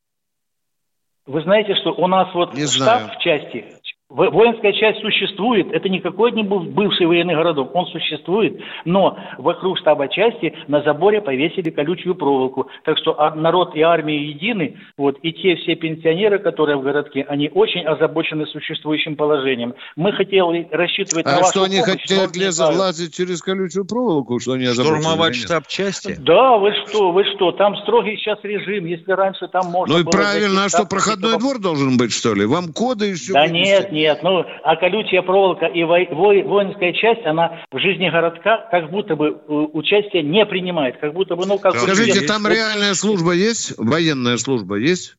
Вы 1.27 1.43
знаете, 1.43 1.75
что 1.77 1.93
у 1.93 2.07
нас 2.09 2.35
вот 2.35 2.53
Не 2.55 2.67
штаб 2.67 3.03
знаю. 3.03 3.09
в 3.11 3.19
части, 3.23 3.77
воинская 4.15 4.73
часть 4.73 5.01
существует, 5.01 5.73
это 5.73 5.89
не 5.89 6.01
какой-нибудь 6.01 6.69
бывший 6.69 7.07
военный 7.07 7.35
городок, 7.35 7.75
он 7.75 7.87
существует, 7.87 8.61
но 8.85 9.17
вокруг 9.39 9.79
штаба 9.79 10.09
части 10.09 10.55
на 10.69 10.83
заборе 10.83 11.21
повесили 11.21 11.71
колючую 11.71 12.15
проволоку. 12.15 12.69
Так 12.85 12.99
что 12.99 13.17
народ 13.35 13.75
и 13.75 13.81
армия 13.83 14.19
едины, 14.23 14.77
вот, 14.97 15.19
и 15.23 15.33
те 15.33 15.57
все 15.57 15.75
пенсионеры, 15.75 16.39
которые 16.39 16.77
в 16.77 16.83
городке, 16.83 17.25
они 17.29 17.51
очень 17.53 17.83
озабочены 17.85 18.47
существующим 18.47 19.17
положением. 19.17 19.75
Мы 19.97 20.13
хотели 20.13 20.69
рассчитывать 20.71 21.25
на 21.25 21.37
А 21.37 21.39
вашу 21.39 21.51
что 21.51 21.63
они 21.65 21.79
помощь, 21.79 21.89
но 22.11 22.17
хотят 22.17 22.37
не 22.37 22.43
лез- 22.45 22.51
знаю. 22.53 22.79
лазить 22.79 23.15
через 23.15 23.41
колючую 23.43 23.87
проволоку, 23.87 24.39
что 24.41 24.53
они 24.53 24.65
озабочены 24.67 25.01
Штурмовать 25.01 25.35
штаб 25.37 25.67
части? 25.69 26.17
Да, 26.21 26.59
вы 26.59 26.73
что, 26.87 27.13
вы 27.13 27.25
что, 27.35 27.53
там 27.53 27.77
строгий 27.79 28.17
сейчас 28.17 28.39
режим, 28.43 28.85
если 28.87 29.11
раньше 29.13 29.49
там 29.49 29.67
можно 29.67 29.95
Ну 29.95 30.01
и 30.01 30.05
было 30.05 30.13
правильно, 30.13 30.61
зайти, 30.63 30.67
а 30.77 30.79
что, 30.81 30.87
проходной 30.87 31.33
какие-то 31.33 31.39
двор 31.39 31.59
должен 31.61 31.97
быть, 31.97 32.13
что 32.13 32.35
ли? 32.35 32.45
Вам 32.45 32.73
коды 32.73 33.07
еще 33.07 33.33
Да 33.33 33.43
вынести? 33.47 33.55
нет, 33.69 33.93
нет, 33.93 34.02
ну, 34.23 34.45
а 34.63 34.77
колючая 34.77 35.23
проволока 35.23 35.67
и 35.67 35.83
воинская 35.85 36.93
часть, 36.93 37.25
она 37.27 37.65
в 37.71 37.79
жизни 37.79 38.09
городка 38.09 38.69
как 38.71 38.91
будто 38.91 39.17
бы 39.17 39.29
э, 39.29 39.53
участие 39.53 40.23
не 40.23 40.45
принимает, 40.47 40.99
как 40.99 41.13
будто 41.13 41.37
бы, 41.37 41.47
ну, 41.47 41.59
как... 41.59 41.77
Скажите, 41.77 42.13
президент. 42.13 42.29
там 42.29 42.47
реальная 42.47 42.95
служба 42.95 43.33
есть? 43.33 43.75
Военная 43.79 44.37
служба 44.37 44.77
есть? 44.77 45.17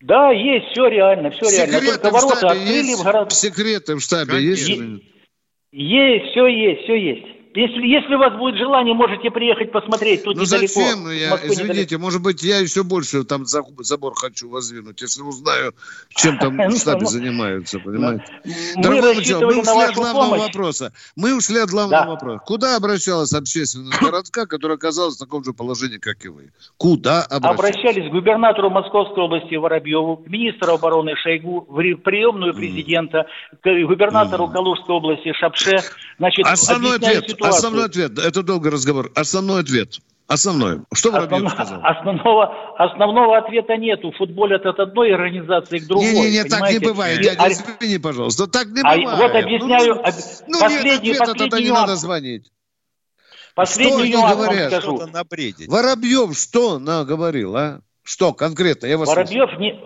Да, 0.00 0.30
есть, 0.30 0.66
все 0.72 0.88
реально, 0.88 1.30
все 1.30 1.48
реально. 1.48 1.78
Секреты 1.78 1.98
Только 1.98 2.10
в 2.10 2.12
ворота 2.12 2.46
открыли 2.48 2.86
есть? 2.86 3.00
в 3.00 3.04
город. 3.04 3.32
Секреты 3.32 3.94
в 3.96 4.00
штабе 4.00 4.32
Конечно. 4.32 4.72
есть? 4.72 5.02
Есть, 5.72 6.30
все 6.32 6.46
есть, 6.46 6.82
все 6.82 6.96
есть. 6.96 7.26
Если, 7.54 7.86
если 7.86 8.14
у 8.14 8.18
вас 8.18 8.32
будет 8.38 8.56
желание, 8.56 8.94
можете 8.94 9.30
приехать 9.30 9.72
посмотреть. 9.72 10.24
Тут 10.24 10.36
Ну 10.36 10.42
недалеко. 10.42 10.72
зачем? 10.72 11.10
Я, 11.10 11.30
Москве 11.30 11.48
недалеко. 11.50 11.72
извините, 11.72 11.98
может 11.98 12.22
быть, 12.22 12.42
я 12.42 12.58
еще 12.58 12.82
больше 12.82 13.24
там 13.24 13.44
за- 13.46 13.62
забор 13.80 14.14
хочу 14.14 14.48
воздвинуть, 14.48 15.02
если 15.02 15.22
узнаю, 15.22 15.74
чем 16.10 16.38
там 16.38 16.56
Ну, 16.56 16.70
в 16.70 16.78
штабе 16.78 17.00
ну, 17.02 17.06
занимаются, 17.06 17.78
понимаете? 17.78 18.24
Мы 18.76 18.82
Дорогой 18.82 19.16
Михаил, 19.16 19.40
мы 19.42 19.60
ушли 19.60 19.82
от 19.82 19.94
главного 19.94 20.36
вопроса. 20.38 20.92
Мы 21.16 21.36
ушли 21.36 21.58
от 21.58 21.70
главного 21.70 22.06
вопроса. 22.12 22.42
Куда 22.46 22.76
обращалась 22.76 23.32
общественность 23.34 24.00
городка, 24.00 24.46
которая 24.46 24.76
оказалась 24.76 25.16
в 25.16 25.18
таком 25.18 25.44
же 25.44 25.52
положении, 25.52 25.98
как 25.98 26.24
и 26.24 26.28
вы? 26.28 26.52
Куда 26.78 27.22
обращалась? 27.22 27.58
Обращались 27.58 28.08
к 28.08 28.12
губернатору 28.12 28.70
Московской 28.70 29.24
области 29.24 29.54
Воробьеву, 29.56 30.16
к 30.16 30.26
министру 30.28 30.72
обороны 30.74 31.14
Шойгу, 31.16 31.66
в 31.68 31.78
ри- 31.80 31.94
приемную 31.96 32.54
президента, 32.54 33.26
к 33.62 33.86
губернатору 33.86 34.48
Калужской 34.48 34.94
области 34.94 35.32
Шапше. 35.34 35.78
Значит, 36.18 36.46
Основной 36.46 36.96
ответ, 36.96 37.26
ситуацию. 37.42 37.58
основной 37.58 37.84
ответ. 37.86 38.18
Это 38.18 38.42
долгий 38.42 38.68
разговор. 38.70 39.10
Основной 39.14 39.60
ответ. 39.60 39.98
Основной. 40.28 40.80
Что 40.94 41.10
Воробьев 41.10 41.44
Основно- 41.44 41.50
сказал? 41.50 41.80
Основного, 41.84 42.74
основного 42.78 43.38
ответа 43.38 43.76
нету. 43.76 44.12
Футбол 44.16 44.52
от 44.52 44.64
одной 44.64 45.12
организации 45.14 45.78
к 45.78 45.86
другой. 45.86 46.06
Не-не-не, 46.12 46.44
так 46.44 46.70
не 46.70 46.78
бывает, 46.78 47.20
И- 47.20 47.24
дядя, 47.24 47.42
а- 47.42 47.50
извини, 47.52 47.98
пожалуйста. 47.98 48.46
Так 48.46 48.68
не 48.68 48.80
а 48.80 48.96
бывает. 48.96 49.18
вот 49.18 49.34
объясняю, 49.44 49.94
Ну, 49.96 50.00
об- 50.00 50.14
ну, 50.48 50.60
последний, 50.60 50.90
нет 51.08 51.20
ответа, 51.20 51.24
тогда 51.26 51.44
последний 51.44 51.64
не 51.64 51.68
нюанс. 51.70 51.80
надо 51.82 51.96
звонить. 51.96 52.52
Последний 53.54 53.92
Что 53.92 54.02
они 54.02 54.12
нюанс 54.12 54.34
вам 54.36 54.42
говорят? 54.44 54.68
скажу. 54.72 54.96
Что-то 54.96 55.12
набредить. 55.12 55.68
Воробьев 55.68 56.38
что 56.38 56.78
наговорил, 56.78 57.56
а? 57.56 57.80
Что 58.02 58.32
конкретно? 58.32 58.86
Я 58.86 58.96
вас 58.98 59.08
слушаю. 59.12 59.26
Воробьев 59.26 59.60
не... 59.60 59.80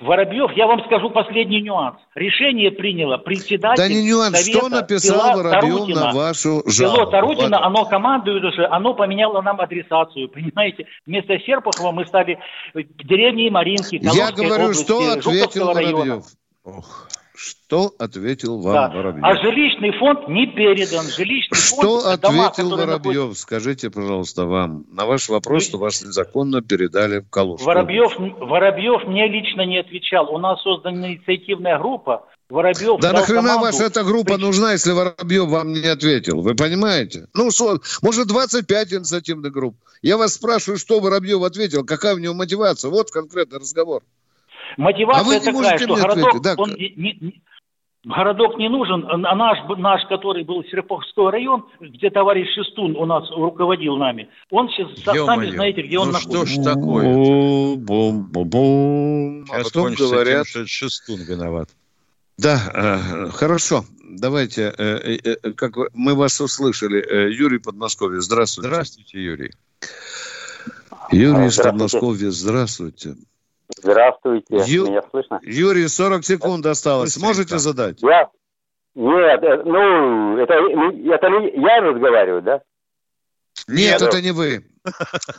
Воробьев, 0.00 0.50
я 0.52 0.66
вам 0.66 0.84
скажу 0.84 1.10
последний 1.10 1.62
нюанс. 1.62 1.96
Решение 2.14 2.70
приняло 2.70 3.16
председатель 3.16 3.76
Да 3.82 3.88
не 3.88 4.04
нюанс, 4.04 4.38
Совета 4.38 4.58
что 4.58 4.68
написал 4.68 5.18
Пила 5.18 5.36
Воробьев 5.36 5.60
Тарутина. 5.62 6.00
на 6.00 6.12
вашу 6.12 6.62
Село 6.66 6.96
жалобу? 6.96 7.10
Тарутино, 7.10 7.42
Ладно. 7.42 7.66
оно 7.66 7.84
командует 7.86 8.44
уже, 8.44 8.66
оно 8.66 8.94
поменяло 8.94 9.40
нам 9.40 9.60
адресацию, 9.60 10.28
понимаете? 10.28 10.86
Вместо 11.06 11.38
Серпухова 11.38 11.92
мы 11.92 12.04
стали 12.06 12.38
деревней 12.74 13.48
Маринки, 13.50 13.98
Я 14.02 14.10
Калужской 14.10 14.46
говорю, 14.46 14.64
области, 14.64 14.84
что 14.84 14.98
ответил 15.12 15.32
Жуковского 15.32 15.74
района. 15.74 15.96
Воробьев. 15.96 16.24
Ох, 16.64 17.08
что 17.36 17.94
ответил 17.98 18.60
вам 18.60 18.74
Да. 18.74 18.88
Воробьев? 18.90 19.24
А 19.24 19.36
жилищный 19.36 19.92
фонд 19.98 20.28
не 20.28 20.46
передан. 20.46 21.06
Жилищный 21.06 21.56
Что 21.56 22.00
фонд, 22.00 22.20
дома, 22.20 22.46
ответил 22.48 22.70
которые 22.70 22.86
Воробьев? 22.98 23.38
Скажите, 23.38 23.90
пожалуйста, 23.90 24.46
вам. 24.46 24.84
На 24.90 25.06
ваш 25.06 25.28
вопрос, 25.28 25.64
что 25.64 25.78
вас 25.78 26.02
незаконно 26.02 26.62
передали 26.62 27.20
в 27.20 27.30
Калужскую. 27.30 27.66
Воробьев, 27.74 28.12
Воробьев 28.18 29.06
мне 29.06 29.28
лично 29.28 29.62
не 29.66 29.78
отвечал. 29.78 30.34
У 30.34 30.38
нас 30.38 30.62
создана 30.62 31.12
инициативная 31.12 31.78
группа. 31.78 32.26
Воробьев 32.48 33.00
Да 33.00 33.12
нахрена 33.12 33.42
команду 33.42 33.64
ваша 33.64 33.84
эта 33.84 34.04
группа 34.04 34.36
нужна, 34.38 34.72
если 34.72 34.92
Воробьев 34.92 35.48
вам 35.48 35.72
не 35.72 35.86
ответил? 35.86 36.42
Вы 36.42 36.54
понимаете? 36.54 37.26
Ну, 37.34 37.50
со- 37.50 37.80
может, 38.02 38.28
25 38.28 38.92
инициативных 38.92 39.52
групп. 39.52 39.76
Я 40.00 40.16
вас 40.16 40.34
спрашиваю, 40.34 40.78
что 40.78 41.00
Воробьев 41.00 41.42
ответил, 41.42 41.84
какая 41.84 42.14
у 42.14 42.18
него 42.18 42.34
мотивация. 42.34 42.90
Вот 42.90 43.10
конкретный 43.10 43.58
разговор. 43.58 44.02
Мотивация 44.76 45.20
А 45.20 45.24
вы 45.24 45.34
не 45.34 45.40
такая, 45.40 45.78
что 45.78 45.86
мне 45.94 46.02
городок, 46.02 46.28
ответить, 46.28 46.42
да? 46.42 46.54
он 46.58 46.70
не- 46.74 46.94
не- 46.96 47.42
городок 48.04 48.58
не 48.58 48.68
нужен, 48.68 49.04
а 49.08 49.34
наш, 49.34 49.58
наш, 49.78 50.06
который 50.08 50.44
был 50.44 50.62
Серпуховской 50.64 51.30
район, 51.30 51.64
где 51.80 52.10
товарищ 52.10 52.46
Шестун 52.54 52.94
у 52.96 53.04
нас 53.06 53.28
руководил 53.30 53.96
нами, 53.96 54.28
он 54.50 54.68
сейчас, 54.68 54.88
сами 55.02 55.16
Ё-моё, 55.16 55.52
знаете, 55.52 55.82
где 55.82 55.98
он 55.98 56.12
ну 56.12 56.18
что 56.18 56.28
находится. 56.30 56.60
ж 56.62 56.64
такое? 56.64 57.76
Бум-бум-бум. 57.76 59.44
А 59.50 59.58
Сейчас 59.60 59.72
потом 59.72 59.94
говорят... 59.94 60.44
тем, 60.46 60.50
что 60.50 60.60
это 60.60 60.68
Шестун 60.68 61.20
виноват. 61.22 61.68
Да, 62.38 62.60
э, 62.74 63.30
хорошо. 63.30 63.84
Давайте, 64.08 64.72
э, 64.76 65.16
э, 65.24 65.36
э, 65.42 65.52
как 65.52 65.76
вы- 65.76 65.88
мы 65.94 66.14
вас 66.14 66.40
услышали. 66.40 67.00
Э, 67.02 67.32
Юрий 67.32 67.58
Подмосковье, 67.58 68.20
здравствуйте. 68.20 68.68
Здравствуйте, 68.68 69.22
Юрий. 69.24 69.50
Юрий 71.10 71.46
из 71.46 71.54
Здравствуйте. 71.54 71.62
Подмосковья, 71.70 72.30
здравствуйте. 72.30 73.14
Здравствуйте, 73.76 74.56
Ю- 74.66 74.86
меня 74.86 75.02
слышно? 75.10 75.40
Юрий, 75.42 75.88
40 75.88 76.24
секунд 76.24 76.66
осталось. 76.66 77.14
Быстренько. 77.14 77.26
Можете 77.26 77.58
задать? 77.58 78.02
Я... 78.02 78.28
Нет, 78.94 79.42
э, 79.42 79.62
ну, 79.64 80.38
это, 80.38 80.54
это 80.54 81.28
не 81.28 81.60
я 81.62 81.80
разговариваю, 81.80 82.42
да? 82.42 82.62
Нет, 83.68 84.00
Нет. 84.00 84.02
это 84.02 84.22
не 84.22 84.30
вы. 84.32 84.64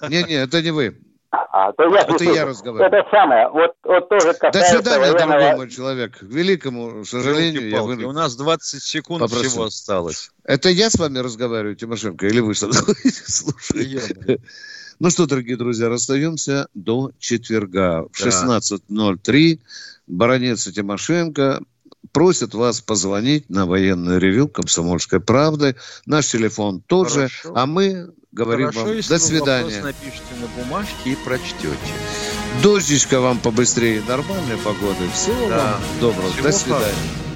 Не-не, 0.09 0.43
это 0.43 0.61
не 0.61 0.71
вы. 0.71 0.97
А, 1.31 1.71
то 1.73 1.83
я, 1.83 2.01
Это 2.01 2.23
я 2.23 2.45
разговариваю. 2.45 2.87
Это 3.01 3.09
самое, 3.09 3.49
вот, 3.49 3.73
вот 3.83 4.09
тоже 4.09 4.33
До 4.33 4.61
свидания, 4.61 4.99
военного... 4.99 5.17
дорогой 5.27 5.55
мой 5.57 5.69
человек. 5.69 6.17
К 6.19 6.21
великому 6.23 7.03
сожалению, 7.03 7.67
я 7.69 7.81
вынужден 7.81 8.09
У 8.09 8.11
нас 8.13 8.35
20 8.35 8.81
секунд 8.81 9.21
попросить. 9.21 9.49
всего 9.49 9.65
осталось. 9.65 10.31
Это 10.43 10.69
я 10.69 10.89
с 10.89 10.95
вами 10.97 11.19
разговариваю, 11.19 11.75
Тимошенко, 11.75 12.27
или 12.27 12.39
вы 12.39 12.53
что 12.53 12.71
слушаете? 12.73 14.39
Ну 14.99 15.09
что, 15.11 15.27
дорогие 15.27 15.57
друзья, 15.57 15.89
расстаемся 15.89 16.67
до 16.73 17.11
четверга 17.19 18.07
в 18.11 18.23
Да. 18.23 18.59
16.03. 18.59 19.59
Баронец 20.07 20.65
и 20.67 20.73
Тимошенко 20.73 21.61
просят 22.11 22.53
вас 22.55 22.81
позвонить 22.81 23.49
на 23.49 23.65
военное 23.65 24.17
ревю 24.17 24.47
«Комсомольской 24.47 25.19
правды». 25.19 25.75
Наш 26.05 26.27
телефон 26.27 26.81
тот 26.87 27.11
же, 27.11 27.29
а 27.53 27.65
мы 27.67 28.11
говорим 28.31 28.67
Хорошо, 28.67 28.85
вам 28.85 28.95
если 28.95 29.09
до 29.09 29.15
вы 29.15 29.19
свидания. 29.19 29.81
вопрос 29.81 29.95
напишите 29.95 30.33
на 30.41 30.63
бумажке 30.63 31.11
и 31.11 31.15
прочтете. 31.25 31.93
Дождичка 32.63 33.19
вам 33.19 33.39
побыстрее, 33.39 34.01
нормальной 34.07 34.57
погоды. 34.57 35.07
Всего 35.13 35.49
Да. 35.49 35.73
вам 35.73 35.81
доброго. 35.99 36.31
Всего 36.31 36.43
до 36.43 36.51
свидания. 36.51 36.79
хорошего. 36.85 37.17